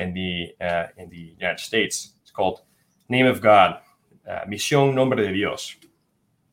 in 0.00 0.14
the 0.14 0.54
in 0.96 1.08
the 1.10 1.34
United 1.38 1.60
States 1.60 2.14
It's 2.22 2.30
called 2.30 2.62
Name 3.08 3.26
of 3.26 3.40
God, 3.40 3.80
uh, 4.28 4.40
Misión 4.48 4.94
Nombre 4.94 5.22
de 5.22 5.32
Dios. 5.32 5.76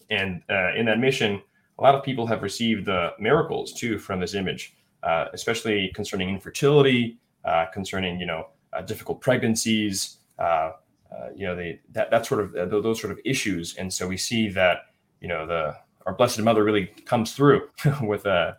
And 0.10 0.44
uh, 0.50 0.74
in 0.76 0.86
that 0.88 1.00
mission, 1.00 1.42
a 1.80 1.82
lot 1.82 1.96
of 1.96 2.04
people 2.04 2.28
have 2.28 2.42
received 2.44 2.90
miracles 3.18 3.74
too 3.74 3.98
from 3.98 4.20
this 4.20 4.36
image, 4.36 4.76
uh, 5.04 5.26
especially 5.34 5.90
concerning 5.96 6.30
infertility, 6.30 7.04
uh, 7.10 7.31
Uh, 7.44 7.66
concerning 7.74 8.20
you 8.20 8.26
know 8.28 8.50
uh, 8.72 8.82
difficult 8.82 9.20
pregnancies, 9.20 10.18
uh, 10.38 10.74
uh, 11.12 11.30
you 11.36 11.46
know 11.48 11.56
that 11.90 12.12
that 12.12 12.24
sort 12.24 12.40
of 12.40 12.56
uh, 12.56 12.66
those 12.66 13.02
sort 13.02 13.12
of 13.12 13.20
issues, 13.26 13.76
and 13.78 13.92
so 13.92 14.08
we 14.08 14.16
see 14.16 14.48
that 14.48 14.94
you 15.22 15.28
know 15.28 15.48
the 15.48 15.76
our 16.06 16.14
Blessed 16.14 16.40
Mother 16.42 16.64
really 16.64 16.86
comes 17.06 17.34
through 17.34 17.68
with 18.04 18.28
a 18.28 18.58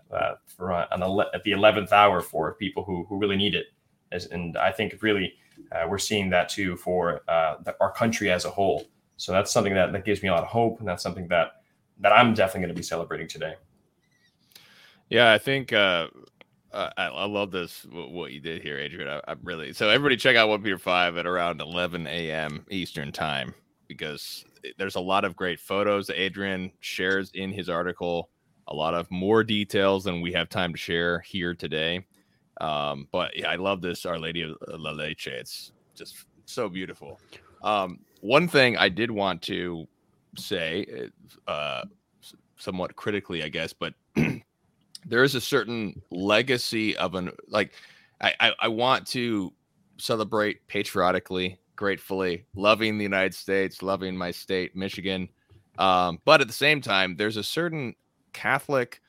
for 0.48 0.72
an 0.72 1.02
at 1.32 1.44
the 1.44 1.52
eleventh 1.52 1.92
hour 1.92 2.20
for 2.20 2.54
people 2.54 2.82
who 2.82 3.04
who 3.04 3.18
really 3.18 3.36
need 3.36 3.54
it, 3.54 3.66
As, 4.10 4.26
and 4.26 4.56
I 4.58 4.72
think 4.72 5.00
really 5.00 5.34
we're 5.88 5.98
seeing 5.98 6.28
that 6.30 6.48
too 6.48 6.76
for 6.76 7.22
the, 7.28 7.76
our 7.80 7.92
country 7.92 8.32
as 8.32 8.44
a 8.44 8.50
whole. 8.50 8.84
So 9.16 9.30
that's 9.30 9.52
something 9.52 9.74
that 9.74 9.92
that 9.92 10.04
gives 10.04 10.24
me 10.24 10.28
a 10.28 10.32
lot 10.32 10.42
of 10.42 10.48
hope, 10.48 10.80
and 10.80 10.88
that's 10.88 11.04
something 11.04 11.28
that 11.28 11.62
that 12.00 12.12
I'm 12.12 12.34
definitely 12.34 12.62
going 12.62 12.74
to 12.74 12.80
be 12.80 12.82
celebrating 12.82 13.28
today. 13.28 13.54
Yeah, 15.08 15.32
I 15.32 15.38
think 15.38 15.72
uh, 16.72 16.76
uh, 16.76 16.90
I, 16.96 17.04
I, 17.06 17.24
love 17.26 17.50
this 17.50 17.86
what 17.90 18.32
you 18.32 18.40
did 18.40 18.62
here, 18.62 18.78
Adrian. 18.78 19.08
I, 19.08 19.32
I, 19.32 19.36
really 19.42 19.72
so 19.72 19.88
everybody 19.88 20.16
check 20.16 20.36
out 20.36 20.48
one 20.48 20.62
Peter 20.62 20.78
five 20.78 21.16
at 21.16 21.26
around 21.26 21.60
11 21.60 22.06
a.m. 22.06 22.64
Eastern 22.70 23.12
time 23.12 23.54
because 23.88 24.44
there's 24.78 24.94
a 24.94 25.00
lot 25.00 25.24
of 25.24 25.36
great 25.36 25.60
photos 25.60 26.06
that 26.06 26.20
Adrian 26.20 26.70
shares 26.80 27.30
in 27.34 27.52
his 27.52 27.68
article. 27.68 28.30
A 28.68 28.74
lot 28.74 28.94
of 28.94 29.10
more 29.10 29.42
details 29.42 30.04
than 30.04 30.20
we 30.20 30.32
have 30.32 30.48
time 30.48 30.72
to 30.72 30.78
share 30.78 31.20
here 31.20 31.54
today. 31.54 32.06
Um, 32.60 33.08
but 33.10 33.36
yeah, 33.36 33.50
I 33.50 33.56
love 33.56 33.82
this 33.82 34.06
Our 34.06 34.18
Lady 34.18 34.42
of 34.42 34.56
La 34.68 34.92
Leche. 34.92 35.26
It's 35.26 35.72
just 35.94 36.24
so 36.46 36.68
beautiful. 36.68 37.20
Um, 37.62 37.98
one 38.20 38.46
thing 38.48 38.76
I 38.76 38.88
did 38.88 39.10
want 39.10 39.42
to 39.42 39.86
say, 40.36 41.10
uh, 41.46 41.82
somewhat 42.56 42.94
critically, 42.94 43.42
I 43.42 43.48
guess, 43.48 43.72
but 43.72 43.94
there 45.06 45.24
is 45.24 45.34
a 45.34 45.40
certain 45.40 46.00
legacy 46.10 46.96
of 46.96 47.14
an 47.14 47.30
like 47.48 47.72
I, 48.20 48.34
I, 48.40 48.52
I 48.60 48.68
want 48.68 49.06
to 49.08 49.52
celebrate 49.98 50.66
patriotically, 50.68 51.58
gratefully, 51.76 52.44
loving 52.54 52.98
the 52.98 53.04
United 53.04 53.34
States, 53.34 53.82
loving 53.82 54.16
my 54.16 54.30
state, 54.30 54.76
Michigan. 54.76 55.28
Um, 55.78 56.20
but 56.24 56.40
at 56.40 56.46
the 56.46 56.52
same 56.52 56.80
time, 56.80 57.16
there's 57.16 57.36
a 57.36 57.42
certain 57.42 57.94
Catholic 58.32 59.00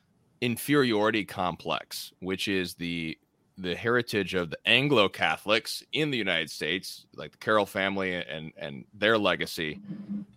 inferiority 0.41 1.25
complex, 1.25 2.11
which 2.19 2.47
is 2.47 2.75
the 2.75 3.17
the 3.55 3.75
heritage 3.75 4.33
of 4.33 4.49
the 4.49 4.57
Anglo 4.65 5.07
Catholics 5.07 5.83
in 5.93 6.09
the 6.09 6.17
United 6.17 6.49
States, 6.49 7.05
like 7.15 7.31
the 7.31 7.37
Carroll 7.37 7.65
family 7.65 8.15
and 8.15 8.51
and 8.57 8.85
their 8.93 9.17
legacy, 9.17 9.79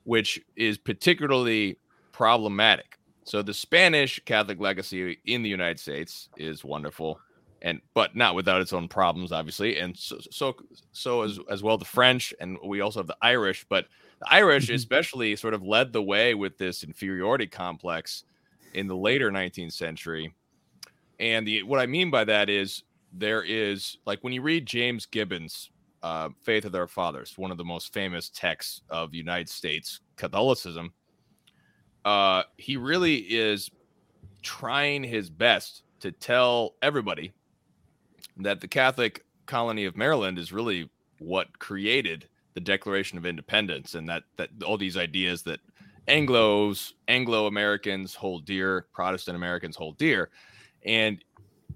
which 0.05 0.41
is 0.55 0.77
particularly 0.79 1.79
problematic 2.13 2.99
so 3.27 3.43
the 3.43 3.53
Spanish 3.53 4.21
Catholic 4.25 4.61
legacy 4.61 5.19
in 5.25 5.43
the 5.43 5.49
United 5.49 5.81
States 5.81 6.29
is 6.37 6.65
wonderful, 6.65 7.19
and 7.61 7.81
but 7.93 8.15
not 8.15 8.37
without 8.37 8.61
its 8.61 8.73
own 8.73 8.87
problems, 8.87 9.33
obviously. 9.33 9.79
And 9.79 9.97
so 9.97 10.19
so 10.31 10.57
so 10.93 11.23
as 11.23 11.41
as 11.51 11.61
well 11.61 11.77
the 11.77 11.85
French, 11.85 12.33
and 12.39 12.57
we 12.65 12.81
also 12.81 13.01
have 13.01 13.09
the 13.09 13.17
Irish. 13.21 13.67
But 13.69 13.89
the 14.21 14.33
Irish, 14.33 14.67
mm-hmm. 14.67 14.77
especially, 14.77 15.35
sort 15.35 15.55
of 15.55 15.65
led 15.65 15.93
the 15.93 16.03
way 16.03 16.35
with 16.35 16.57
this 16.57 16.85
inferiority 16.85 17.49
complex 17.49 18.23
in 18.75 18.87
the 18.87 18.97
later 18.97 19.33
19th 19.33 19.73
century. 19.73 20.33
And 21.19 21.45
the 21.45 21.65
what 21.65 21.81
I 21.81 21.87
mean 21.87 22.13
by 22.13 22.23
that 22.25 22.49
is 22.49 22.85
there 23.13 23.43
is 23.43 23.99
like 24.07 24.23
when 24.23 24.35
you 24.35 24.43
read 24.43 24.67
James 24.67 25.05
Gibbons' 25.05 25.71
uh, 26.05 26.29
"Faith 26.45 26.65
of 26.65 26.77
Our 26.77 26.87
Fathers," 26.87 27.37
one 27.37 27.51
of 27.51 27.59
the 27.59 27.65
most 27.65 27.93
famous 27.93 28.29
texts 28.29 28.83
of 28.89 29.15
United 29.15 29.49
States 29.49 29.99
Catholicism 30.15 30.93
uh, 32.07 32.45
he 32.57 32.77
really 32.77 33.17
is 33.17 33.69
trying 34.41 35.03
his 35.03 35.29
best 35.29 35.83
to 35.99 36.13
tell 36.13 36.77
everybody 36.81 37.33
that 38.37 38.61
the 38.61 38.69
Catholic 38.69 39.25
colony 39.47 39.87
of 39.87 39.97
Maryland 39.97 40.39
is 40.39 40.53
really 40.53 40.89
what 41.19 41.59
created 41.59 42.29
the 42.55 42.61
Declaration 42.61 43.19
of 43.19 43.27
Independence, 43.27 43.97
and 43.97 44.09
that 44.09 44.23
that 44.37 44.51
all 44.65 44.79
these 44.79 44.97
ideas 44.97 45.43
that 45.43 45.59
Anglo's 46.07 46.95
Anglo 47.09 47.49
Americans 47.49 48.15
hold 48.15 48.45
dear, 48.45 48.87
Protestant 48.93 49.37
Americans 49.37 49.75
hold 49.75 49.99
dear, 49.99 50.31
and 50.85 51.25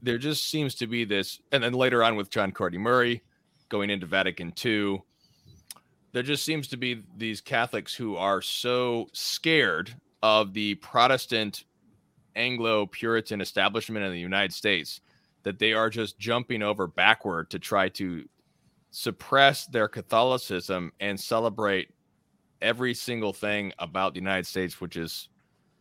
there 0.01 0.17
just 0.17 0.49
seems 0.49 0.77
to 0.77 0.87
be 0.87 1.05
this, 1.05 1.41
and 1.51 1.63
then 1.63 1.73
later 1.73 2.05
on 2.05 2.15
with 2.15 2.31
John 2.31 2.53
Courtney 2.53 2.79
Murray 2.79 3.25
going 3.69 3.91
into 3.91 4.07
Vatican 4.07 4.53
II, 4.65 5.03
there 6.13 6.23
just 6.23 6.45
seems 6.45 6.69
to 6.69 6.77
be 6.77 7.03
these 7.17 7.41
Catholics 7.41 7.95
who 7.95 8.17
are 8.17 8.41
so 8.41 9.09
scared 9.13 9.93
of 10.23 10.53
the 10.53 10.75
Protestant 10.77 11.65
Anglo 12.37 12.87
Puritan 12.87 13.41
establishment 13.41 14.05
in 14.05 14.13
the 14.13 14.21
United 14.21 14.53
States 14.53 15.01
that 15.43 15.59
they 15.59 15.73
are 15.73 15.91
just 15.91 16.19
jumping 16.19 16.63
over 16.63 16.87
backward 16.87 17.51
to 17.51 17.59
try 17.59 17.89
to 17.89 18.29
suppress 18.91 19.67
their 19.67 19.89
Catholicism 19.89 20.93
and 21.01 21.19
celebrate 21.19 21.91
every 22.61 22.93
single 22.95 23.33
thing 23.33 23.73
about 23.79 24.13
the 24.13 24.21
United 24.21 24.47
States, 24.47 24.81
which 24.81 24.97
is, 24.97 25.29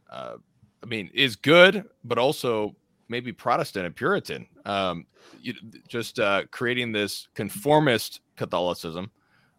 uh, 0.09 0.35
I 0.81 0.85
mean, 0.85 1.09
is 1.13 1.35
good, 1.35 1.85
but 2.03 2.17
also 2.17 2.75
maybe 3.09 3.33
Protestant 3.33 3.85
and 3.85 3.95
Puritan. 3.95 4.47
Um, 4.65 5.05
you, 5.41 5.53
just 5.87 6.19
uh, 6.19 6.43
creating 6.51 6.91
this 6.91 7.27
conformist 7.33 8.21
Catholicism 8.37 9.11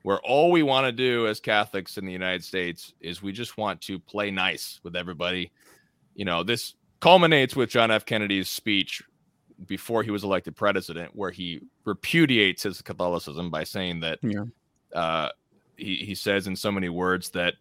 where 0.02 0.18
all 0.20 0.50
we 0.50 0.62
want 0.62 0.86
to 0.86 0.92
do 0.92 1.26
as 1.26 1.40
Catholics 1.40 1.98
in 1.98 2.06
the 2.06 2.12
United 2.12 2.44
States 2.44 2.94
is 3.00 3.22
we 3.22 3.32
just 3.32 3.58
want 3.58 3.80
to 3.82 3.98
play 3.98 4.30
nice 4.30 4.80
with 4.82 4.96
everybody. 4.96 5.52
You 6.14 6.24
know, 6.24 6.42
this 6.42 6.74
culminates 7.00 7.54
with 7.54 7.70
John 7.70 7.90
F. 7.90 8.06
Kennedy's 8.06 8.48
speech 8.48 9.02
before 9.66 10.02
he 10.02 10.10
was 10.10 10.24
elected 10.24 10.56
president, 10.56 11.14
where 11.14 11.30
he 11.30 11.60
repudiates 11.84 12.62
his 12.62 12.80
Catholicism 12.80 13.50
by 13.50 13.64
saying 13.64 14.00
that 14.00 14.18
yeah. 14.22 14.44
uh, 14.94 15.28
he, 15.76 15.96
he 15.96 16.14
says 16.14 16.46
in 16.46 16.56
so 16.56 16.72
many 16.72 16.88
words 16.88 17.30
that 17.30 17.54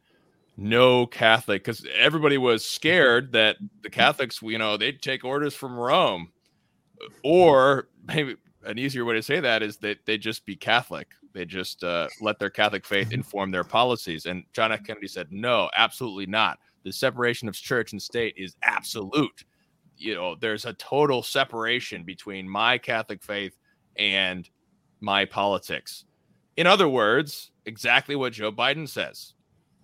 no 0.56 1.06
Catholic, 1.06 1.64
because 1.64 1.86
everybody 1.98 2.38
was 2.38 2.66
scared 2.66 3.32
that 3.34 3.58
the 3.82 3.90
Catholics, 3.90 4.42
you 4.42 4.58
know, 4.58 4.78
they'd 4.78 5.02
take 5.02 5.24
orders 5.24 5.56
from 5.56 5.78
Rome, 5.78 6.32
or 7.24 7.88
maybe 8.08 8.36
an 8.66 8.78
easier 8.78 9.06
way 9.06 9.16
to 9.16 9.24
say 9.24 9.40
that 9.40 9.64
is 9.64 9.78
that 9.78 10.06
they'd 10.06 10.22
just 10.22 10.46
be 10.46 10.56
Catholic. 10.56 11.10
They 11.40 11.46
just 11.46 11.86
uh, 11.86 12.10
let 12.20 12.38
their 12.38 12.50
Catholic 12.50 12.86
faith 12.86 13.14
inform 13.14 13.50
their 13.50 13.64
policies. 13.64 14.26
And 14.26 14.44
John 14.52 14.74
F. 14.74 14.84
Kennedy 14.84 15.08
said, 15.08 15.28
no, 15.32 15.70
absolutely 15.74 16.26
not. 16.26 16.60
The 16.84 16.92
separation 16.92 17.48
of 17.48 17.56
church 17.56 17.94
and 17.94 18.02
state 18.02 18.34
is 18.36 18.58
absolute. 18.62 19.46
You 19.96 20.16
know, 20.16 20.36
there's 20.36 20.66
a 20.66 20.74
total 20.74 21.24
separation 21.24 22.04
between 22.04 22.50
my 22.50 22.78
Catholic 22.78 23.24
faith 23.24 23.58
and 23.96 24.50
my 25.00 25.24
politics. 25.24 26.04
In 26.58 26.68
other 26.68 26.90
words, 26.90 27.52
exactly 27.66 28.18
what 28.18 28.34
Joe 28.34 28.52
Biden 28.52 28.90
says. 28.90 29.34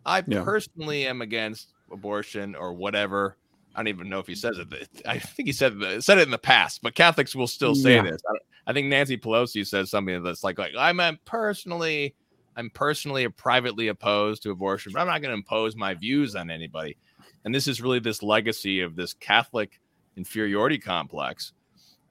I 0.06 0.26
yeah. 0.28 0.44
personally 0.44 1.08
am 1.08 1.22
against 1.22 1.70
abortion 1.90 2.54
or 2.54 2.74
whatever. 2.74 3.38
I 3.76 3.80
don't 3.80 3.88
even 3.88 4.10
know 4.10 4.20
if 4.20 4.28
he 4.28 4.36
says 4.36 4.58
it. 4.58 4.90
I 5.06 5.20
think 5.20 5.48
he 5.48 5.54
said 5.54 5.78
said 6.04 6.18
it 6.18 6.24
in 6.24 6.32
the 6.32 6.38
past, 6.38 6.82
but 6.82 6.96
Catholics 6.96 7.34
will 7.34 7.48
still 7.48 7.76
say 7.76 7.96
yeah. 7.96 8.02
this. 8.02 8.22
I 8.68 8.74
think 8.74 8.88
Nancy 8.88 9.18
Pelosi 9.18 9.66
says 9.66 9.90
something 9.90 10.24
that's 10.24 10.44
like, 10.44 10.58
like 10.58 10.74
I'm 10.78 11.00
personally, 11.26 12.16
I'm 12.56 12.70
personally 12.70 13.28
privately 13.28 13.90
opposed 13.90 14.44
to 14.44 14.52
abortion, 14.52 14.92
but 14.94 15.02
I'm 15.02 15.08
not 15.08 15.22
going 15.22 15.32
to 15.32 15.38
impose 15.38 15.76
my 15.76 15.94
views 15.94 16.36
on 16.36 16.50
anybody. 16.50 16.98
And 17.44 17.54
this 17.54 17.68
is 17.68 17.82
really 17.82 18.00
this 18.00 18.24
legacy 18.24 18.82
of 18.82 18.96
this 18.96 19.14
Catholic 19.14 19.80
inferiority 20.18 20.80
complex, 20.80 21.54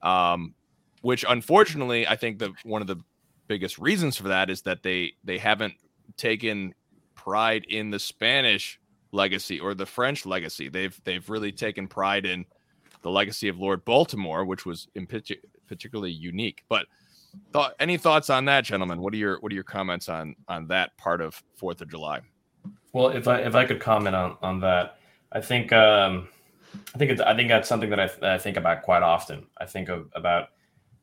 um, 0.01 0.53
which 1.01 1.25
unfortunately, 1.27 2.07
I 2.07 2.15
think 2.15 2.39
that 2.39 2.51
one 2.63 2.81
of 2.81 2.87
the 2.87 3.01
biggest 3.47 3.77
reasons 3.77 4.17
for 4.17 4.29
that 4.29 4.49
is 4.49 4.61
that 4.63 4.81
they 4.81 5.13
they 5.23 5.37
haven't 5.37 5.73
taken 6.17 6.73
pride 7.15 7.65
in 7.67 7.91
the 7.91 7.99
Spanish 7.99 8.79
legacy 9.11 9.59
or 9.59 9.73
the 9.73 9.85
French 9.85 10.25
legacy. 10.25 10.69
They've 10.69 10.99
they've 11.03 11.29
really 11.29 11.51
taken 11.51 11.87
pride 11.87 12.25
in 12.25 12.45
the 13.01 13.11
legacy 13.11 13.47
of 13.47 13.59
Lord 13.59 13.85
Baltimore, 13.85 14.45
which 14.45 14.65
was 14.65 14.87
particularly 15.67 16.11
unique. 16.11 16.63
But 16.69 16.85
thought, 17.51 17.73
any 17.79 17.97
thoughts 17.97 18.29
on 18.29 18.45
that, 18.45 18.63
gentlemen? 18.63 19.01
What 19.01 19.13
are 19.13 19.17
your 19.17 19.39
what 19.39 19.51
are 19.51 19.55
your 19.55 19.63
comments 19.63 20.09
on 20.09 20.35
on 20.47 20.67
that 20.67 20.97
part 20.97 21.21
of 21.21 21.41
Fourth 21.55 21.81
of 21.81 21.89
July? 21.89 22.21
Well, 22.93 23.09
if 23.09 23.27
I 23.27 23.39
if 23.39 23.55
I 23.55 23.65
could 23.65 23.79
comment 23.79 24.15
on 24.15 24.37
on 24.41 24.59
that, 24.61 24.97
I 25.31 25.41
think 25.41 25.71
um, 25.73 26.27
I 26.93 26.97
think 26.97 27.11
it's, 27.11 27.21
I 27.21 27.35
think 27.35 27.49
that's 27.49 27.67
something 27.67 27.89
that 27.89 27.99
I, 27.99 28.33
I 28.35 28.37
think 28.37 28.57
about 28.57 28.83
quite 28.83 29.03
often. 29.03 29.47
I 29.57 29.65
think 29.65 29.89
of 29.89 30.09
about 30.13 30.49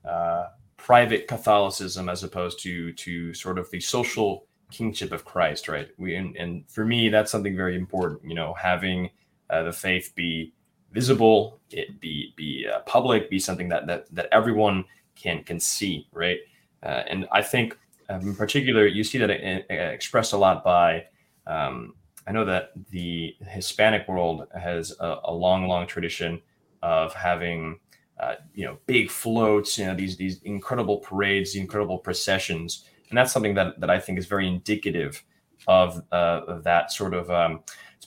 uh, 0.04 0.46
private 0.76 1.28
Catholicism 1.28 2.08
as 2.08 2.24
opposed 2.24 2.60
to 2.60 2.92
to 2.92 3.34
sort 3.34 3.58
of 3.58 3.70
the 3.70 3.80
social 3.80 4.46
kingship 4.70 5.12
of 5.12 5.24
Christ, 5.24 5.68
right? 5.68 5.88
We 5.98 6.16
and, 6.16 6.36
and 6.36 6.64
for 6.68 6.84
me, 6.84 7.08
that's 7.08 7.30
something 7.30 7.56
very 7.56 7.76
important. 7.76 8.22
You 8.24 8.34
know, 8.34 8.54
having 8.54 9.10
uh, 9.50 9.62
the 9.64 9.72
faith 9.72 10.12
be 10.14 10.52
visible, 10.92 11.60
it 11.70 12.00
be 12.00 12.32
be 12.36 12.66
uh, 12.72 12.80
public, 12.80 13.30
be 13.30 13.38
something 13.38 13.68
that 13.68 13.86
that 13.86 14.14
that 14.14 14.28
everyone 14.32 14.84
can 15.14 15.42
can 15.44 15.60
see, 15.60 16.06
right? 16.12 16.38
Uh, 16.82 17.02
and 17.08 17.26
I 17.32 17.42
think, 17.42 17.78
um, 18.08 18.20
in 18.22 18.34
particular, 18.34 18.86
you 18.86 19.04
see 19.04 19.18
that 19.18 19.30
it, 19.30 19.66
it 19.68 19.70
expressed 19.70 20.32
a 20.32 20.36
lot 20.36 20.64
by. 20.64 21.06
Um, 21.46 21.94
I 22.26 22.32
know 22.32 22.44
that 22.44 22.70
the 22.90 23.34
Hispanic 23.48 24.06
world 24.06 24.46
has 24.54 24.94
a, 25.00 25.18
a 25.24 25.34
long, 25.34 25.66
long 25.66 25.88
tradition 25.88 26.40
of 26.82 27.12
having 27.14 27.80
uh, 28.22 28.36
you 28.54 28.64
know, 28.64 28.78
big 28.86 29.10
floats, 29.10 29.76
you 29.78 29.86
know, 29.86 29.94
these 29.94 30.16
these 30.16 30.40
incredible 30.42 30.98
parades, 30.98 31.54
the 31.54 31.60
incredible 31.60 31.98
processions, 31.98 32.84
and 33.08 33.18
that's 33.18 33.32
something 33.32 33.54
that 33.54 33.80
that 33.80 33.90
I 33.90 33.98
think 33.98 34.18
is 34.18 34.26
very 34.26 34.46
indicative 34.46 35.24
of, 35.66 36.02
uh, 36.12 36.42
of 36.46 36.64
that 36.64 36.92
sort 36.92 37.14
of 37.14 37.30
um, 37.30 37.60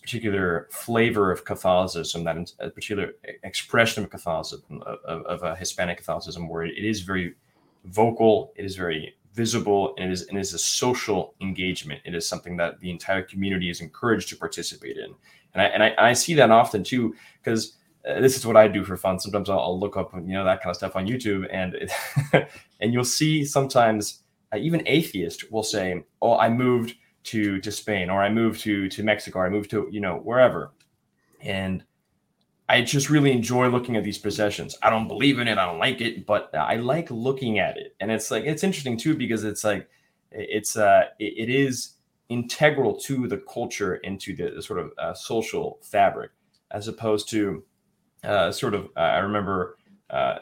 particular 0.06 0.68
flavor 0.70 1.32
of 1.32 1.46
Catholicism, 1.46 2.24
that 2.26 2.38
a 2.60 2.70
particular 2.70 3.14
expression 3.42 4.04
of 4.04 4.12
Catholicism, 4.12 4.84
of, 4.86 5.26
of 5.26 5.42
a 5.42 5.56
Hispanic 5.56 5.98
Catholicism, 5.98 6.48
where 6.48 6.64
it 6.64 6.86
is 6.86 7.02
very 7.02 7.34
vocal, 7.86 8.54
it 8.56 8.66
is 8.66 8.76
very 8.76 9.16
visible, 9.34 9.96
and 9.98 10.12
it 10.12 10.14
is, 10.14 10.28
and 10.28 10.38
it 10.38 10.42
is 10.42 10.54
a 10.54 10.60
social 10.60 11.34
engagement. 11.42 12.02
It 12.06 12.14
is 12.14 12.28
something 12.28 12.56
that 12.58 12.80
the 12.82 12.92
entire 12.92 13.24
community 13.24 13.72
is 13.72 13.82
encouraged 13.82 14.30
to 14.30 14.36
participate 14.38 14.98
in, 14.98 15.16
and 15.54 15.62
I 15.64 15.66
and 15.66 15.82
I, 15.84 15.96
I 15.98 16.14
see 16.14 16.36
that 16.36 16.52
often 16.52 16.84
too 16.84 17.16
because 17.40 17.76
uh, 18.08 18.20
this 18.20 18.38
is 18.38 18.46
what 18.46 18.56
I 18.56 18.68
do 18.68 18.84
for 18.84 18.98
fun. 18.98 19.20
Sometimes 19.20 19.50
I'll, 19.50 19.60
I'll, 19.60 19.80
look 19.80 19.98
up, 19.98 20.14
you 20.14 20.34
know, 20.34 20.46
that 20.46 20.62
kind 20.62 20.70
of 20.70 20.76
stuff 20.76 20.96
on 20.96 21.08
YouTube, 21.08 21.48
and 21.52 21.74
it, 21.74 21.92
and 22.80 22.94
you'll 22.94 23.04
see 23.04 23.44
sometimes 23.44 24.22
uh, 24.54 24.58
even 24.58 24.84
atheists 24.86 25.50
will 25.50 25.64
say, 25.64 26.04
"Oh, 26.22 26.38
I 26.38 26.50
moved 26.50 26.94
to 27.26 27.60
to 27.60 27.72
Spain, 27.72 28.10
or 28.10 28.24
I 28.24 28.30
moved 28.30 28.62
to 28.62 28.90
to 28.90 29.04
Mexico, 29.04 29.40
or 29.40 29.46
I 29.46 29.50
moved 29.50 29.70
to 29.72 29.88
you 29.92 30.02
know 30.02 30.18
wherever," 30.18 30.72
and 31.42 31.84
I 32.68 32.82
just 32.82 33.10
really 33.10 33.32
enjoy 33.32 33.68
looking 33.68 33.96
at 33.96 34.04
these 34.04 34.18
processions. 34.18 34.78
I 34.82 34.90
don't 34.90 35.08
believe 35.08 35.40
in 35.40 35.48
it, 35.48 35.58
I 35.58 35.66
don't 35.66 35.80
like 35.80 36.02
it, 36.02 36.26
but 36.26 36.54
I 36.56 36.78
like 36.78 37.12
looking 37.12 37.60
at 37.60 37.78
it, 37.78 37.96
and 38.00 38.12
it's 38.12 38.32
like 38.32 38.46
it's 38.46 38.64
interesting 38.64 38.98
too 38.98 39.16
because 39.16 39.44
it's 39.44 39.64
like 39.64 39.90
it's 40.32 40.76
uh 40.76 41.06
it, 41.20 41.34
it 41.38 41.50
is 41.50 41.96
integral 42.30 42.96
to 42.98 43.28
the 43.28 43.38
culture 43.38 43.96
into 43.98 44.36
the, 44.36 44.52
the 44.56 44.62
sort 44.62 44.80
of 44.80 44.92
uh, 44.98 45.14
social 45.14 45.80
fabric 45.84 46.32
as 46.72 46.88
opposed 46.88 47.30
to 47.30 47.64
uh, 48.24 48.52
sort 48.52 48.74
of 48.74 48.86
uh, 48.98 49.02
I 49.02 49.20
remember 49.20 49.78
uh, 50.10 50.40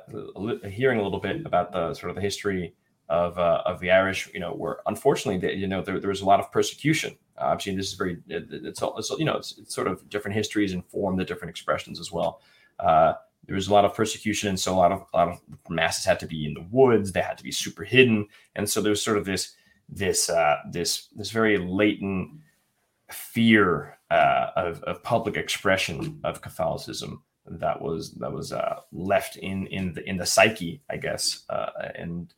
hearing 0.70 1.00
a 1.00 1.04
little 1.04 1.20
bit 1.20 1.46
about 1.46 1.72
the 1.72 1.94
sort 1.94 2.10
of 2.10 2.16
the 2.16 2.22
history 2.22 2.74
of 3.14 3.38
uh, 3.38 3.61
of 3.66 3.80
the 3.80 3.91
Irish, 3.91 4.30
you 4.34 4.39
know, 4.39 4.53
where 4.53 4.80
unfortunately, 4.88 5.39
they, 5.39 5.53
you 5.53 5.68
know, 5.68 5.84
there, 5.84 5.99
there 5.99 6.09
was 6.09 6.22
a 6.22 6.26
lot 6.26 6.39
of 6.39 6.51
persecution. 6.51 7.16
Uh, 7.38 7.45
obviously, 7.45 7.76
this 7.76 7.88
is 7.88 7.93
very 7.93 8.18
it, 8.28 8.47
it's, 8.49 8.82
all, 8.82 8.97
it's 8.97 9.11
you 9.11 9.26
know 9.26 9.38
it's, 9.38 9.57
it's, 9.59 9.76
sort 9.76 9.88
of 9.88 10.09
different 10.09 10.36
histories 10.36 10.74
inform 10.74 11.16
the 11.18 11.24
different 11.24 11.51
expressions 11.51 11.99
as 11.99 12.11
well. 12.11 12.41
there 12.80 13.55
was 13.55 13.68
a 13.68 13.74
lot 13.74 13.86
of 13.86 13.93
persecution, 13.93 14.49
and 14.49 14.59
so 14.59 14.74
a 14.74 14.76
lot 14.76 14.91
of 14.91 15.05
a 15.14 15.18
lot 15.18 15.28
of 15.30 15.39
masses 15.70 16.05
had 16.05 16.20
to 16.20 16.26
be 16.26 16.45
in 16.47 16.55
the 16.55 16.66
woods. 16.72 17.11
They 17.11 17.22
had 17.22 17.38
to 17.38 17.43
be 17.43 17.51
super 17.51 17.84
hidden, 17.84 18.28
and 18.55 18.68
so 18.68 18.82
there 18.82 18.89
was 18.89 19.01
sort 19.01 19.18
of 19.18 19.26
this 19.26 19.55
this 19.88 20.32
this 20.72 21.07
this 21.16 21.30
very 21.30 21.57
latent 21.59 22.32
fear 23.11 23.99
of, 24.09 24.82
of 24.84 25.03
public 25.03 25.38
expression 25.38 26.20
of 26.24 26.41
Catholicism 26.41 27.22
that 27.45 27.82
was 27.82 28.14
that 28.16 28.32
was 28.32 28.51
uh, 28.51 28.80
left 28.91 29.36
in 29.36 29.68
in 29.68 29.93
the 29.93 30.07
in 30.09 30.18
the 30.18 30.26
psyche, 30.26 30.82
I 30.89 30.97
guess. 30.97 31.43
Uh, 31.49 31.70
and 31.95 32.34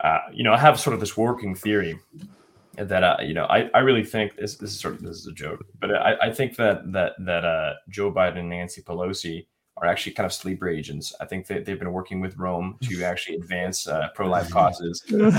uh, 0.00 0.18
you 0.32 0.44
know, 0.44 0.52
I 0.52 0.58
have 0.58 0.78
sort 0.80 0.94
of 0.94 1.00
this 1.00 1.16
working 1.16 1.54
theory 1.54 1.98
that 2.76 3.04
uh, 3.04 3.16
you 3.22 3.34
know 3.34 3.44
I, 3.44 3.70
I 3.74 3.80
really 3.80 4.04
think 4.04 4.36
this 4.36 4.56
this 4.56 4.70
is 4.70 4.80
sort 4.80 4.94
of 4.94 5.02
this 5.02 5.16
is 5.16 5.26
a 5.26 5.32
joke, 5.32 5.64
but 5.80 5.94
I, 5.94 6.16
I 6.22 6.32
think 6.32 6.56
that 6.56 6.92
that 6.92 7.12
that 7.20 7.44
uh, 7.44 7.74
Joe 7.88 8.12
Biden 8.12 8.38
and 8.38 8.48
Nancy 8.48 8.82
Pelosi 8.82 9.46
are 9.76 9.86
actually 9.86 10.12
kind 10.12 10.24
of 10.24 10.32
sleeper 10.32 10.68
agents. 10.68 11.14
I 11.20 11.24
think 11.24 11.46
that 11.48 11.64
they've 11.64 11.78
been 11.78 11.92
working 11.92 12.20
with 12.20 12.36
Rome 12.36 12.78
to 12.82 13.02
actually 13.04 13.36
advance 13.36 13.86
uh, 13.86 14.08
pro 14.14 14.28
life 14.28 14.50
causes. 14.58 15.02
I 15.12 15.30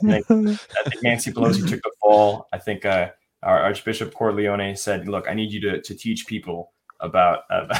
think, 0.00 0.30
I 0.30 0.88
think 0.88 1.02
Nancy 1.02 1.32
Pelosi 1.32 1.68
took 1.68 1.82
the 1.82 1.92
fall. 2.00 2.48
I 2.52 2.58
think 2.58 2.84
uh, 2.84 3.10
our 3.42 3.58
Archbishop 3.60 4.14
Cordileone 4.14 4.76
said, 4.76 5.08
"Look, 5.08 5.28
I 5.28 5.34
need 5.34 5.52
you 5.52 5.60
to 5.62 5.80
to 5.80 5.94
teach 5.94 6.26
people." 6.26 6.72
about 7.00 7.40
uh, 7.50 7.76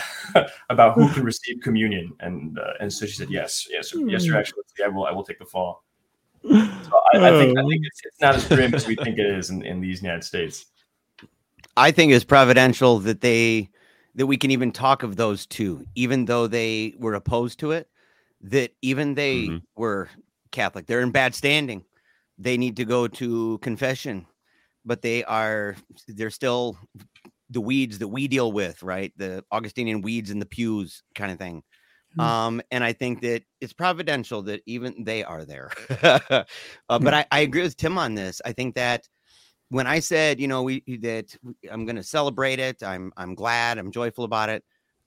about 0.69 0.95
who 0.95 1.09
can 1.11 1.23
receive 1.23 1.61
communion, 1.63 2.13
and 2.19 2.59
uh, 2.59 2.73
and 2.81 2.93
so 2.93 3.07
she 3.07 3.13
said 3.13 3.31
yes, 3.31 3.69
yes, 3.71 3.95
yes, 3.95 4.27
Your 4.27 4.37
Excellency, 4.37 4.83
I 4.85 4.89
will, 4.89 5.07
I 5.07 5.13
will 5.13 5.23
take 5.23 5.39
the 5.39 5.45
fall. 5.45 5.85
So 6.45 7.01
I, 7.15 7.29
I, 7.29 7.39
think 7.39 7.59
I 7.59 7.63
think 7.63 7.83
it's, 7.85 8.01
it's, 8.05 8.21
not 8.21 8.35
as 8.35 8.49
grim 8.49 8.75
as 8.75 8.87
we 8.87 8.97
think 8.97 9.19
it 9.19 9.27
is 9.27 9.51
in, 9.51 9.65
in 9.65 9.81
these 9.81 10.03
United 10.03 10.25
States. 10.25 10.67
I 11.77 11.91
think 11.91 12.13
it's 12.13 12.25
providential 12.25 12.99
that 13.01 13.21
they 13.21 13.71
that 14.15 14.27
we 14.27 14.37
can 14.37 14.51
even 14.51 14.73
talk 14.73 15.03
of 15.03 15.17
those 15.17 15.47
two, 15.47 15.87
even 15.95 16.27
though 16.27 16.47
they 16.47 16.95
were 16.99 17.15
opposed 17.15 17.59
to 17.61 17.71
it. 17.73 17.89
That 18.43 18.73
even 18.83 19.15
they 19.15 19.45
mm-hmm. 19.45 19.59
were 19.77 20.09
Catholic, 20.51 20.87
they're 20.87 21.01
in 21.01 21.13
bad 21.13 21.35
standing. 21.35 21.85
They 22.39 22.57
need 22.57 22.77
to 22.77 22.85
go 22.85 23.07
to 23.07 23.59
confession, 23.59 24.27
but 24.85 25.01
they 25.01 25.23
are 25.25 25.77
they're 26.09 26.31
still 26.31 26.77
the 27.51 27.61
weeds 27.61 27.99
that 27.99 28.09
we 28.09 28.27
deal 28.27 28.51
with, 28.51 28.83
right? 28.83 29.13
The 29.17 29.45
Augustinian 29.53 30.01
weeds 30.03 30.31
in 30.31 30.39
the 30.39 30.47
pews 30.47 31.03
kind 31.15 31.31
of 31.31 31.39
thing. 31.39 31.63
Mm-hmm. 32.13 32.21
Um, 32.21 32.63
and 32.71 32.85
I 32.85 32.93
think 32.93 33.23
that 33.23 33.43
it's 33.61 33.73
providential 33.73 34.43
that 34.43 34.63
even 34.67 35.05
they 35.05 35.25
are 35.25 35.45
there. 35.45 35.71
uh, 36.03 36.45
but 36.89 37.01
hmm. 37.01 37.09
I, 37.09 37.27
I 37.31 37.41
agree 37.41 37.63
with 37.63 37.77
Tim 37.77 37.97
on 37.97 38.15
this. 38.15 38.41
I 38.45 38.53
think 38.53 38.75
that 38.75 39.09
when 39.71 39.87
I 39.87 40.01
said, 40.01 40.39
you 40.39 40.49
know, 40.49 40.63
we 40.63 40.83
that 41.01 41.35
I'm 41.71 41.87
going 41.87 41.97
to 41.97 42.03
celebrate 42.03 42.59
it, 42.59 42.83
I'm 42.83 43.13
I'm 43.17 43.35
glad, 43.35 43.79
I'm 43.79 43.91
joyful 43.91 44.25
about 44.25 44.51
it. 44.51 44.63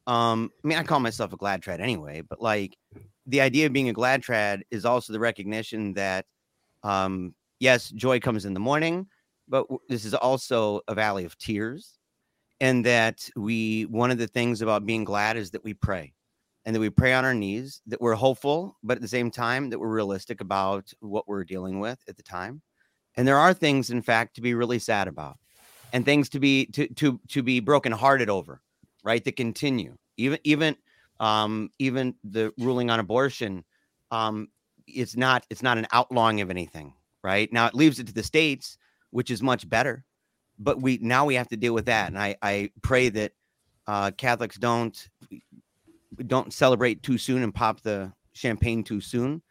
Um, 0.08 0.52
I 0.64 0.68
mean, 0.68 0.78
I 0.78 0.84
call 0.84 1.00
myself 1.00 1.34
a 1.34 1.38
glad 1.38 1.62
trad 1.62 1.80
anyway, 1.80 2.22
but 2.28 2.42
like 2.42 2.76
the 3.28 3.42
idea 3.42 3.68
of 3.68 3.74
being 3.74 3.90
a 3.90 3.94
glad 3.94 4.24
trad 4.24 4.62
is 4.72 4.86
also 4.86 5.14
the 5.14 5.20
recognition 5.20 5.94
that, 5.94 6.26
um, 6.84 7.34
yes, 7.60 7.90
joy 7.90 8.20
comes 8.20 8.46
in 8.46 8.54
the 8.54 8.60
morning, 8.60 9.08
but 9.48 9.66
this 9.90 10.06
is 10.06 10.14
also 10.14 10.82
a 10.88 10.96
valley 10.96 11.26
of 11.26 11.38
tears 11.38 11.98
and 12.60 12.86
that 12.86 13.30
we 13.36 13.84
one 13.84 14.10
of 14.12 14.18
the 14.18 14.28
things 14.28 14.62
about 14.62 14.86
being 14.86 15.04
glad 15.04 15.38
is 15.38 15.52
that 15.52 15.64
we 15.64 15.74
pray 15.74 16.15
and 16.66 16.76
that 16.76 16.80
we 16.80 16.90
pray 16.90 17.14
on 17.14 17.24
our 17.26 17.34
knees 17.34 17.82
that 17.88 18.02
we're 18.02 18.16
hopeful 18.16 18.76
but 18.84 18.98
at 18.98 19.02
the 19.02 19.08
same 19.08 19.30
time 19.30 19.70
that 19.70 19.80
we're 19.80 19.94
realistic 19.94 20.42
about 20.42 20.92
what 21.00 21.28
we're 21.28 21.44
dealing 21.44 21.80
with 21.80 22.00
at 22.08 22.18
the 22.18 22.24
time. 22.24 22.62
And 23.16 23.28
there 23.28 23.38
are 23.38 23.54
things 23.54 23.92
in 23.92 24.02
fact 24.02 24.36
to 24.36 24.42
be 24.42 24.56
really 24.56 24.80
sad 24.80 25.08
about 25.08 25.38
and 25.94 26.04
things 26.04 26.30
to 26.30 26.40
be 26.40 26.66
to 26.68 26.88
to 26.96 27.20
to 27.30 27.44
be 27.44 27.60
brokenhearted 27.60 28.30
over 28.30 28.62
right 29.04 29.24
to 29.24 29.32
continue. 29.32 29.96
Even 30.18 30.40
even 30.44 30.76
um 31.20 31.70
even 31.80 32.16
the 32.24 32.52
ruling 32.58 32.90
on 32.90 33.00
abortion 33.00 33.64
um 34.12 34.50
it's 34.88 35.16
not 35.16 35.46
it's 35.50 35.64
not 35.64 35.78
an 35.78 35.88
outlawing 35.92 36.42
of 36.42 36.50
anything 36.50 36.94
right? 37.24 37.52
Now 37.54 37.68
it 37.68 37.76
leaves 37.76 38.00
it 38.00 38.08
to 38.08 38.14
the 38.14 38.24
states 38.24 38.78
which 39.12 39.32
is 39.32 39.42
much 39.42 39.70
better 39.70 40.04
but 40.58 40.82
we 40.82 40.98
now 41.02 41.26
we 41.26 41.36
have 41.36 41.50
to 41.50 41.58
deal 41.58 41.74
with 41.74 41.86
that. 41.86 42.08
And 42.08 42.18
i 42.18 42.36
i 42.42 42.72
pray 42.82 43.10
that 43.10 43.32
uh 43.88 44.12
catholics 44.18 44.58
don't 44.58 45.08
don't 46.28 46.54
celebrate 46.54 47.04
too 47.04 47.18
soon 47.18 47.44
and 47.44 47.54
pop 47.54 47.82
the 47.82 48.12
champagne 48.34 48.84
too 48.84 49.02
soon 49.02 49.42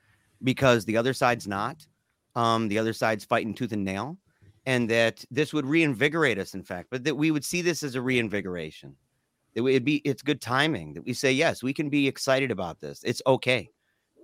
because 0.42 0.84
the 0.84 0.96
other 0.96 1.14
side's 1.14 1.46
not. 1.46 1.86
Um 2.34 2.68
the 2.68 2.78
other 2.78 2.92
side's 2.92 3.24
fighting 3.24 3.54
tooth 3.54 3.72
and 3.72 3.84
nail 3.84 4.18
and 4.66 4.88
that 4.90 5.24
this 5.30 5.52
would 5.52 5.66
reinvigorate 5.66 6.38
us 6.38 6.54
in 6.54 6.62
fact 6.62 6.88
but 6.90 7.04
that 7.04 7.16
we 7.16 7.30
would 7.30 7.44
see 7.44 7.62
this 7.62 7.82
as 7.82 7.94
a 7.94 8.02
reinvigoration. 8.02 8.96
That 9.54 9.64
it'd 9.64 9.84
be 9.84 9.96
it's 10.04 10.22
good 10.22 10.40
timing 10.40 10.94
that 10.94 11.04
we 11.04 11.12
say 11.12 11.32
yes 11.32 11.62
we 11.62 11.72
can 11.72 11.88
be 11.88 12.08
excited 12.08 12.50
about 12.50 12.80
this. 12.80 13.00
It's 13.04 13.22
okay. 13.26 13.70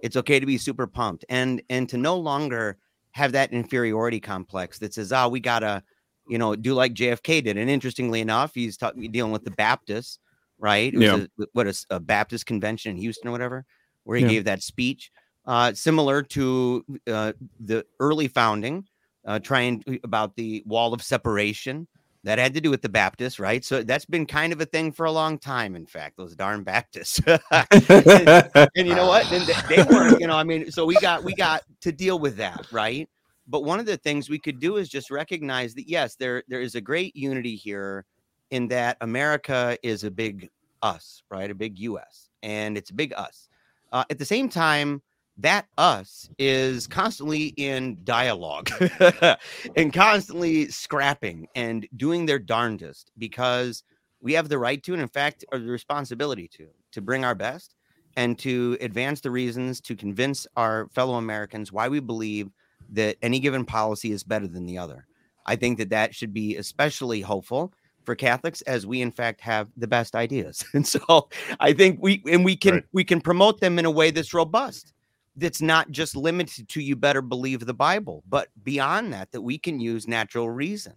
It's 0.02 0.16
okay 0.16 0.40
to 0.40 0.46
be 0.46 0.58
super 0.58 0.86
pumped. 0.86 1.24
And 1.28 1.62
and 1.70 1.88
to 1.88 1.96
no 1.96 2.16
longer 2.16 2.78
have 3.12 3.32
that 3.32 3.52
inferiority 3.52 4.20
complex 4.20 4.78
that 4.78 4.94
says 4.94 5.12
ah 5.12 5.24
oh, 5.24 5.28
we 5.28 5.40
gotta 5.40 5.82
you 6.30 6.38
know, 6.38 6.54
do 6.54 6.74
like 6.74 6.94
JFK 6.94 7.42
did. 7.42 7.58
And 7.58 7.68
interestingly 7.68 8.20
enough, 8.20 8.54
he's 8.54 8.76
talking 8.76 9.10
dealing 9.10 9.32
with 9.32 9.44
the 9.44 9.50
Baptists, 9.50 10.20
right? 10.60 10.92
It 10.92 10.98
was 10.98 11.06
yeah. 11.06 11.26
a, 11.40 11.46
what 11.52 11.66
a, 11.66 11.74
a, 11.90 12.00
Baptist 12.00 12.46
convention 12.46 12.92
in 12.92 12.96
Houston 12.98 13.28
or 13.28 13.32
whatever, 13.32 13.64
where 14.04 14.18
he 14.18 14.24
yeah. 14.24 14.30
gave 14.30 14.44
that 14.44 14.62
speech, 14.62 15.10
uh, 15.46 15.72
similar 15.72 16.22
to 16.22 16.84
uh, 17.08 17.32
the 17.58 17.84
early 17.98 18.28
founding, 18.28 18.84
uh, 19.26 19.38
trying 19.38 19.82
about 20.04 20.36
the 20.36 20.62
wall 20.66 20.94
of 20.94 21.02
separation. 21.02 21.88
That 22.22 22.38
had 22.38 22.52
to 22.52 22.60
do 22.60 22.68
with 22.68 22.82
the 22.82 22.90
Baptists, 22.90 23.40
right? 23.40 23.64
So 23.64 23.82
that's 23.82 24.04
been 24.04 24.26
kind 24.26 24.52
of 24.52 24.60
a 24.60 24.66
thing 24.66 24.92
for 24.92 25.06
a 25.06 25.10
long 25.10 25.38
time. 25.38 25.74
In 25.74 25.86
fact, 25.86 26.18
those 26.18 26.36
darn 26.36 26.64
Baptists, 26.64 27.18
and, 27.26 27.40
and, 27.50 28.86
you 28.86 28.94
know 28.94 29.06
what? 29.06 29.26
They, 29.30 29.38
they 29.74 29.82
weren't, 29.84 30.20
you 30.20 30.26
know, 30.26 30.36
I 30.36 30.44
mean, 30.44 30.70
so 30.70 30.84
we 30.84 30.96
got 30.96 31.24
we 31.24 31.34
got 31.34 31.62
to 31.80 31.92
deal 31.92 32.18
with 32.18 32.36
that, 32.36 32.70
right? 32.70 33.08
But 33.48 33.64
one 33.64 33.80
of 33.80 33.86
the 33.86 33.96
things 33.96 34.28
we 34.28 34.38
could 34.38 34.60
do 34.60 34.76
is 34.76 34.90
just 34.90 35.10
recognize 35.10 35.72
that 35.76 35.88
yes, 35.88 36.16
there 36.16 36.42
there 36.46 36.60
is 36.60 36.74
a 36.74 36.80
great 36.82 37.16
unity 37.16 37.56
here 37.56 38.04
in 38.50 38.68
that 38.68 38.96
America 39.00 39.76
is 39.82 40.04
a 40.04 40.10
big 40.10 40.48
us, 40.82 41.22
right? 41.30 41.50
A 41.50 41.54
big 41.54 41.78
US, 41.78 42.30
and 42.42 42.76
it's 42.76 42.90
a 42.90 42.94
big 42.94 43.12
us. 43.16 43.48
Uh, 43.92 44.04
at 44.10 44.18
the 44.18 44.24
same 44.24 44.48
time, 44.48 45.02
that 45.38 45.66
us 45.78 46.28
is 46.38 46.86
constantly 46.86 47.46
in 47.56 47.98
dialogue 48.04 48.70
and 49.76 49.92
constantly 49.92 50.68
scrapping 50.68 51.48
and 51.54 51.88
doing 51.96 52.26
their 52.26 52.38
darndest 52.38 53.10
because 53.16 53.82
we 54.20 54.34
have 54.34 54.48
the 54.48 54.58
right 54.58 54.82
to, 54.82 54.92
and 54.92 55.00
in 55.00 55.08
fact, 55.08 55.44
the 55.50 55.60
responsibility 55.60 56.46
to, 56.48 56.66
to 56.92 57.00
bring 57.00 57.24
our 57.24 57.34
best 57.34 57.74
and 58.16 58.38
to 58.40 58.76
advance 58.80 59.20
the 59.20 59.30
reasons 59.30 59.80
to 59.80 59.96
convince 59.96 60.46
our 60.56 60.88
fellow 60.88 61.14
Americans 61.14 61.72
why 61.72 61.88
we 61.88 62.00
believe 62.00 62.50
that 62.90 63.16
any 63.22 63.40
given 63.40 63.64
policy 63.64 64.12
is 64.12 64.22
better 64.22 64.46
than 64.46 64.66
the 64.66 64.76
other. 64.76 65.06
I 65.46 65.56
think 65.56 65.78
that 65.78 65.90
that 65.90 66.14
should 66.14 66.34
be 66.34 66.56
especially 66.56 67.22
hopeful 67.22 67.72
for 68.10 68.16
Catholics 68.16 68.60
as 68.62 68.88
we 68.88 69.02
in 69.02 69.12
fact 69.12 69.40
have 69.40 69.68
the 69.76 69.86
best 69.86 70.16
ideas. 70.16 70.64
And 70.74 70.84
so 70.84 71.28
I 71.60 71.72
think 71.72 72.00
we 72.02 72.20
and 72.28 72.44
we 72.44 72.56
can 72.56 72.74
Right. 72.74 72.84
we 72.92 73.04
can 73.04 73.20
promote 73.20 73.60
them 73.60 73.78
in 73.78 73.84
a 73.84 73.90
way 73.90 74.10
that's 74.10 74.34
robust. 74.34 74.94
That's 75.36 75.62
not 75.62 75.92
just 75.92 76.16
limited 76.16 76.68
to 76.70 76.80
you 76.80 76.96
better 76.96 77.22
believe 77.22 77.64
the 77.64 77.72
Bible, 77.72 78.24
but 78.28 78.48
beyond 78.64 79.12
that 79.12 79.30
that 79.30 79.42
we 79.42 79.58
can 79.58 79.78
use 79.78 80.08
natural 80.08 80.50
reason. 80.50 80.94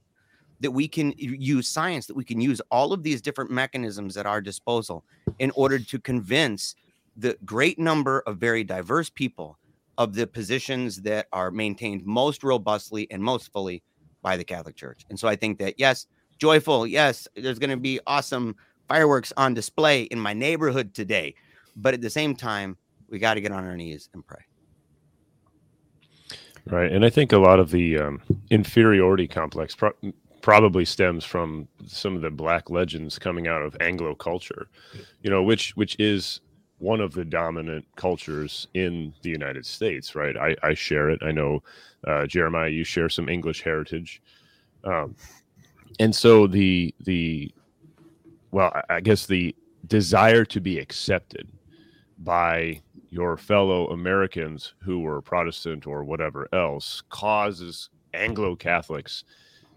That 0.61 0.72
we 0.72 0.88
can 0.88 1.14
use 1.18 1.68
science, 1.68 2.07
that 2.07 2.16
we 2.16 2.24
can 2.24 2.41
use 2.41 2.59
all 2.72 2.93
of 2.93 3.03
these 3.03 3.22
different 3.22 3.51
mechanisms 3.51 4.18
at 4.18 4.26
our 4.26 4.41
disposal 4.41 5.03
in 5.38 5.51
order 5.51 5.78
to 5.78 5.99
convince 5.99 6.74
the 7.16 7.38
great 7.45 7.78
number 7.78 8.24
of 8.26 8.38
very 8.38 8.64
diverse 8.64 9.11
people 9.11 9.59
of 9.99 10.16
the 10.16 10.26
positions 10.26 10.99
that 11.03 11.28
are 11.32 11.51
maintained 11.51 12.03
most 12.05 12.43
robustly 12.43 13.05
and 13.11 13.22
most 13.22 13.51
fully 13.51 13.84
by 14.24 14.36
the 14.36 14.43
Catholic 14.43 14.76
Church. 14.76 15.05
And 15.09 15.20
so 15.20 15.28
I 15.28 15.36
think 15.36 15.59
that, 15.59 15.76
yes, 15.78 16.07
joyful, 16.38 16.86
yes, 16.88 17.27
there's 17.36 17.59
going 17.59 17.69
to 17.69 17.77
be 17.77 17.99
awesome 18.07 18.55
fireworks 18.88 19.34
on 19.38 19.53
display 19.53 20.03
in 20.03 20.19
my 20.19 20.34
neighborhood 20.34 20.93
today. 20.93 21.36
But 21.75 21.93
at 21.93 22.01
the 22.01 22.09
same 22.09 22.36
time, 22.36 22.77
we 23.09 23.19
got 23.19 23.36
to 23.36 23.41
get 23.41 23.51
on 23.51 23.65
our 23.65 23.75
knees 23.75 24.09
and 24.13 24.25
pray. 24.25 24.41
Right, 26.65 26.91
and 26.91 27.03
I 27.03 27.09
think 27.09 27.34
a 27.34 27.38
lot 27.38 27.59
of 27.59 27.71
the 27.71 27.97
um, 27.97 28.21
inferiority 28.49 29.27
complex 29.27 29.75
pro- 29.75 29.91
probably 30.41 30.86
stems 30.86 31.25
from 31.25 31.67
some 31.86 32.15
of 32.15 32.21
the 32.21 32.29
black 32.29 32.69
legends 32.69 33.19
coming 33.19 33.47
out 33.47 33.61
of 33.61 33.75
Anglo 33.81 34.15
culture, 34.15 34.67
you 35.23 35.29
know, 35.29 35.43
which 35.43 35.75
which 35.75 35.97
is 35.99 36.39
one 36.79 37.01
of 37.01 37.13
the 37.13 37.25
dominant 37.25 37.86
cultures 37.95 38.67
in 38.73 39.13
the 39.23 39.29
United 39.29 39.65
States. 39.65 40.15
Right, 40.15 40.38
I, 40.38 40.55
I 40.63 40.73
share 40.73 41.09
it. 41.09 41.21
I 41.21 41.31
know 41.31 41.63
uh, 42.07 42.25
Jeremiah, 42.27 42.69
you 42.69 42.86
share 42.86 43.09
some 43.09 43.27
English 43.27 43.61
heritage, 43.61 44.21
um, 44.86 45.15
and 45.99 46.15
so 46.15 46.47
the 46.47 46.93
the 47.03 47.51
well, 48.51 48.71
I- 48.89 49.01
guess 49.01 49.25
the 49.25 49.55
desire 49.87 50.45
to 50.45 50.61
be 50.61 50.79
accepted 50.79 51.47
by 52.19 52.81
your 53.09 53.35
fellow 53.37 53.87
Americans 53.87 54.73
who 54.83 54.99
were 55.01 55.21
Protestant 55.21 55.85
or 55.87 56.03
whatever 56.03 56.47
else 56.53 57.03
causes 57.09 57.89
Anglo 58.13 58.55
Catholics 58.55 59.23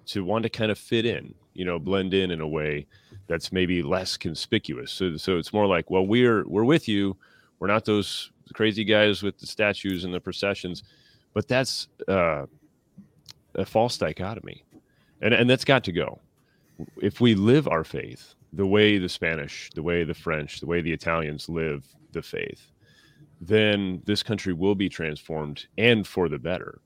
to 0.06 0.24
want 0.24 0.42
to 0.44 0.48
kind 0.48 0.70
of 0.70 0.78
fit 0.78 1.04
in, 1.04 1.34
you 1.54 1.64
know, 1.64 1.78
blend 1.78 2.14
in 2.14 2.30
in 2.30 2.40
a 2.40 2.46
way 2.48 2.86
that's 3.26 3.50
maybe 3.52 3.82
less 3.82 4.16
conspicuous. 4.16 4.92
So, 4.92 5.16
so 5.16 5.36
it's 5.38 5.52
more 5.52 5.66
like, 5.66 5.90
well, 5.90 6.06
we're 6.06 6.46
we're 6.46 6.64
with 6.64 6.86
you. 6.86 7.16
We're 7.58 7.66
not 7.66 7.84
those 7.84 8.30
crazy 8.54 8.84
guys 8.84 9.22
with 9.22 9.38
the 9.38 9.46
statues 9.46 10.04
and 10.04 10.14
the 10.14 10.20
processions, 10.20 10.84
but 11.34 11.48
that's 11.48 11.88
uh, 12.06 12.46
a 13.54 13.64
false 13.64 13.98
dichotomy, 13.98 14.62
and 15.20 15.34
and 15.34 15.48
that's 15.48 15.64
got 15.64 15.84
to 15.84 15.92
go. 15.92 16.20
If 17.00 17.20
we 17.20 17.34
live 17.34 17.68
our 17.68 17.84
faith 17.84 18.34
the 18.52 18.66
way 18.66 18.98
the 18.98 19.08
Spanish, 19.08 19.70
the 19.74 19.82
way 19.82 20.04
the 20.04 20.14
French, 20.14 20.60
the 20.60 20.66
way 20.66 20.80
the 20.80 20.92
Italians 20.92 21.48
live 21.48 21.86
the 22.12 22.22
faith, 22.22 22.70
then 23.40 24.02
this 24.06 24.22
country 24.22 24.52
will 24.52 24.74
be 24.74 24.88
transformed 24.88 25.66
and 25.78 26.06
for 26.06 26.28
the 26.28 26.38
better, 26.38 26.80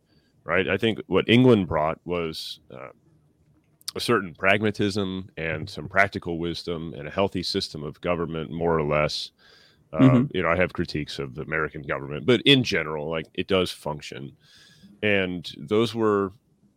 right? 0.44 0.68
I 0.68 0.76
think 0.76 1.00
what 1.06 1.28
England 1.28 1.68
brought 1.68 2.00
was 2.04 2.60
uh, 2.72 2.88
a 3.94 4.00
certain 4.00 4.34
pragmatism 4.34 5.28
and 5.36 5.68
some 5.68 5.88
practical 5.88 6.38
wisdom 6.38 6.94
and 6.96 7.08
a 7.08 7.10
healthy 7.10 7.42
system 7.42 7.82
of 7.82 8.00
government, 8.00 8.50
more 8.50 8.76
or 8.78 8.84
less. 8.84 9.32
Uh, 9.92 9.98
Mhm. 9.98 10.30
You 10.34 10.42
know, 10.42 10.48
I 10.48 10.56
have 10.56 10.72
critiques 10.72 11.18
of 11.18 11.34
the 11.34 11.42
American 11.42 11.82
government, 11.82 12.24
but 12.24 12.40
in 12.42 12.62
general, 12.62 13.10
like 13.10 13.26
it 13.34 13.48
does 13.48 13.72
function. 13.72 14.36
And 15.02 15.50
those 15.58 15.94
were, 15.96 16.32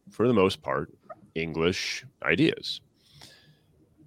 for 0.10 0.28
the 0.28 0.34
most 0.34 0.62
part, 0.64 0.92
English 1.36 2.06
ideas. 2.24 2.82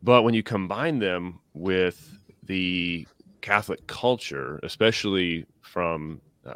But 0.02 0.22
when 0.22 0.34
you 0.34 0.42
combine 0.42 0.98
them 0.98 1.40
with 1.54 2.16
the 2.44 3.06
Catholic 3.40 3.86
culture, 3.86 4.60
especially 4.62 5.46
from 5.60 6.20
uh, 6.44 6.54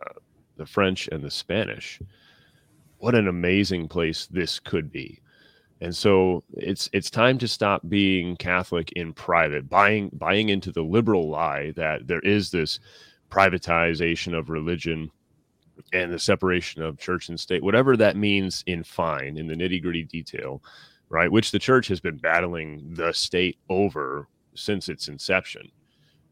the 0.57 0.67
French 0.67 1.09
and 1.09 1.23
the 1.23 1.31
Spanish, 1.31 2.01
what 2.99 3.15
an 3.15 3.29
amazing 3.29 3.89
place 3.89 4.27
this 4.27 4.59
could 4.61 4.93
be. 4.93 5.21
And 5.81 5.97
so 5.97 6.45
it's 6.53 6.91
it's 6.93 7.09
time 7.11 7.39
to 7.39 7.49
stop 7.49 7.81
being 7.89 8.37
Catholic 8.37 8.93
in 8.93 9.15
private, 9.15 9.69
buying 9.69 10.11
buying 10.13 10.51
into 10.51 10.71
the 10.71 10.83
liberal 10.83 11.31
lie 11.31 11.73
that 11.77 12.07
there 12.07 12.21
is 12.21 12.51
this 12.51 12.79
privatization 13.31 14.37
of 14.37 14.51
religion 14.51 15.11
and 15.93 16.13
the 16.13 16.19
separation 16.19 16.83
of 16.83 16.99
church 16.99 17.29
and 17.29 17.39
state, 17.39 17.63
whatever 17.63 17.97
that 17.97 18.17
means 18.17 18.63
in 18.67 18.83
fine, 18.83 19.37
in 19.37 19.47
the 19.47 19.55
nitty 19.55 19.83
gritty 19.83 20.05
detail, 20.05 20.63
right? 21.09 21.31
Which 21.31 21.51
the 21.51 21.59
church 21.59 21.89
has 21.89 22.01
been 22.01 22.17
battling 22.17 22.95
the 22.95 23.13
state 23.13 23.59
over 23.69 24.29
since 24.55 24.89
its 24.89 25.09
inception, 25.09 25.71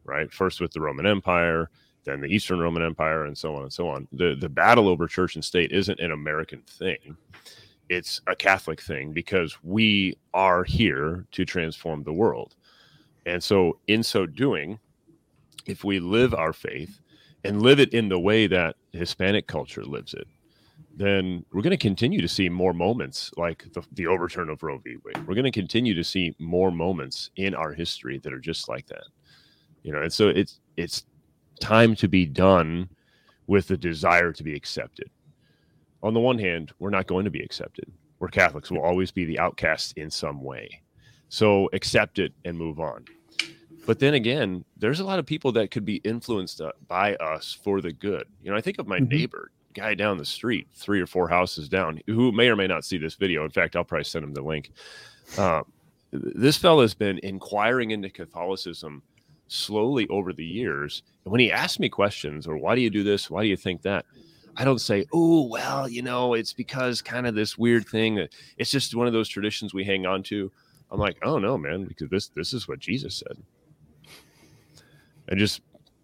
right? 0.03 0.31
First 0.31 0.61
with 0.61 0.71
the 0.71 0.81
Roman 0.81 1.05
Empire, 1.05 1.69
then 2.03 2.21
the 2.21 2.27
Eastern 2.27 2.59
Roman 2.59 2.83
Empire, 2.83 3.25
and 3.25 3.37
so 3.37 3.55
on 3.55 3.63
and 3.63 3.73
so 3.73 3.87
on. 3.87 4.07
The 4.13 4.35
the 4.39 4.49
battle 4.49 4.87
over 4.87 5.07
church 5.07 5.35
and 5.35 5.43
state 5.43 5.71
isn't 5.71 5.99
an 5.99 6.11
American 6.11 6.61
thing. 6.61 7.17
It's 7.89 8.21
a 8.27 8.35
Catholic 8.35 8.81
thing 8.81 9.11
because 9.13 9.57
we 9.63 10.17
are 10.33 10.63
here 10.63 11.25
to 11.31 11.45
transform 11.45 12.03
the 12.03 12.13
world. 12.13 12.55
And 13.25 13.43
so 13.43 13.79
in 13.87 14.03
so 14.03 14.25
doing, 14.25 14.79
if 15.65 15.83
we 15.83 15.99
live 15.99 16.33
our 16.33 16.53
faith 16.53 16.99
and 17.43 17.61
live 17.61 17.79
it 17.79 17.93
in 17.93 18.09
the 18.09 18.19
way 18.19 18.47
that 18.47 18.75
Hispanic 18.91 19.47
culture 19.47 19.83
lives 19.83 20.13
it, 20.13 20.27
then 20.95 21.45
we're 21.53 21.61
going 21.61 21.71
to 21.71 21.77
continue 21.77 22.21
to 22.21 22.27
see 22.27 22.49
more 22.49 22.73
moments 22.73 23.31
like 23.37 23.65
the, 23.73 23.81
the 23.93 24.07
overturn 24.07 24.49
of 24.49 24.61
Roe 24.61 24.77
v. 24.79 24.97
Wade. 25.03 25.25
We're 25.27 25.35
going 25.35 25.45
to 25.45 25.51
continue 25.51 25.93
to 25.93 26.03
see 26.03 26.35
more 26.39 26.71
moments 26.71 27.29
in 27.37 27.55
our 27.55 27.73
history 27.73 28.19
that 28.19 28.33
are 28.33 28.39
just 28.39 28.67
like 28.67 28.87
that. 28.87 29.05
You 29.83 29.93
know, 29.93 30.01
and 30.01 30.11
so 30.11 30.27
it's 30.27 30.59
it's 30.75 31.05
time 31.61 31.95
to 31.95 32.07
be 32.07 32.25
done 32.25 32.89
with 33.47 33.67
the 33.67 33.77
desire 33.77 34.33
to 34.33 34.43
be 34.43 34.55
accepted. 34.55 35.09
On 36.03 36.13
the 36.13 36.19
one 36.19 36.37
hand, 36.37 36.71
we're 36.79 36.89
not 36.89 37.07
going 37.07 37.25
to 37.25 37.31
be 37.31 37.41
accepted. 37.41 37.91
We're 38.19 38.27
Catholics. 38.27 38.69
We'll 38.69 38.81
always 38.81 39.11
be 39.11 39.25
the 39.25 39.39
outcast 39.39 39.93
in 39.97 40.11
some 40.11 40.43
way. 40.43 40.81
So 41.29 41.69
accept 41.73 42.19
it 42.19 42.33
and 42.43 42.57
move 42.57 42.79
on. 42.79 43.05
But 43.85 43.99
then 43.99 44.13
again, 44.13 44.63
there's 44.77 44.99
a 44.99 45.05
lot 45.05 45.19
of 45.19 45.25
people 45.25 45.51
that 45.53 45.71
could 45.71 45.85
be 45.85 45.95
influenced 45.97 46.61
uh, 46.61 46.71
by 46.87 47.15
us 47.15 47.57
for 47.63 47.81
the 47.81 47.91
good. 47.91 48.25
You 48.43 48.51
know, 48.51 48.57
I 48.57 48.61
think 48.61 48.77
of 48.79 48.87
my 48.87 48.99
Mhm. 48.99 49.09
neighbor, 49.09 49.51
guy 49.73 49.95
down 49.95 50.17
the 50.17 50.25
street, 50.25 50.67
three 50.73 51.01
or 51.01 51.07
four 51.07 51.27
houses 51.27 51.69
down, 51.69 52.01
who 52.05 52.31
may 52.31 52.49
or 52.49 52.55
may 52.55 52.67
not 52.67 52.85
see 52.85 52.97
this 52.97 53.15
video. 53.15 53.43
In 53.43 53.49
fact, 53.49 53.75
I'll 53.75 53.83
probably 53.83 54.03
send 54.03 54.23
him 54.23 54.33
the 54.33 54.41
link. 54.41 54.71
Um, 55.37 55.63
this 56.11 56.57
fellow 56.57 56.81
has 56.81 56.93
been 56.93 57.19
inquiring 57.23 57.91
into 57.91 58.09
Catholicism 58.09 59.01
slowly 59.47 60.07
over 60.09 60.33
the 60.33 60.45
years. 60.45 61.01
And 61.25 61.31
when 61.31 61.39
he 61.39 61.51
asks 61.51 61.79
me 61.79 61.89
questions, 61.89 62.47
or 62.47 62.57
why 62.57 62.75
do 62.75 62.81
you 62.81 62.89
do 62.89 63.03
this? 63.03 63.29
Why 63.29 63.43
do 63.43 63.49
you 63.49 63.57
think 63.57 63.81
that? 63.83 64.05
I 64.55 64.65
don't 64.65 64.81
say, 64.81 65.05
oh, 65.13 65.47
well, 65.47 65.87
you 65.87 66.01
know, 66.01 66.33
it's 66.33 66.53
because 66.53 67.01
kind 67.01 67.25
of 67.25 67.33
this 67.33 67.57
weird 67.57 67.87
thing 67.87 68.15
that 68.15 68.33
it's 68.57 68.71
just 68.71 68.93
one 68.95 69.07
of 69.07 69.13
those 69.13 69.29
traditions 69.29 69.73
we 69.73 69.83
hang 69.83 70.05
on 70.05 70.21
to. 70.23 70.51
I'm 70.91 70.99
like, 70.99 71.17
oh 71.23 71.37
no, 71.39 71.57
man, 71.57 71.85
because 71.85 72.09
this 72.09 72.27
this 72.29 72.53
is 72.53 72.67
what 72.67 72.79
Jesus 72.79 73.15
said. 73.15 73.37
And 75.29 75.39
just 75.39 75.61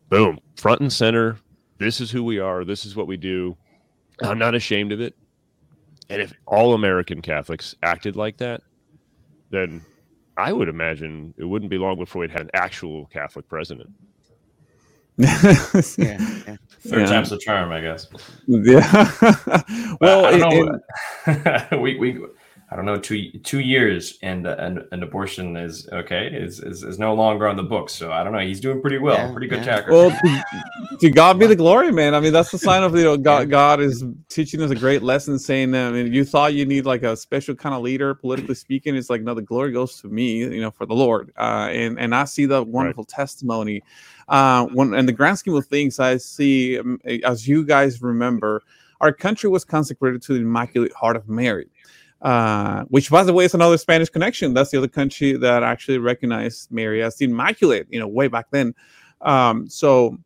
boom, 0.09 0.39
front 0.55 0.81
and 0.81 0.91
center. 0.93 1.37
This 1.77 1.99
is 1.99 2.09
who 2.11 2.23
we 2.23 2.39
are. 2.39 2.63
This 2.63 2.85
is 2.85 2.95
what 2.95 3.07
we 3.07 3.17
do. 3.17 3.57
I'm 4.21 4.39
not 4.39 4.55
ashamed 4.55 4.91
of 4.93 5.01
it. 5.01 5.13
And 6.09 6.21
if 6.21 6.31
all 6.45 6.73
American 6.73 7.21
Catholics 7.21 7.75
acted 7.83 8.15
like 8.15 8.37
that, 8.37 8.61
then 9.49 9.83
I 10.37 10.53
would 10.53 10.69
imagine 10.69 11.33
it 11.37 11.43
wouldn't 11.45 11.69
be 11.71 11.77
long 11.77 11.97
before 11.97 12.21
we'd 12.21 12.31
have 12.31 12.41
an 12.41 12.49
actual 12.53 13.07
Catholic 13.07 13.47
president. 13.49 13.89
Yeah, 15.17 15.37
yeah. 15.97 16.17
Third 16.81 16.99
Yeah. 16.99 17.05
time's 17.05 17.29
the 17.29 17.37
charm, 17.39 17.71
I 17.71 17.79
guess. 17.81 18.07
yeah. 18.47 19.11
Well, 20.01 20.21
well, 20.21 20.25
I 20.25 20.31
in- 20.33 20.39
don't 20.39 20.81
in- 21.27 21.43
know. 21.71 21.79
we, 21.81 21.97
we, 21.97 22.19
I 22.75 22.77
don't 22.77 22.87
know. 22.87 22.99
Two 22.99 23.31
two 23.39 23.61
years 23.61 24.19
and 24.21 24.45
uh, 24.45 24.57
and 24.59 24.85
an 24.91 25.01
abortion 25.01 25.55
is 25.55 25.87
okay. 25.93 26.27
Is, 26.27 26.59
is 26.59 26.83
is 26.83 26.99
no 26.99 27.13
longer 27.13 27.47
on 27.47 27.55
the 27.55 27.63
books. 27.63 27.93
So 27.93 28.11
I 28.11 28.21
don't 28.21 28.33
know. 28.33 28.39
He's 28.39 28.59
doing 28.59 28.81
pretty 28.81 28.97
well. 28.97 29.15
Yeah, 29.15 29.31
pretty 29.31 29.47
good 29.47 29.59
yeah. 29.59 29.63
tracker. 29.63 29.91
well, 29.93 30.11
to, 30.11 30.97
to 30.99 31.09
God 31.09 31.39
be 31.39 31.47
the 31.47 31.55
glory, 31.55 31.93
man. 31.93 32.13
I 32.13 32.19
mean, 32.19 32.33
that's 32.33 32.51
the 32.51 32.57
sign 32.57 32.83
of 32.83 32.93
you 32.93 33.05
know 33.05 33.15
God. 33.15 33.49
God 33.49 33.79
is 33.79 34.03
teaching 34.27 34.61
us 34.61 34.71
a 34.71 34.75
great 34.75 35.03
lesson, 35.03 35.39
saying, 35.39 35.73
I 35.73 35.89
mean, 35.89 36.11
you 36.11 36.25
thought 36.25 36.53
you 36.53 36.65
need 36.65 36.85
like 36.85 37.03
a 37.03 37.15
special 37.15 37.55
kind 37.55 37.73
of 37.73 37.81
leader, 37.81 38.13
politically 38.13 38.55
speaking. 38.55 38.93
It's 38.97 39.09
like, 39.09 39.21
no, 39.21 39.33
the 39.33 39.41
glory 39.41 39.71
goes 39.71 40.01
to 40.01 40.09
me, 40.09 40.39
you 40.39 40.59
know, 40.59 40.71
for 40.71 40.85
the 40.85 40.95
Lord. 40.95 41.31
Uh, 41.37 41.69
and 41.71 41.97
and 41.97 42.13
I 42.13 42.25
see 42.25 42.45
the 42.45 42.61
wonderful 42.61 43.05
testimony. 43.05 43.83
Uh, 44.27 44.65
when 44.73 44.93
in 44.95 45.05
the 45.05 45.13
grand 45.13 45.39
scheme 45.39 45.55
of 45.55 45.65
things, 45.65 45.97
I 45.97 46.17
see, 46.17 46.77
um, 46.77 46.99
as 47.23 47.47
you 47.47 47.63
guys 47.63 48.01
remember, 48.01 48.63
our 48.99 49.13
country 49.13 49.49
was 49.49 49.63
consecrated 49.63 50.21
to 50.23 50.33
the 50.33 50.41
Immaculate 50.41 50.91
Heart 50.91 51.15
of 51.15 51.29
Mary. 51.29 51.69
Uh, 52.25 52.85
which, 52.85 53.11
by 53.11 53.23
the 53.23 53.31
way, 53.31 53.45
is 53.45 53.53
another 53.53 53.77
Spanish 53.77 54.09
connection. 54.09 54.55
That's 54.55 54.71
the 54.71 54.79
other 54.79 54.87
country 54.87 55.33
that 55.33 55.61
actually 55.61 55.99
recognized 55.99 56.71
Mary 56.71 57.03
as 57.03 57.17
the 57.17 57.25
Immaculate, 57.25 57.85
you 57.91 57.99
know, 57.99 58.07
way 58.07 58.27
back 58.27 58.47
then. 58.49 58.73
Um, 59.21 59.69
so 59.69 60.17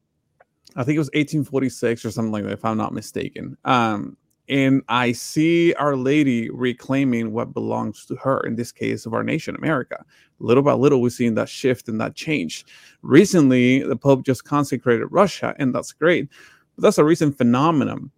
I 0.78 0.86
think 0.86 0.96
it 0.96 1.00
was 1.00 1.10
1846 1.10 2.06
or 2.06 2.12
something 2.12 2.32
like 2.32 2.46
that, 2.46 2.54
if 2.54 2.64
I'm 2.64 2.78
not 2.78 2.94
mistaken. 2.94 3.58
Um, 3.66 4.16
and 4.48 4.82
I 4.88 5.12
see 5.12 5.74
Our 5.74 5.98
Lady 5.98 6.50
reclaiming 6.50 7.34
what 7.34 7.54
belongs 7.54 8.06
to 8.06 8.16
her, 8.16 8.40
in 8.48 8.56
this 8.56 8.72
case 8.72 9.06
of 9.06 9.14
our 9.14 9.22
nation, 9.22 9.58
America. 9.58 10.06
Little 10.40 10.64
by 10.64 10.76
little, 10.76 11.02
we're 11.02 11.10
seeing 11.10 11.36
that 11.36 11.50
shift 11.50 11.90
and 11.90 12.00
that 12.00 12.16
change. 12.16 12.66
Recently, 13.02 13.84
the 13.84 13.98
Pope 13.98 14.26
just 14.26 14.46
consecrated 14.46 15.08
Russia, 15.08 15.54
and 15.60 15.76
that's 15.76 15.92
great. 15.92 16.30
But 16.78 16.84
that's 16.84 16.98
a 16.98 17.04
recent 17.04 17.38
phenomenon 17.38 18.10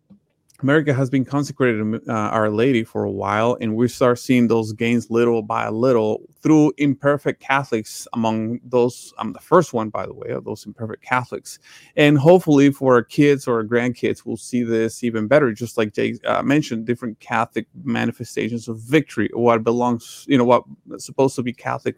America 0.62 0.94
has 0.94 1.10
been 1.10 1.26
consecrated 1.26 1.78
to 1.78 2.12
uh, 2.12 2.14
Our 2.14 2.50
Lady 2.50 2.84
for 2.84 3.04
a 3.04 3.12
while, 3.12 3.58
and 3.60 3.76
we 3.76 3.88
start 3.88 4.20
seeing 4.20 4.48
those 4.48 4.74
gains 4.74 5.10
little 5.10 5.42
by 5.42 5.70
little 5.70 6.22
through 6.42 6.74
imperfect 6.78 7.42
Catholics. 7.42 8.08
Among 8.14 8.60
those, 8.64 9.14
I'm 9.18 9.34
the 9.34 9.40
first 9.40 9.74
one, 9.74 9.90
by 9.90 10.06
the 10.06 10.14
way, 10.14 10.30
of 10.30 10.46
those 10.46 10.66
imperfect 10.66 11.04
Catholics, 11.04 11.60
and 11.96 12.18
hopefully 12.18 12.72
for 12.72 12.96
our 12.96 13.04
kids 13.04 13.48
or 13.48 13.56
our 13.56 13.64
grandkids, 13.64 14.26
we'll 14.26 14.38
see 14.38 14.64
this 14.64 15.04
even 15.04 15.28
better. 15.28 15.52
Just 15.52 15.78
like 15.78 15.94
Jay 15.94 16.18
uh, 16.26 16.44
mentioned, 16.44 16.86
different 16.86 17.20
Catholic 17.20 17.68
manifestations 17.84 18.68
of 18.68 18.80
victory, 18.80 19.30
what 19.34 19.64
belongs, 19.64 20.26
you 20.28 20.38
know, 20.38 20.46
what 20.46 20.64
supposed 20.98 21.36
to 21.36 21.44
be 21.44 21.54
Catholic 21.54 21.96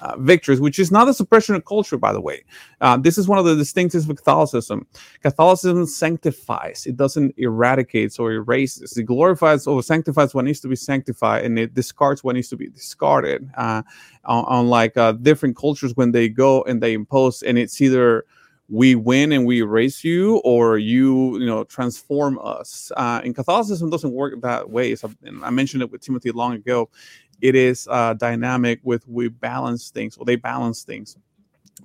uh, 0.00 0.16
victories, 0.18 0.60
which 0.60 0.78
is 0.78 0.90
not 0.90 1.08
a 1.08 1.14
suppression 1.14 1.54
of 1.54 1.64
culture, 1.64 1.96
by 1.96 2.12
the 2.12 2.20
way. 2.20 2.44
Uh, 2.80 2.96
this 2.96 3.18
is 3.18 3.28
one 3.28 3.38
of 3.38 3.44
the 3.44 3.54
distinctives 3.54 4.08
of 4.08 4.16
Catholicism. 4.16 4.86
Catholicism 5.22 5.86
sanctifies; 5.86 6.86
it 6.86 6.96
doesn't 6.96 7.34
eradicate 7.38 8.04
or 8.18 8.32
erases. 8.32 8.96
It 8.96 9.04
glorifies 9.04 9.66
or 9.66 9.82
sanctifies 9.82 10.34
what 10.34 10.44
needs 10.44 10.60
to 10.60 10.68
be 10.68 10.76
sanctified, 10.76 11.44
and 11.44 11.58
it 11.58 11.74
discards 11.74 12.22
what 12.22 12.34
needs 12.34 12.48
to 12.48 12.56
be 12.56 12.68
discarded. 12.68 13.48
Uh, 13.56 13.82
unlike 14.24 14.96
uh, 14.96 15.12
different 15.12 15.56
cultures, 15.56 15.96
when 15.96 16.12
they 16.12 16.28
go 16.28 16.62
and 16.62 16.82
they 16.82 16.92
impose, 16.94 17.42
and 17.42 17.58
it's 17.58 17.80
either 17.80 18.24
we 18.70 18.94
win 18.94 19.32
and 19.32 19.44
we 19.44 19.60
erase 19.60 20.02
you 20.02 20.36
or 20.38 20.78
you 20.78 21.38
you 21.38 21.46
know 21.46 21.64
transform 21.64 22.38
us. 22.42 22.90
Uh, 22.96 23.20
and 23.22 23.34
catholicism 23.34 23.90
doesn't 23.90 24.12
work 24.12 24.40
that 24.40 24.70
way. 24.70 24.94
So, 24.94 25.10
i 25.42 25.50
mentioned 25.50 25.82
it 25.82 25.90
with 25.90 26.00
timothy 26.00 26.30
long 26.30 26.54
ago. 26.54 26.88
It 27.42 27.54
is 27.54 27.86
uh, 27.90 28.14
dynamic 28.14 28.80
with 28.82 29.06
we 29.06 29.28
balance 29.28 29.90
things 29.90 30.16
or 30.16 30.24
they 30.24 30.36
balance 30.36 30.82
things 30.82 31.16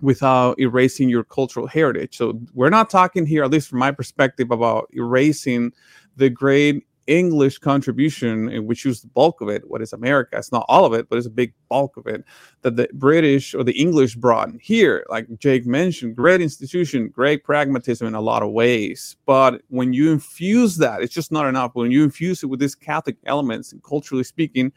without 0.02 0.58
erasing 0.60 1.10
your 1.10 1.24
cultural 1.24 1.68
heritage. 1.68 2.16
So 2.18 2.40
we're 2.54 2.70
not 2.70 2.90
talking 2.90 3.26
here 3.26 3.44
at 3.44 3.52
least 3.52 3.68
from 3.68 3.80
my 3.80 3.92
perspective 3.92 4.52
about 4.52 4.90
erasing 4.94 5.74
the 6.16 6.30
great 6.30 6.86
English 7.10 7.58
contribution, 7.58 8.52
eh, 8.54 8.60
which 8.60 8.86
is 8.86 9.02
the 9.02 9.08
bulk 9.08 9.42
of 9.42 9.50
it, 9.50 9.70
what 9.70 9.82
is 9.82 9.94
America? 9.94 10.38
It's 10.38 10.52
not 10.52 10.66
all 10.70 10.86
of 10.86 10.94
it, 10.94 11.10
but 11.10 11.18
it's 11.18 11.28
a 11.28 11.32
big 11.32 11.54
bulk 11.70 11.98
of 11.98 12.06
it 12.08 12.24
that 12.62 12.76
the 12.76 12.88
British 12.94 13.56
or 13.56 13.64
the 13.64 13.80
English 13.80 14.16
brought 14.16 14.50
here. 14.62 15.06
Like 15.10 15.28
Jake 15.40 15.66
mentioned, 15.66 16.16
great 16.16 16.42
institution, 16.42 17.10
great 17.10 17.44
pragmatism 17.44 18.08
in 18.08 18.14
a 18.14 18.22
lot 18.22 18.44
of 18.44 18.52
ways. 18.52 19.16
But 19.26 19.62
when 19.70 19.92
you 19.92 20.12
infuse 20.12 20.78
that, 20.78 21.02
it's 21.02 21.14
just 21.14 21.32
not 21.32 21.48
enough. 21.48 21.72
When 21.74 21.92
you 21.92 22.04
infuse 22.04 22.44
it 22.44 22.48
with 22.48 22.60
these 22.60 22.76
Catholic 22.76 23.18
elements, 23.26 23.72
and 23.72 23.84
culturally 23.84 24.24
speaking, 24.24 24.72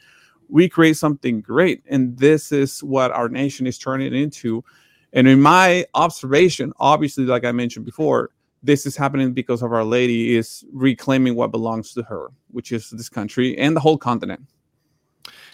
we 0.49 0.69
create 0.69 0.97
something 0.97 1.41
great. 1.41 1.83
And 1.89 2.17
this 2.19 2.53
is 2.53 2.83
what 2.83 3.11
our 3.13 3.29
nation 3.29 3.67
is 3.67 3.79
turning 3.79 4.15
into. 4.15 4.65
And 5.13 5.29
in 5.29 5.41
my 5.41 5.87
observation, 5.95 6.73
obviously, 6.79 7.25
like 7.25 7.45
I 7.45 7.53
mentioned 7.53 7.85
before, 7.85 8.31
this 8.63 8.87
is 8.87 8.97
happening 8.97 9.33
because 9.33 9.63
of 9.63 9.73
Our 9.73 9.85
Lady 9.85 10.37
is 10.37 10.65
reclaiming 10.73 11.35
what 11.35 11.51
belongs 11.51 11.93
to 11.95 12.03
her, 12.05 12.31
which 12.49 12.73
is 12.73 12.91
this 12.91 13.09
country 13.09 13.57
and 13.59 13.77
the 13.77 13.81
whole 13.81 13.99
continent. 13.99 14.41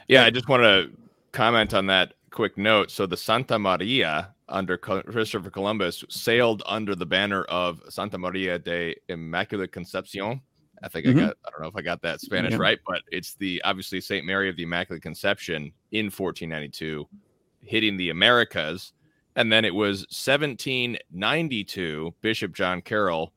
Yeah, 0.08 0.24
I 0.24 0.30
just 0.30 0.48
want 0.48 0.62
to 0.62 0.90
comment 1.32 1.74
on 1.74 1.86
that 1.86 2.14
quick 2.30 2.56
note. 2.56 2.90
So 2.90 3.06
the 3.06 3.16
Santa 3.16 3.58
Maria 3.58 4.34
under 4.48 4.78
Christopher 4.78 5.50
Columbus 5.50 6.04
sailed 6.08 6.62
under 6.66 6.94
the 6.94 7.06
banner 7.06 7.44
of 7.44 7.82
Santa 7.88 8.18
Maria 8.18 8.58
de 8.58 8.96
Immaculate 9.08 9.72
Concepcion. 9.72 10.40
I 10.82 10.88
think 10.88 11.06
mm-hmm. 11.06 11.18
I 11.18 11.22
got 11.22 11.36
I 11.46 11.50
don't 11.50 11.62
know 11.62 11.68
if 11.68 11.76
I 11.76 11.82
got 11.82 12.00
that 12.02 12.20
Spanish 12.20 12.52
yeah. 12.52 12.58
right, 12.58 12.78
but 12.86 13.02
it's 13.10 13.34
the 13.34 13.60
obviously 13.64 14.00
Saint 14.00 14.24
Mary 14.24 14.48
of 14.48 14.56
the 14.56 14.62
Immaculate 14.62 15.02
Conception 15.02 15.72
in 15.92 16.06
1492 16.06 17.06
hitting 17.62 17.96
the 17.96 18.10
Americas 18.10 18.92
and 19.38 19.52
then 19.52 19.64
it 19.64 19.74
was 19.74 20.00
1792 20.10 22.14
Bishop 22.20 22.52
John 22.52 22.82
Carroll, 22.82 23.32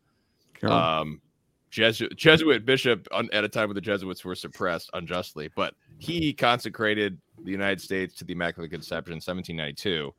Carroll. 0.56 0.76
Um, 0.76 1.22
Jesuit, 1.70 2.18
Jesuit 2.18 2.66
bishop 2.66 3.08
at 3.32 3.46
a 3.46 3.48
time 3.48 3.70
when 3.70 3.76
the 3.76 3.82
Jesuits 3.82 4.26
were 4.26 4.36
suppressed 4.36 4.90
unjustly, 4.94 5.50
but 5.56 5.74
he 6.00 6.34
consecrated 6.34 7.18
the 7.46 7.52
United 7.52 7.80
States 7.80 8.14
to 8.16 8.26
the 8.26 8.34
Immaculate 8.34 8.72
Conception 8.72 9.14
in 9.14 9.18
1792, 9.18 10.14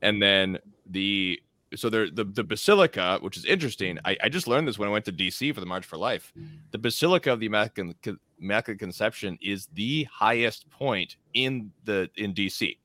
and 0.00 0.22
then 0.22 0.56
the 0.88 1.38
so 1.74 1.90
there 1.90 2.08
the 2.08 2.24
the 2.24 2.44
basilica, 2.44 3.18
which 3.20 3.36
is 3.36 3.44
interesting. 3.44 3.98
I, 4.06 4.16
I 4.22 4.28
just 4.30 4.46
learned 4.46 4.68
this 4.68 4.78
when 4.78 4.88
I 4.88 4.92
went 4.92 5.04
to 5.06 5.12
D.C. 5.12 5.52
for 5.52 5.60
the 5.60 5.66
March 5.66 5.84
for 5.84 5.98
Life. 5.98 6.32
The 6.70 6.78
Basilica 6.78 7.32
of 7.32 7.40
the 7.40 7.46
Immaculate, 7.46 7.96
Immaculate 8.40 8.78
Conception 8.78 9.36
is 9.42 9.66
the 9.74 10.04
highest 10.04 10.70
point 10.70 11.16
in 11.34 11.72
the 11.84 12.08
in 12.16 12.32
D.C. 12.32 12.78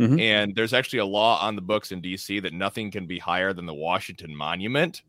Mm-hmm. 0.00 0.18
And 0.18 0.54
there's 0.56 0.72
actually 0.72 1.00
a 1.00 1.04
law 1.04 1.38
on 1.42 1.56
the 1.56 1.62
books 1.62 1.92
in 1.92 2.00
DC 2.00 2.40
that 2.42 2.54
nothing 2.54 2.90
can 2.90 3.06
be 3.06 3.18
higher 3.18 3.52
than 3.52 3.66
the 3.66 3.74
Washington 3.74 4.34
Monument. 4.34 5.02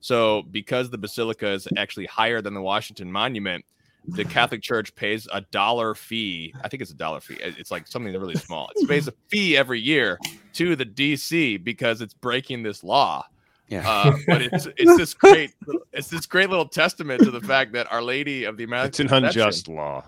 So, 0.00 0.42
because 0.50 0.90
the 0.90 0.98
basilica 0.98 1.48
is 1.50 1.68
actually 1.76 2.06
higher 2.06 2.42
than 2.42 2.52
the 2.52 2.60
Washington 2.60 3.10
Monument, 3.10 3.64
the 4.08 4.24
Catholic 4.36 4.60
Church 4.60 4.94
pays 4.96 5.28
a 5.32 5.40
dollar 5.40 5.94
fee. 5.94 6.52
I 6.62 6.68
think 6.68 6.82
it's 6.82 6.90
a 6.90 6.96
dollar 6.96 7.20
fee. 7.20 7.38
It's 7.40 7.70
like 7.70 7.86
something 7.86 8.12
really 8.12 8.34
small. 8.34 8.70
It 8.74 8.88
pays 8.88 9.06
a 9.06 9.14
fee 9.30 9.56
every 9.56 9.80
year 9.80 10.18
to 10.54 10.74
the 10.74 10.84
DC 10.84 11.62
because 11.62 12.00
it's 12.00 12.12
breaking 12.12 12.64
this 12.64 12.82
law. 12.82 13.24
Yeah, 13.68 13.88
uh, 13.88 14.16
but 14.26 14.42
it's 14.42 14.68
it's 14.76 14.96
this 14.98 15.14
great 15.14 15.54
it's 15.92 16.08
this 16.08 16.26
great 16.26 16.50
little 16.50 16.68
testament 16.68 17.22
to 17.22 17.30
the 17.30 17.40
fact 17.40 17.72
that 17.72 17.90
Our 17.90 18.02
Lady 18.02 18.44
of 18.44 18.58
the 18.58 18.64
Immaculate 18.64 19.00
It's 19.00 19.12
an 19.12 19.24
unjust 19.24 19.68
law. 19.68 20.04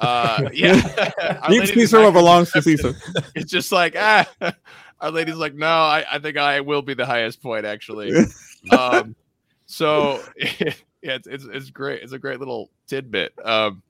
Uh, 0.00 0.48
yeah. 0.52 0.80
Of 1.42 2.14
belongs 2.14 2.50
to 2.52 2.62
Caesar. 2.62 2.94
It's 3.34 3.50
just 3.50 3.70
like 3.70 3.94
ah, 3.96 4.28
our 5.00 5.10
lady's 5.10 5.36
like, 5.36 5.54
no, 5.54 5.66
I, 5.66 6.04
I 6.10 6.18
think 6.18 6.36
I 6.36 6.60
will 6.60 6.82
be 6.82 6.94
the 6.94 7.06
highest 7.06 7.42
point 7.42 7.64
actually. 7.64 8.12
um, 8.76 9.14
so 9.66 10.22
yeah, 10.36 10.72
it's, 11.02 11.26
it's 11.26 11.44
it's 11.44 11.70
great. 11.70 12.02
It's 12.02 12.12
a 12.12 12.18
great 12.18 12.38
little 12.38 12.70
tidbit. 12.86 13.32
Um, 13.44 13.82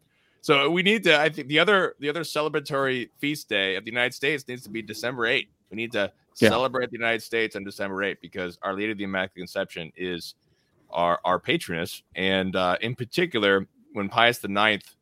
so 0.42 0.70
we 0.70 0.82
need 0.82 1.04
to. 1.04 1.18
I 1.18 1.28
think 1.28 1.48
the 1.48 1.58
other 1.58 1.94
the 2.00 2.08
other 2.08 2.22
celebratory 2.22 3.10
feast 3.18 3.48
day 3.48 3.76
of 3.76 3.84
the 3.84 3.90
United 3.90 4.14
States 4.14 4.46
needs 4.48 4.62
to 4.62 4.70
be 4.70 4.82
December 4.82 5.26
8th. 5.26 5.48
We 5.70 5.76
need 5.76 5.92
to 5.92 6.12
yeah. 6.38 6.48
celebrate 6.48 6.90
the 6.90 6.96
United 6.96 7.22
States 7.22 7.56
on 7.56 7.64
December 7.64 7.96
8th 7.96 8.18
because 8.20 8.58
Our 8.62 8.74
Lady 8.74 8.92
of 8.92 8.98
the 8.98 9.04
Immaculate 9.04 9.36
Conception 9.36 9.92
is 9.96 10.34
our 10.90 11.20
our 11.24 11.38
patroness, 11.38 12.02
and 12.16 12.56
uh, 12.56 12.76
in 12.80 12.94
particular, 12.94 13.66
when 13.92 14.08
Pius 14.08 14.38
the 14.38 14.48
Ninth 14.48 14.96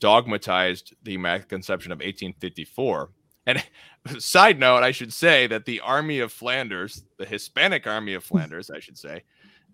dogmatized 0.00 0.94
the 1.02 1.14
Immaculate 1.14 1.48
Conception 1.48 1.92
of 1.92 1.98
1854. 1.98 3.10
And 3.46 3.64
side 4.18 4.58
note, 4.58 4.82
I 4.82 4.90
should 4.90 5.12
say 5.12 5.46
that 5.46 5.64
the 5.64 5.80
Army 5.80 6.20
of 6.20 6.32
Flanders, 6.32 7.04
the 7.18 7.26
Hispanic 7.26 7.86
Army 7.86 8.14
of 8.14 8.24
Flanders, 8.24 8.70
I 8.70 8.80
should 8.80 8.98
say, 8.98 9.22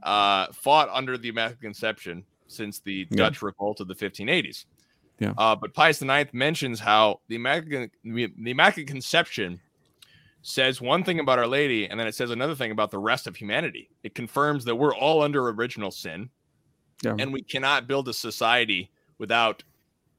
uh, 0.03 0.47
fought 0.53 0.89
under 0.93 1.18
the 1.18 1.29
Immaculate 1.29 1.61
Conception 1.61 2.25
since 2.47 2.81
the 2.81 3.07
yeah. 3.11 3.16
Dutch 3.16 3.43
revolt 3.43 3.81
of 3.81 3.89
the 3.89 3.95
1580s. 3.95 4.66
Yeah. 5.18 5.33
Uh, 5.39 5.55
but 5.55 5.75
Pius 5.75 6.03
IX 6.03 6.33
mentions 6.33 6.81
how 6.81 7.20
the 7.29 7.37
Immaculate, 7.37 7.93
the 8.05 8.31
Immaculate 8.47 8.89
Conception 8.89 9.61
says 10.43 10.81
one 10.81 11.03
thing 11.05 11.20
about 11.20 11.39
Our 11.39 11.47
Lady, 11.47 11.89
and 11.89 11.99
then 11.99 12.07
it 12.07 12.14
says 12.14 12.31
another 12.31 12.55
thing 12.55 12.70
about 12.70 12.91
the 12.91 12.99
rest 12.99 13.27
of 13.27 13.35
humanity. 13.37 13.89
It 14.03 14.14
confirms 14.14 14.64
that 14.66 14.75
we're 14.75 14.95
all 14.95 15.22
under 15.22 15.49
original 15.49 15.91
sin, 15.91 16.29
yeah. 17.03 17.16
and 17.18 17.33
we 17.33 17.43
cannot 17.43 17.87
build 17.87 18.09
a 18.09 18.12
society 18.12 18.91
without 19.18 19.62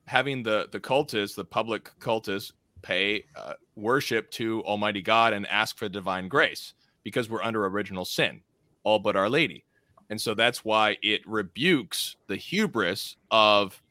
having 0.06 0.44
the 0.44 0.68
the 0.72 0.80
cultists, 0.80 1.36
the 1.36 1.46
public 1.46 1.92
cultists, 2.00 2.52
pay 2.82 3.26
uh, 3.36 3.54
worship 3.76 4.30
to 4.32 4.64
Almighty 4.64 5.02
God 5.02 5.34
and 5.34 5.48
ask 5.48 5.78
for 5.78 5.90
divine 5.90 6.28
grace 6.28 6.74
because 7.04 7.30
we're 7.30 7.44
under 7.44 7.66
original 7.66 8.06
sin, 8.06 8.42
all 8.84 9.00
but 9.00 9.16
Our 9.16 9.30
Lady, 9.30 9.66
and 10.10 10.20
so 10.20 10.34
that's 10.34 10.64
why 10.64 10.98
it 11.02 11.28
rebukes 11.28 12.16
the 12.28 12.36
hubris 12.36 13.18
of 13.32 13.82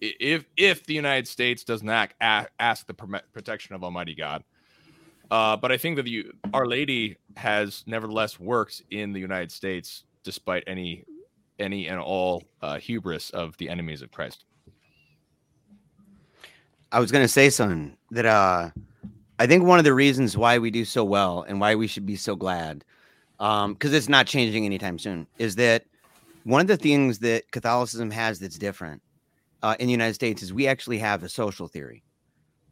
if 0.00 0.44
if 0.56 0.84
the 0.84 0.94
United 0.94 1.28
States 1.28 1.64
does 1.64 1.82
not 1.82 2.12
ask 2.20 2.86
the 2.86 2.94
protection 3.32 3.74
of 3.74 3.84
Almighty 3.84 4.14
God. 4.14 4.44
Uh, 5.30 5.56
but 5.56 5.72
I 5.72 5.78
think 5.78 5.96
that 5.96 6.02
the, 6.02 6.26
Our 6.52 6.66
Lady 6.66 7.16
has 7.36 7.84
nevertheless 7.86 8.38
worked 8.38 8.82
in 8.90 9.12
the 9.12 9.20
United 9.20 9.50
States 9.50 10.04
despite 10.24 10.62
any 10.66 11.04
any 11.58 11.88
and 11.88 12.00
all 12.00 12.42
uh, 12.60 12.78
hubris 12.78 13.30
of 13.30 13.56
the 13.56 13.68
enemies 13.68 14.02
of 14.02 14.10
Christ. 14.10 14.44
I 16.92 17.00
was 17.00 17.10
gonna 17.10 17.26
say 17.26 17.48
something 17.48 17.96
that 18.10 18.26
uh, 18.26 18.68
I 19.38 19.46
think 19.46 19.64
one 19.64 19.78
of 19.78 19.84
the 19.86 19.94
reasons 19.94 20.36
why 20.36 20.58
we 20.58 20.70
do 20.70 20.84
so 20.84 21.02
well 21.02 21.42
and 21.48 21.58
why 21.58 21.74
we 21.74 21.86
should 21.86 22.04
be 22.04 22.16
so 22.16 22.36
glad, 22.36 22.84
because 23.38 23.64
um, 23.64 23.76
it's 23.80 24.10
not 24.10 24.26
changing 24.26 24.66
anytime 24.66 24.98
soon, 24.98 25.26
is 25.38 25.56
that 25.56 25.86
one 26.44 26.60
of 26.60 26.66
the 26.66 26.76
things 26.76 27.18
that 27.20 27.50
Catholicism 27.50 28.10
has 28.10 28.38
that's 28.38 28.58
different 28.58 29.00
uh, 29.62 29.74
in 29.80 29.86
the 29.86 29.92
United 29.92 30.14
States 30.14 30.42
is 30.42 30.52
we 30.52 30.66
actually 30.66 30.98
have 30.98 31.22
a 31.22 31.30
social 31.30 31.66
theory. 31.66 32.02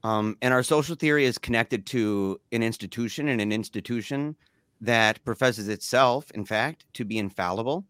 Um, 0.04 0.36
and 0.42 0.52
our 0.52 0.62
social 0.62 0.96
theory 0.96 1.24
is 1.24 1.38
connected 1.38 1.86
to 1.86 2.38
an 2.52 2.62
institution 2.62 3.28
and 3.28 3.40
an 3.40 3.52
institution 3.52 4.36
that 4.82 5.24
professes 5.24 5.68
itself, 5.68 6.30
in 6.32 6.44
fact, 6.44 6.84
to 6.94 7.06
be 7.06 7.18
infallible 7.18 7.86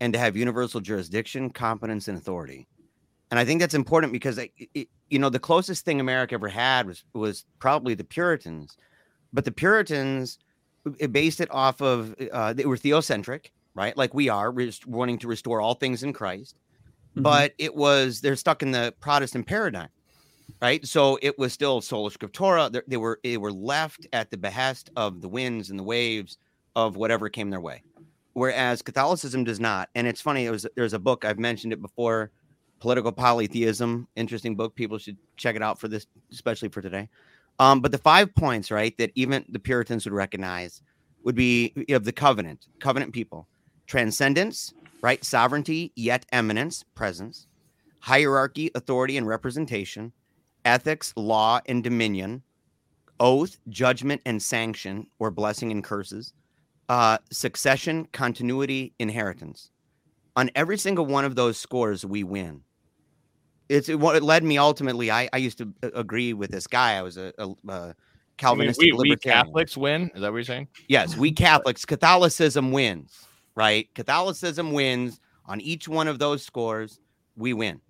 and 0.00 0.12
to 0.12 0.18
have 0.18 0.36
universal 0.36 0.80
jurisdiction, 0.80 1.48
competence, 1.50 2.08
and 2.08 2.18
authority. 2.18 2.66
And 3.32 3.38
I 3.38 3.46
think 3.46 3.60
that's 3.60 3.72
important 3.72 4.12
because 4.12 4.36
it, 4.36 4.52
it, 4.74 4.88
you 5.08 5.18
know 5.18 5.30
the 5.30 5.38
closest 5.38 5.86
thing 5.86 6.00
America 6.00 6.34
ever 6.34 6.48
had 6.48 6.86
was 6.86 7.02
was 7.14 7.46
probably 7.60 7.94
the 7.94 8.04
Puritans, 8.04 8.76
but 9.32 9.46
the 9.46 9.50
Puritans 9.50 10.38
based 11.10 11.40
it 11.40 11.50
off 11.50 11.80
of 11.80 12.14
uh, 12.30 12.52
they 12.52 12.66
were 12.66 12.76
theocentric, 12.76 13.46
right? 13.74 13.96
Like 13.96 14.12
we 14.12 14.28
are, 14.28 14.52
we're 14.52 14.70
wanting 14.86 15.18
to 15.20 15.28
restore 15.28 15.62
all 15.62 15.72
things 15.72 16.02
in 16.02 16.12
Christ. 16.12 16.56
Mm-hmm. 17.12 17.22
But 17.22 17.54
it 17.56 17.74
was 17.74 18.20
they're 18.20 18.36
stuck 18.36 18.62
in 18.62 18.70
the 18.70 18.92
Protestant 19.00 19.46
paradigm, 19.46 19.88
right? 20.60 20.86
So 20.86 21.18
it 21.22 21.38
was 21.38 21.54
still 21.54 21.80
sola 21.80 22.10
scriptura. 22.10 22.70
They, 22.70 22.82
they 22.86 22.96
were 22.98 23.18
they 23.24 23.38
were 23.38 23.50
left 23.52 24.06
at 24.12 24.30
the 24.30 24.36
behest 24.36 24.90
of 24.94 25.22
the 25.22 25.28
winds 25.30 25.70
and 25.70 25.78
the 25.78 25.84
waves 25.84 26.36
of 26.76 26.96
whatever 26.96 27.30
came 27.30 27.48
their 27.48 27.62
way. 27.62 27.82
Whereas 28.34 28.82
Catholicism 28.82 29.44
does 29.44 29.58
not. 29.58 29.88
And 29.94 30.06
it's 30.06 30.20
funny. 30.20 30.44
It 30.44 30.50
was 30.50 30.66
there's 30.76 30.92
a 30.92 30.98
book 30.98 31.24
I've 31.24 31.38
mentioned 31.38 31.72
it 31.72 31.80
before, 31.80 32.30
Political 32.82 33.12
Polytheism. 33.12 34.08
Interesting 34.16 34.56
book. 34.56 34.74
People 34.74 34.98
should 34.98 35.16
check 35.36 35.54
it 35.54 35.62
out 35.62 35.78
for 35.78 35.86
this, 35.86 36.04
especially 36.32 36.68
for 36.68 36.82
today. 36.82 37.08
Um, 37.60 37.80
but 37.80 37.92
the 37.92 37.98
five 37.98 38.34
points, 38.34 38.72
right, 38.72 38.98
that 38.98 39.12
even 39.14 39.44
the 39.48 39.60
Puritans 39.60 40.04
would 40.04 40.12
recognize 40.12 40.82
would 41.22 41.36
be 41.36 41.72
of 41.90 42.02
the 42.02 42.10
covenant, 42.10 42.66
covenant 42.80 43.12
people, 43.12 43.46
transcendence, 43.86 44.74
right, 45.00 45.24
sovereignty, 45.24 45.92
yet 45.94 46.26
immanence, 46.32 46.84
presence, 46.96 47.46
hierarchy, 48.00 48.72
authority, 48.74 49.16
and 49.16 49.28
representation, 49.28 50.12
ethics, 50.64 51.12
law, 51.14 51.60
and 51.66 51.84
dominion, 51.84 52.42
oath, 53.20 53.60
judgment, 53.68 54.20
and 54.26 54.42
sanction, 54.42 55.06
or 55.20 55.30
blessing 55.30 55.70
and 55.70 55.84
curses, 55.84 56.32
uh, 56.88 57.18
succession, 57.30 58.08
continuity, 58.10 58.92
inheritance. 58.98 59.70
On 60.34 60.50
every 60.56 60.78
single 60.78 61.06
one 61.06 61.24
of 61.24 61.36
those 61.36 61.56
scores, 61.58 62.04
we 62.04 62.24
win 62.24 62.62
it's 63.72 63.88
what 63.88 64.16
it 64.16 64.22
led 64.22 64.44
me 64.44 64.58
ultimately. 64.58 65.10
I, 65.10 65.28
I 65.32 65.38
used 65.38 65.58
to 65.58 65.72
uh, 65.82 65.90
agree 65.94 66.32
with 66.34 66.50
this 66.50 66.66
guy. 66.66 66.94
I 66.94 67.02
was 67.02 67.16
a, 67.16 67.32
a, 67.38 67.48
uh, 67.48 67.54
a 67.68 67.94
Calvinist. 68.36 68.78
we, 68.78 68.92
we 68.92 69.16
Catholics 69.16 69.76
win. 69.76 70.10
Is 70.14 70.20
that 70.20 70.30
what 70.30 70.36
you're 70.38 70.44
saying? 70.44 70.68
Yes, 70.88 71.16
we 71.16 71.32
Catholics. 71.32 71.84
Catholicism 71.84 72.72
wins, 72.72 73.26
right? 73.54 73.92
Catholicism 73.94 74.72
wins 74.72 75.20
on 75.46 75.60
each 75.60 75.88
one 75.88 76.08
of 76.08 76.18
those 76.18 76.44
scores. 76.44 77.00
We 77.36 77.54
win 77.54 77.80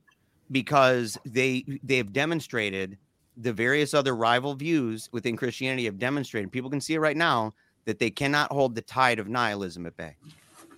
because 0.51 1.19
they 1.25 1.65
they 1.83 1.97
have 1.97 2.13
demonstrated 2.13 2.99
the 3.37 3.53
various 3.53 3.95
other 3.95 4.15
rival 4.15 4.55
views 4.55 5.09
within 5.13 5.37
Christianity 5.37 5.87
have 5.87 5.99
demonstrated. 5.99 6.53
People 6.53 6.71
can 6.71 6.81
see 6.81 6.95
it 6.95 7.01
right 7.01 7.17
now 7.17 7.55
that 7.87 7.99
they 7.99 8.11
cannot 8.11 8.53
hold 8.53 8.75
the 8.75 8.83
tide 8.83 9.19
of 9.19 9.29
nihilism 9.29 9.87
at 9.87 9.97
bay. 9.97 10.15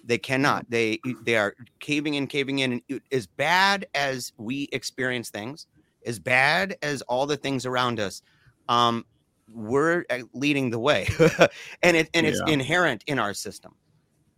They 0.06 0.18
cannot. 0.18 0.68
They 0.68 1.00
they 1.22 1.36
are 1.36 1.54
caving 1.80 2.14
in, 2.14 2.26
caving 2.26 2.58
in. 2.60 2.82
And 2.88 3.00
as 3.10 3.26
bad 3.26 3.86
as 3.94 4.32
we 4.36 4.68
experience 4.72 5.30
things, 5.30 5.66
as 6.04 6.18
bad 6.18 6.76
as 6.82 7.02
all 7.02 7.26
the 7.26 7.36
things 7.36 7.64
around 7.64 8.00
us, 8.00 8.22
um, 8.68 9.04
we're 9.52 10.04
uh, 10.10 10.20
leading 10.32 10.70
the 10.70 10.78
way, 10.78 11.08
and 11.82 11.96
it 11.96 12.10
and 12.14 12.26
it's 12.26 12.40
yeah. 12.46 12.52
inherent 12.52 13.04
in 13.06 13.18
our 13.18 13.34
system. 13.34 13.74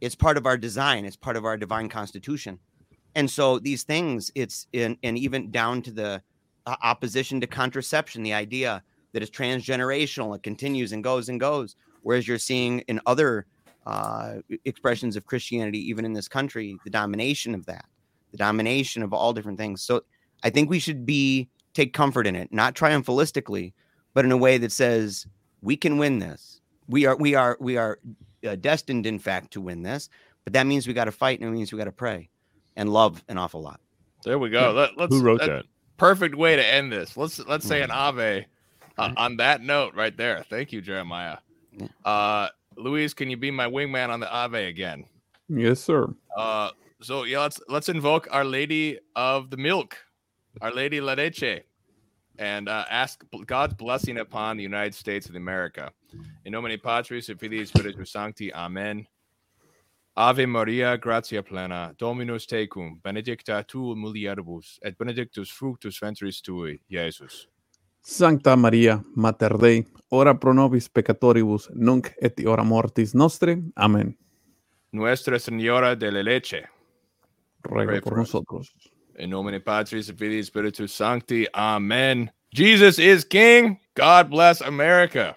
It's 0.01 0.15
part 0.15 0.37
of 0.37 0.47
our 0.47 0.57
design. 0.57 1.05
It's 1.05 1.17
part 1.17 1.37
of 1.37 1.45
our 1.45 1.57
divine 1.57 1.89
constitution. 1.89 2.59
And 3.15 3.31
so 3.31 3.59
these 3.59 3.83
things, 3.83 4.31
it's 4.35 4.67
in 4.73 4.99
and 5.03 5.17
even 5.17 5.51
down 5.51 5.83
to 5.83 5.91
the 5.91 6.23
uh, 6.67 6.77
opposition 6.83 7.41
to 7.41 7.47
contraception, 7.47 8.23
the 8.23 8.35
idea 8.35 8.83
that 9.13 9.23
is 9.23 9.31
transgenerational, 9.31 10.37
it 10.37 10.43
continues 10.43 10.93
and 10.93 11.03
goes 11.03 11.29
and 11.29 11.41
goes. 11.41 11.77
Whereas 12.03 12.29
you're 12.29 12.39
seeing 12.39 12.81
in 12.81 13.01
other 13.07 13.47
uh, 13.87 14.35
expressions 14.65 15.17
of 15.17 15.27
Christianity, 15.27 15.79
even 15.89 16.05
in 16.05 16.13
this 16.13 16.29
country, 16.29 16.77
the 16.85 16.91
domination 16.91 17.55
of 17.55 17.67
that, 17.67 17.85
the 18.33 18.37
domination 18.37 19.03
of 19.03 19.13
all 19.13 19.33
different 19.33 19.59
things. 19.59 19.81
So 19.81 20.03
I 20.43 20.51
think 20.51 20.69
we 20.69 20.81
should 20.81 21.07
be 21.07 21.49
take 21.73 21.93
comfort 21.93 22.27
in 22.27 22.35
it, 22.35 22.53
not 22.53 22.75
triumphalistically, 22.75 23.73
but 24.13 24.25
in 24.25 24.33
a 24.33 24.37
way 24.37 24.59
that 24.59 24.73
says 24.73 25.27
we 25.63 25.77
can 25.77 25.99
win 25.99 26.19
this. 26.19 26.61
We 26.89 27.07
are 27.07 27.17
we 27.17 27.35
are 27.35 27.57
we 27.61 27.77
are 27.77 27.99
uh, 28.47 28.57
destined, 28.57 29.07
in 29.07 29.19
fact, 29.19 29.53
to 29.53 29.61
win 29.61 29.83
this. 29.83 30.09
But 30.45 30.53
that 30.53 30.67
means 30.67 30.87
we 30.87 30.95
got 30.95 31.07
to 31.07 31.13
fight, 31.13 31.41
and 31.41 31.49
it 31.49 31.53
means 31.53 31.73
we 31.73 31.79
got 31.79 31.85
to 31.85 31.93
pray 31.93 32.29
and 32.77 32.93
love 32.93 33.25
an 33.29 33.39
awful 33.39 33.63
lot. 33.63 33.81
There 34.25 34.39
we 34.39 34.51
go. 34.51 34.73
Let, 34.73 34.99
us 34.99 35.09
Who 35.11 35.23
wrote 35.23 35.41
that? 35.41 35.65
Perfect 35.97 36.35
way 36.35 36.57
to 36.57 36.65
end 36.65 36.93
this. 36.93 37.17
Let's 37.17 37.39
let's 37.41 37.67
say 37.67 37.83
an 37.83 37.91
Mm-hmm. 37.91 37.99
Ave 37.99 38.47
uh, 38.99 39.13
on 39.17 39.37
that 39.39 39.63
note 39.63 39.95
right 39.95 40.17
there. 40.17 40.45
Thank 40.49 40.73
you, 40.73 40.81
Jeremiah. 40.81 41.39
Yeah. 41.77 41.87
Uh, 42.05 42.49
Luis, 42.77 43.15
can 43.15 43.31
you 43.31 43.37
be 43.37 43.51
my 43.51 43.67
wingman 43.67 44.09
on 44.11 44.21
the 44.21 44.33
Ave 44.33 44.67
again? 44.69 45.05
Yes, 45.49 45.81
sir. 45.81 46.13
Uh, 46.37 46.71
so 47.01 47.25
yeah, 47.25 47.41
let's 47.41 47.61
let's 47.69 47.89
invoke 47.89 48.29
Our 48.31 48.45
Lady 48.45 48.99
of 49.15 49.51
the 49.51 49.57
Milk, 49.57 49.97
Our 50.61 50.73
Lady 50.73 51.01
La 51.01 51.15
Leche, 51.15 51.63
and 52.39 52.69
uh, 52.69 52.85
ask 52.91 53.25
God's 53.47 53.75
blessing 53.75 54.19
upon 54.19 54.57
the 54.57 54.63
United 54.63 54.95
States 54.95 55.29
of 55.29 55.37
America. 55.37 55.93
In 56.45 56.53
nomine 56.53 56.79
Patris 56.79 57.29
et 57.29 57.39
Filii 57.39 57.61
et 57.61 57.69
Spiritus 57.69 58.11
Sancti. 58.11 58.53
Amen. 58.53 59.07
Ave 60.19 60.47
Maria, 60.47 60.97
gratia 60.97 61.43
plena, 61.43 61.95
Dominus 61.99 62.47
tecum, 62.47 62.99
benedicta 63.03 63.63
tu 63.69 63.95
mulieribus, 63.95 64.79
et 64.83 64.97
benedictus 64.97 65.51
fructus 65.51 65.99
ventris 65.99 66.41
tui, 66.41 66.81
Jesus. 66.89 67.49
Sancta 68.09 68.55
Maria, 68.57 69.03
Mater 69.17 69.59
Dei, 69.59 69.85
ora 70.11 70.33
pro 70.39 70.53
nobis 70.55 70.89
peccatoribus, 70.89 71.69
nunc 71.75 72.13
et 72.23 72.39
hora 72.47 72.63
mortis 72.63 73.15
nostrae. 73.15 73.61
Amen. 73.75 74.17
Nuestra 74.93 75.41
Señora 75.41 75.97
de 75.97 76.13
la 76.13 76.23
Leche. 76.23 76.69
Ruega 77.65 77.91
Pray 77.91 78.01
por 78.01 78.13
for 78.13 78.21
us. 78.21 78.29
nosotros. 78.29 78.73
In 79.19 79.31
nomine 79.31 79.59
Patris 79.61 80.09
et 80.09 80.17
Filii 80.17 80.39
et 80.39 80.45
Spiritus 80.47 80.93
Sancti. 80.93 81.47
Amen. 81.53 82.31
Jesus 82.55 83.01
is 83.01 83.25
King. 83.25 83.77
God 83.97 84.31
bless 84.31 84.61
America. 84.61 85.35